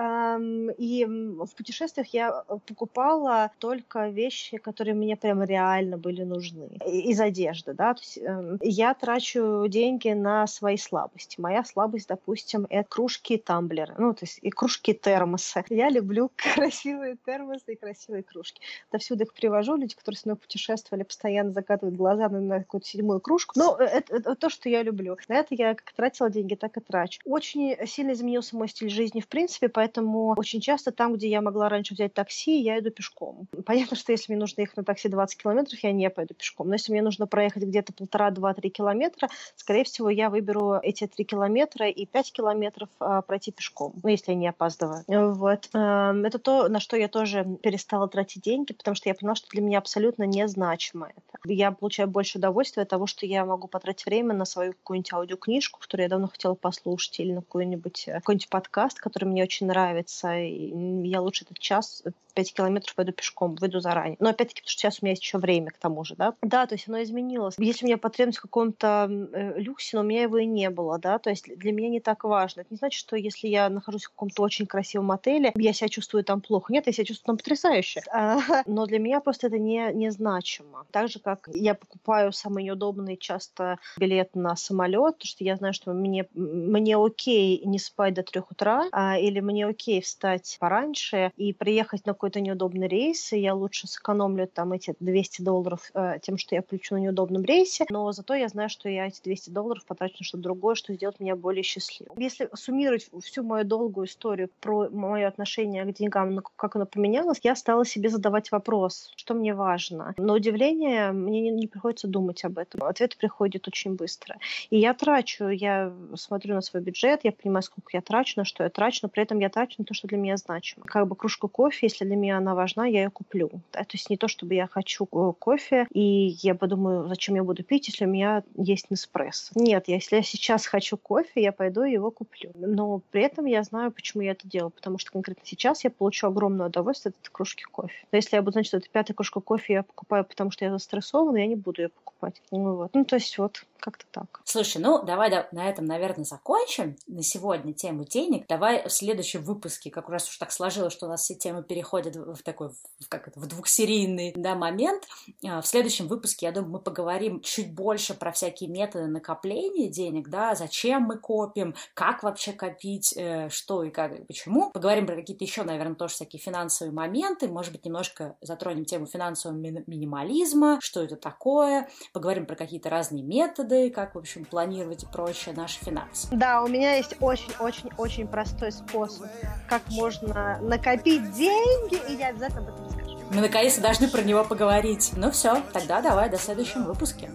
И 0.78 1.04
в 1.04 1.56
путешествиях 1.56 2.06
я 2.14 2.44
покупала 2.66 3.50
только 3.58 4.08
вещи, 4.08 4.58
которые 4.58 4.94
мне 4.94 5.16
прям 5.16 5.42
реально 5.42 5.98
были 5.98 6.22
нужны. 6.22 6.78
Из 6.86 7.20
одежды, 7.20 7.74
да. 7.74 7.94
То 7.94 8.00
есть 8.00 8.18
эм, 8.18 8.58
я 8.62 8.94
трачу 8.94 9.66
деньги 9.66 10.10
на 10.10 10.46
свои 10.46 10.76
слабости. 10.76 11.40
Моя 11.40 11.64
слабость, 11.64 12.08
допустим, 12.08 12.66
это 12.70 12.88
кружки 12.88 13.34
и 13.34 13.38
тамблеры. 13.38 13.94
Ну, 13.98 14.14
то 14.14 14.24
есть 14.24 14.38
и 14.40 14.50
кружки 14.50 14.94
термосы. 14.94 15.64
Я 15.68 15.90
люблю 15.90 16.30
красивые 16.54 17.16
термосы 17.26 17.72
и 17.72 17.76
красивые 17.76 18.22
кружки. 18.22 18.60
Отовсюду 18.88 19.24
их 19.24 19.34
привожу. 19.34 19.74
Люди, 19.74 19.96
которые 19.96 20.18
с 20.18 20.24
мной 20.26 20.36
путешествовали, 20.36 21.02
постоянно 21.02 21.50
закатывают 21.50 21.96
глаза 21.96 22.28
на 22.28 22.60
какую-то 22.60 22.86
седьмую 22.86 23.20
кружку. 23.20 23.54
Но 23.56 23.76
это, 23.76 24.14
это 24.14 24.36
то, 24.36 24.48
что 24.48 24.68
я 24.68 24.84
люблю. 24.84 25.16
На 25.26 25.34
это 25.34 25.56
я 25.56 25.74
как 25.74 25.92
тратила 25.92 26.30
деньги, 26.30 26.54
так 26.54 26.76
и 26.76 26.80
трачу 26.80 26.99
врач. 27.00 27.18
Очень 27.24 27.76
сильно 27.86 28.12
изменился 28.12 28.56
мой 28.56 28.68
стиль 28.68 28.90
жизни 28.90 29.20
в 29.20 29.28
принципе, 29.28 29.68
поэтому 29.68 30.34
очень 30.36 30.60
часто 30.60 30.92
там, 30.92 31.14
где 31.14 31.28
я 31.28 31.40
могла 31.40 31.68
раньше 31.68 31.94
взять 31.94 32.14
такси, 32.14 32.60
я 32.60 32.78
иду 32.78 32.90
пешком. 32.90 33.46
Понятно, 33.66 33.96
что 33.96 34.12
если 34.12 34.32
мне 34.32 34.40
нужно 34.40 34.60
ехать 34.62 34.76
на 34.76 34.84
такси 34.84 35.08
20 35.08 35.42
километров, 35.42 35.78
я 35.82 35.92
не 35.92 36.10
пойду 36.10 36.34
пешком. 36.34 36.68
Но 36.68 36.74
если 36.74 36.92
мне 36.92 37.02
нужно 37.02 37.26
проехать 37.26 37.62
где-то 37.62 37.92
полтора, 37.92 38.30
два, 38.30 38.54
три 38.54 38.70
километра, 38.70 39.28
скорее 39.56 39.84
всего, 39.84 40.10
я 40.10 40.30
выберу 40.30 40.78
эти 40.82 41.06
три 41.06 41.24
километра 41.24 41.88
и 41.88 42.06
пять 42.06 42.32
километров 42.32 42.88
а, 42.98 43.22
пройти 43.22 43.52
пешком, 43.52 43.94
ну, 44.02 44.08
если 44.08 44.32
я 44.32 44.38
не 44.38 44.48
опаздываю. 44.48 45.04
Вот. 45.06 45.68
Эм, 45.72 46.24
это 46.24 46.38
то, 46.38 46.68
на 46.68 46.80
что 46.80 46.96
я 46.96 47.08
тоже 47.08 47.46
перестала 47.62 48.08
тратить 48.08 48.42
деньги, 48.42 48.72
потому 48.72 48.94
что 48.94 49.08
я 49.08 49.14
поняла, 49.14 49.34
что 49.34 49.48
для 49.50 49.62
меня 49.62 49.78
абсолютно 49.78 50.24
незначимо 50.24 51.08
это. 51.08 51.38
Я 51.46 51.72
получаю 51.72 52.08
больше 52.08 52.38
удовольствия 52.38 52.82
от 52.82 52.88
того, 52.88 53.06
что 53.06 53.26
я 53.26 53.44
могу 53.44 53.68
потратить 53.68 54.04
время 54.04 54.34
на 54.34 54.44
свою 54.44 54.72
какую-нибудь 54.72 55.12
аудиокнижку, 55.12 55.80
которую 55.80 56.04
я 56.04 56.10
давно 56.10 56.28
хотела 56.28 56.54
послушать, 56.54 56.89
послушать, 56.90 57.20
или 57.20 57.32
на 57.32 57.42
какой-нибудь 57.42 58.04
э, 58.08 58.14
какой 58.14 58.40
подкаст, 58.48 58.98
который 58.98 59.24
мне 59.24 59.42
очень 59.42 59.66
нравится. 59.66 60.36
И 60.38 60.72
я 61.08 61.20
лучше 61.20 61.44
этот 61.44 61.58
час 61.58 62.02
5 62.34 62.54
километров 62.54 62.94
пойду 62.94 63.12
пешком, 63.12 63.54
выйду 63.54 63.80
заранее. 63.80 64.16
Но 64.20 64.30
опять-таки, 64.30 64.62
потому 64.62 64.70
что 64.70 64.80
сейчас 64.80 64.98
у 65.00 65.04
меня 65.04 65.12
есть 65.12 65.22
еще 65.22 65.38
время 65.38 65.70
к 65.70 65.78
тому 65.78 66.04
же, 66.04 66.14
да. 66.16 66.34
Да, 66.42 66.66
то 66.66 66.74
есть 66.74 66.88
оно 66.88 67.02
изменилось. 67.02 67.56
Если 67.58 67.84
у 67.84 67.88
меня 67.88 67.98
потребность 67.98 68.38
в 68.38 68.42
каком-то 68.42 69.08
э, 69.10 69.60
люксе, 69.60 69.96
но 69.96 70.02
у 70.02 70.06
меня 70.06 70.22
его 70.22 70.38
и 70.38 70.46
не 70.46 70.70
было, 70.70 70.98
да, 70.98 71.18
то 71.18 71.30
есть 71.30 71.46
для 71.56 71.72
меня 71.72 71.88
не 71.88 72.00
так 72.00 72.24
важно. 72.24 72.60
Это 72.62 72.68
не 72.70 72.76
значит, 72.76 72.98
что 72.98 73.16
если 73.16 73.48
я 73.48 73.68
нахожусь 73.68 74.04
в 74.04 74.10
каком-то 74.10 74.42
очень 74.42 74.66
красивом 74.66 75.10
отеле, 75.12 75.52
я 75.54 75.72
себя 75.72 75.88
чувствую 75.88 76.24
там 76.24 76.40
плохо. 76.40 76.72
Нет, 76.72 76.86
я 76.86 76.92
себя 76.92 77.04
чувствую 77.04 77.26
там 77.26 77.36
потрясающе. 77.36 78.02
Но 78.66 78.86
для 78.86 78.98
меня 78.98 79.20
просто 79.20 79.48
это 79.48 79.58
не, 79.58 79.92
не 79.92 80.10
значимо. 80.10 80.86
Так 80.90 81.08
же, 81.08 81.18
как 81.18 81.48
я 81.52 81.74
покупаю 81.74 82.32
самый 82.32 82.64
неудобный 82.64 83.16
часто 83.16 83.78
билет 83.98 84.34
на 84.34 84.56
самолет, 84.56 85.14
потому 85.14 85.28
что 85.28 85.44
я 85.44 85.56
знаю, 85.56 85.74
что 85.74 85.92
мне, 85.92 86.26
мне 86.34 86.79
окей 86.88 87.62
не 87.64 87.78
спать 87.78 88.14
до 88.14 88.22
трех 88.22 88.50
утра, 88.50 88.88
а, 88.92 89.18
или 89.18 89.40
мне 89.40 89.66
окей 89.66 90.00
встать 90.00 90.56
пораньше 90.60 91.32
и 91.36 91.52
приехать 91.52 92.06
на 92.06 92.12
какой-то 92.12 92.40
неудобный 92.40 92.88
рейс, 92.88 93.32
и 93.32 93.40
я 93.40 93.54
лучше 93.54 93.86
сэкономлю 93.86 94.46
там 94.46 94.72
эти 94.72 94.94
200 95.00 95.42
долларов 95.42 95.90
э, 95.94 96.18
тем, 96.22 96.38
что 96.38 96.54
я 96.54 96.62
плечу 96.62 96.94
на 96.94 96.98
неудобном 96.98 97.44
рейсе, 97.44 97.84
но 97.90 98.10
зато 98.12 98.34
я 98.34 98.48
знаю, 98.48 98.68
что 98.68 98.88
я 98.88 99.06
эти 99.06 99.20
200 99.22 99.50
долларов 99.50 99.84
потрачу 99.84 100.16
на 100.20 100.24
что-то 100.24 100.42
другое, 100.42 100.74
что 100.74 100.94
сделает 100.94 101.20
меня 101.20 101.36
более 101.36 101.62
счастливым. 101.62 102.18
Если 102.18 102.48
суммировать 102.54 103.08
всю 103.22 103.42
мою 103.42 103.64
долгую 103.64 104.06
историю 104.06 104.50
про 104.60 104.88
мое 104.90 105.26
отношение 105.26 105.84
к 105.84 105.94
деньгам, 105.94 106.40
как 106.56 106.76
оно 106.76 106.86
поменялось, 106.86 107.40
я 107.42 107.54
стала 107.56 107.84
себе 107.84 108.08
задавать 108.08 108.50
вопрос, 108.52 109.12
что 109.16 109.34
мне 109.34 109.54
важно. 109.54 110.14
На 110.16 110.34
удивление 110.34 111.12
мне 111.12 111.40
не, 111.40 111.50
не 111.50 111.66
приходится 111.66 112.08
думать 112.08 112.44
об 112.44 112.58
этом. 112.58 112.82
Ответ 112.82 113.16
приходит 113.16 113.68
очень 113.68 113.94
быстро. 113.94 114.36
И 114.70 114.78
я 114.78 114.94
трачу, 114.94 115.48
я 115.48 115.92
смотрю 116.14 116.54
на 116.54 116.62
свой 116.70 116.82
бюджет, 116.82 117.20
я 117.24 117.32
понимаю, 117.32 117.62
сколько 117.62 117.90
я 117.92 118.00
трачу, 118.00 118.34
на 118.36 118.44
что 118.44 118.64
я 118.64 118.70
трачу, 118.70 119.00
но 119.02 119.08
при 119.08 119.22
этом 119.22 119.38
я 119.38 119.48
трачу 119.48 119.76
на 119.78 119.84
то, 119.84 119.94
что 119.94 120.08
для 120.08 120.18
меня 120.18 120.36
значимо. 120.36 120.84
Как 120.86 121.06
бы 121.06 121.16
кружку 121.16 121.48
кофе, 121.48 121.86
если 121.86 122.04
для 122.04 122.16
меня 122.16 122.38
она 122.38 122.54
важна, 122.54 122.86
я 122.86 123.04
ее 123.04 123.10
куплю. 123.10 123.50
Да? 123.72 123.80
То 123.80 123.92
есть 123.92 124.10
не 124.10 124.16
то, 124.16 124.28
чтобы 124.28 124.54
я 124.54 124.66
хочу 124.66 125.06
э, 125.10 125.32
кофе, 125.38 125.86
и 125.92 126.36
я 126.42 126.54
подумаю, 126.54 127.08
зачем 127.08 127.34
я 127.34 127.44
буду 127.44 127.62
пить, 127.62 127.88
если 127.88 128.04
у 128.04 128.08
меня 128.08 128.42
есть 128.56 128.90
Неспрессо. 128.90 129.52
Нет, 129.54 129.88
если 129.88 130.16
я 130.16 130.22
сейчас 130.22 130.66
хочу 130.66 130.96
кофе, 130.96 131.42
я 131.42 131.52
пойду 131.52 131.82
его 131.82 132.10
куплю. 132.10 132.52
Но 132.54 133.00
при 133.10 133.22
этом 133.22 133.46
я 133.46 133.62
знаю, 133.62 133.90
почему 133.92 134.22
я 134.22 134.32
это 134.32 134.48
делаю, 134.48 134.70
потому 134.70 134.98
что 134.98 135.12
конкретно 135.12 135.44
сейчас 135.46 135.84
я 135.84 135.90
получу 135.90 136.26
огромное 136.26 136.66
удовольствие 136.66 137.10
от 137.10 137.20
этой 137.20 137.32
кружки 137.32 137.64
кофе. 137.64 137.94
Но 138.12 138.16
если 138.16 138.36
я 138.36 138.42
буду 138.42 138.52
знать, 138.52 138.66
что 138.66 138.76
это 138.76 138.88
пятая 138.90 139.14
кружка 139.14 139.40
кофе 139.40 139.72
я 139.74 139.82
покупаю, 139.82 140.24
потому 140.24 140.50
что 140.50 140.64
я 140.64 140.70
застрессована, 140.70 141.38
я 141.38 141.46
не 141.46 141.56
буду 141.56 141.82
ее 141.82 141.88
покупать. 141.88 142.42
Ну, 142.50 142.76
вот. 142.76 142.90
ну 142.94 143.04
то 143.04 143.16
есть 143.16 143.36
вот 143.38 143.64
как-то 143.80 144.04
так. 144.10 144.40
Слушай, 144.44 144.80
ну 144.82 145.02
давай 145.02 145.30
да, 145.30 145.48
на 145.52 145.68
этом, 145.68 145.86
наверное, 145.86 146.24
закончим 146.24 146.59
на 147.06 147.22
сегодня 147.22 147.72
тему 147.72 148.04
денег. 148.04 148.46
Давай 148.48 148.86
в 148.86 148.92
следующем 148.92 149.42
выпуске, 149.42 149.90
как 149.90 150.08
раз 150.08 150.28
уж 150.28 150.36
так 150.38 150.52
сложилось, 150.52 150.92
что 150.92 151.06
у 151.06 151.08
нас 151.08 151.22
все 151.22 151.34
темы 151.34 151.62
переходят 151.62 152.16
в 152.16 152.42
такой, 152.42 152.68
в, 152.68 153.08
как 153.08 153.28
это, 153.28 153.40
в 153.40 153.46
двухсерийный 153.46 154.32
да, 154.36 154.54
момент. 154.54 155.04
А, 155.46 155.60
в 155.60 155.66
следующем 155.66 156.06
выпуске, 156.06 156.46
я 156.46 156.52
думаю, 156.52 156.72
мы 156.72 156.78
поговорим 156.78 157.40
чуть 157.40 157.74
больше 157.74 158.14
про 158.14 158.32
всякие 158.32 158.70
методы 158.70 159.06
накопления 159.06 159.88
денег, 159.88 160.28
да, 160.28 160.54
зачем 160.54 161.02
мы 161.02 161.18
копим, 161.18 161.74
как 161.94 162.22
вообще 162.22 162.52
копить, 162.52 163.14
э, 163.16 163.48
что 163.50 163.82
и 163.82 163.90
как, 163.90 164.18
и 164.18 164.24
почему. 164.24 164.70
Поговорим 164.70 165.06
про 165.06 165.16
какие-то 165.16 165.44
еще, 165.44 165.62
наверное, 165.62 165.94
тоже 165.94 166.14
всякие 166.14 166.40
финансовые 166.40 166.92
моменты, 166.92 167.48
может 167.48 167.72
быть, 167.72 167.84
немножко 167.84 168.36
затронем 168.40 168.84
тему 168.84 169.06
финансового 169.06 169.56
минимализма, 169.56 170.78
что 170.80 171.02
это 171.02 171.16
такое, 171.16 171.88
поговорим 172.12 172.46
про 172.46 172.56
какие-то 172.56 172.90
разные 172.90 173.22
методы, 173.22 173.90
как, 173.90 174.14
в 174.14 174.18
общем, 174.18 174.44
планировать 174.44 175.04
и 175.04 175.06
прочее 175.06 175.54
наши 175.54 175.78
финансы. 175.84 176.28
Да, 176.40 176.62
у 176.62 176.68
меня 176.68 176.94
есть 176.94 177.16
очень-очень-очень 177.20 178.26
простой 178.26 178.72
способ, 178.72 179.26
как 179.68 179.82
можно 179.90 180.58
накопить 180.62 181.34
деньги, 181.34 182.00
и 182.10 182.16
я 182.16 182.28
обязательно 182.28 182.62
об 182.62 182.68
этом 182.70 182.86
расскажу. 182.86 183.18
Мы 183.30 183.42
наконец-то 183.42 183.82
должны 183.82 184.08
про 184.08 184.22
него 184.22 184.42
поговорить. 184.42 185.12
Ну 185.16 185.30
все, 185.32 185.62
тогда 185.74 186.00
давай 186.00 186.30
до 186.30 186.38
следующего 186.38 186.84
выпуска. 186.84 187.26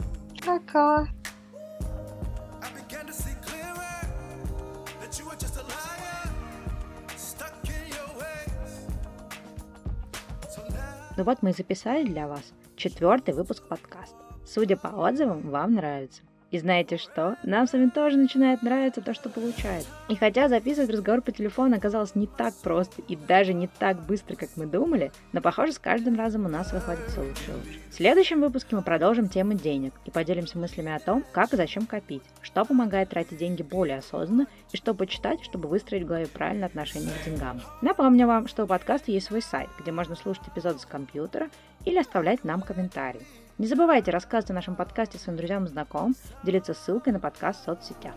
Пока. 0.43 1.05
Ну 11.15 11.23
вот 11.23 11.43
мы 11.43 11.51
и 11.51 11.53
записали 11.53 12.05
для 12.05 12.27
вас 12.27 12.41
четвертый 12.75 13.35
выпуск 13.35 13.67
подкаста. 13.67 14.17
Судя 14.47 14.77
по 14.77 14.87
отзывам, 14.87 15.51
вам 15.51 15.75
нравится. 15.75 16.23
И 16.55 16.57
знаете 16.57 16.95
что? 16.95 17.35
Нам 17.43 17.67
самим 17.67 17.91
тоже 17.91 18.15
начинает 18.15 18.61
нравиться 18.61 19.01
то, 19.01 19.13
что 19.13 19.27
получается. 19.27 19.89
И 20.07 20.15
хотя 20.15 20.47
записывать 20.47 20.89
разговор 20.89 21.21
по 21.21 21.33
телефону 21.33 21.75
оказалось 21.75 22.15
не 22.15 22.27
так 22.27 22.53
просто 22.63 23.01
и 23.09 23.17
даже 23.17 23.53
не 23.53 23.67
так 23.67 23.99
быстро, 24.05 24.37
как 24.37 24.47
мы 24.55 24.65
думали, 24.65 25.11
но 25.33 25.41
похоже, 25.41 25.73
с 25.73 25.79
каждым 25.79 26.17
разом 26.17 26.45
у 26.45 26.47
нас 26.47 26.71
выходит 26.71 27.07
все 27.09 27.19
лучше 27.19 27.51
и 27.51 27.53
лучше. 27.55 27.79
В 27.89 27.93
следующем 27.93 28.39
выпуске 28.39 28.73
мы 28.73 28.83
продолжим 28.83 29.27
тему 29.27 29.55
денег 29.55 29.93
и 30.05 30.11
поделимся 30.11 30.57
мыслями 30.57 30.95
о 30.95 30.99
том, 30.99 31.25
как 31.33 31.51
и 31.51 31.57
зачем 31.57 31.87
копить, 31.87 32.23
что 32.41 32.63
помогает 32.63 33.09
тратить 33.09 33.37
деньги 33.37 33.61
более 33.61 33.97
осознанно 33.97 34.47
и 34.71 34.77
что 34.77 34.93
почитать, 34.93 35.43
чтобы 35.43 35.67
выстроить 35.67 36.03
в 36.03 36.07
голове 36.07 36.27
правильное 36.27 36.69
отношение 36.69 37.11
к 37.21 37.25
деньгам. 37.25 37.59
Напомню 37.81 38.27
вам, 38.27 38.47
что 38.47 38.63
у 38.63 38.67
подкаста 38.67 39.11
есть 39.11 39.27
свой 39.27 39.41
сайт, 39.41 39.67
где 39.77 39.91
можно 39.91 40.15
слушать 40.15 40.47
эпизоды 40.47 40.79
с 40.79 40.85
компьютера 40.85 41.49
или 41.83 41.97
оставлять 41.97 42.45
нам 42.45 42.61
комментарии. 42.61 43.23
Не 43.57 43.67
забывайте 43.67 44.11
рассказывать 44.11 44.51
о 44.51 44.53
нашем 44.53 44.75
подкасте 44.75 45.17
своим 45.17 45.37
друзьям 45.37 45.63
и 45.63 45.67
знакомым, 45.69 46.13
делиться 46.43 46.73
ссылкой 46.73 47.13
на 47.13 47.21
подкаст 47.21 47.61
в 47.61 47.63
соцсетях. 47.63 48.13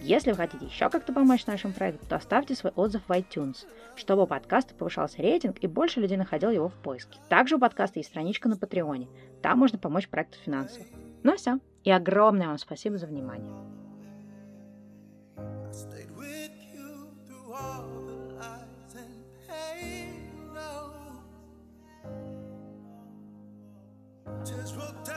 Если 0.00 0.30
вы 0.30 0.38
хотите 0.38 0.64
еще 0.64 0.88
как-то 0.88 1.12
помочь 1.12 1.44
нашему 1.44 1.74
проекту, 1.74 2.06
то 2.06 2.16
оставьте 2.16 2.54
свой 2.54 2.72
отзыв 2.74 3.02
в 3.06 3.12
iTunes, 3.12 3.66
чтобы 3.96 4.22
у 4.22 4.26
подкаста 4.26 4.74
повышался 4.74 5.20
рейтинг 5.20 5.58
и 5.60 5.66
больше 5.66 6.00
людей 6.00 6.16
находил 6.16 6.50
его 6.50 6.70
в 6.70 6.74
поиске. 6.74 7.18
Также 7.28 7.56
у 7.56 7.58
подкаста 7.58 7.98
есть 7.98 8.08
страничка 8.08 8.48
на 8.48 8.56
Патреоне. 8.56 9.08
Там 9.42 9.58
можно 9.58 9.78
помочь 9.78 10.08
проекту 10.08 10.38
финансово. 10.42 10.86
Ну 11.22 11.36
все. 11.36 11.58
И 11.84 11.90
огромное 11.90 12.46
вам 12.46 12.56
спасибо 12.56 12.96
за 12.96 13.08
внимание. 13.08 13.77
we'll 24.50 25.07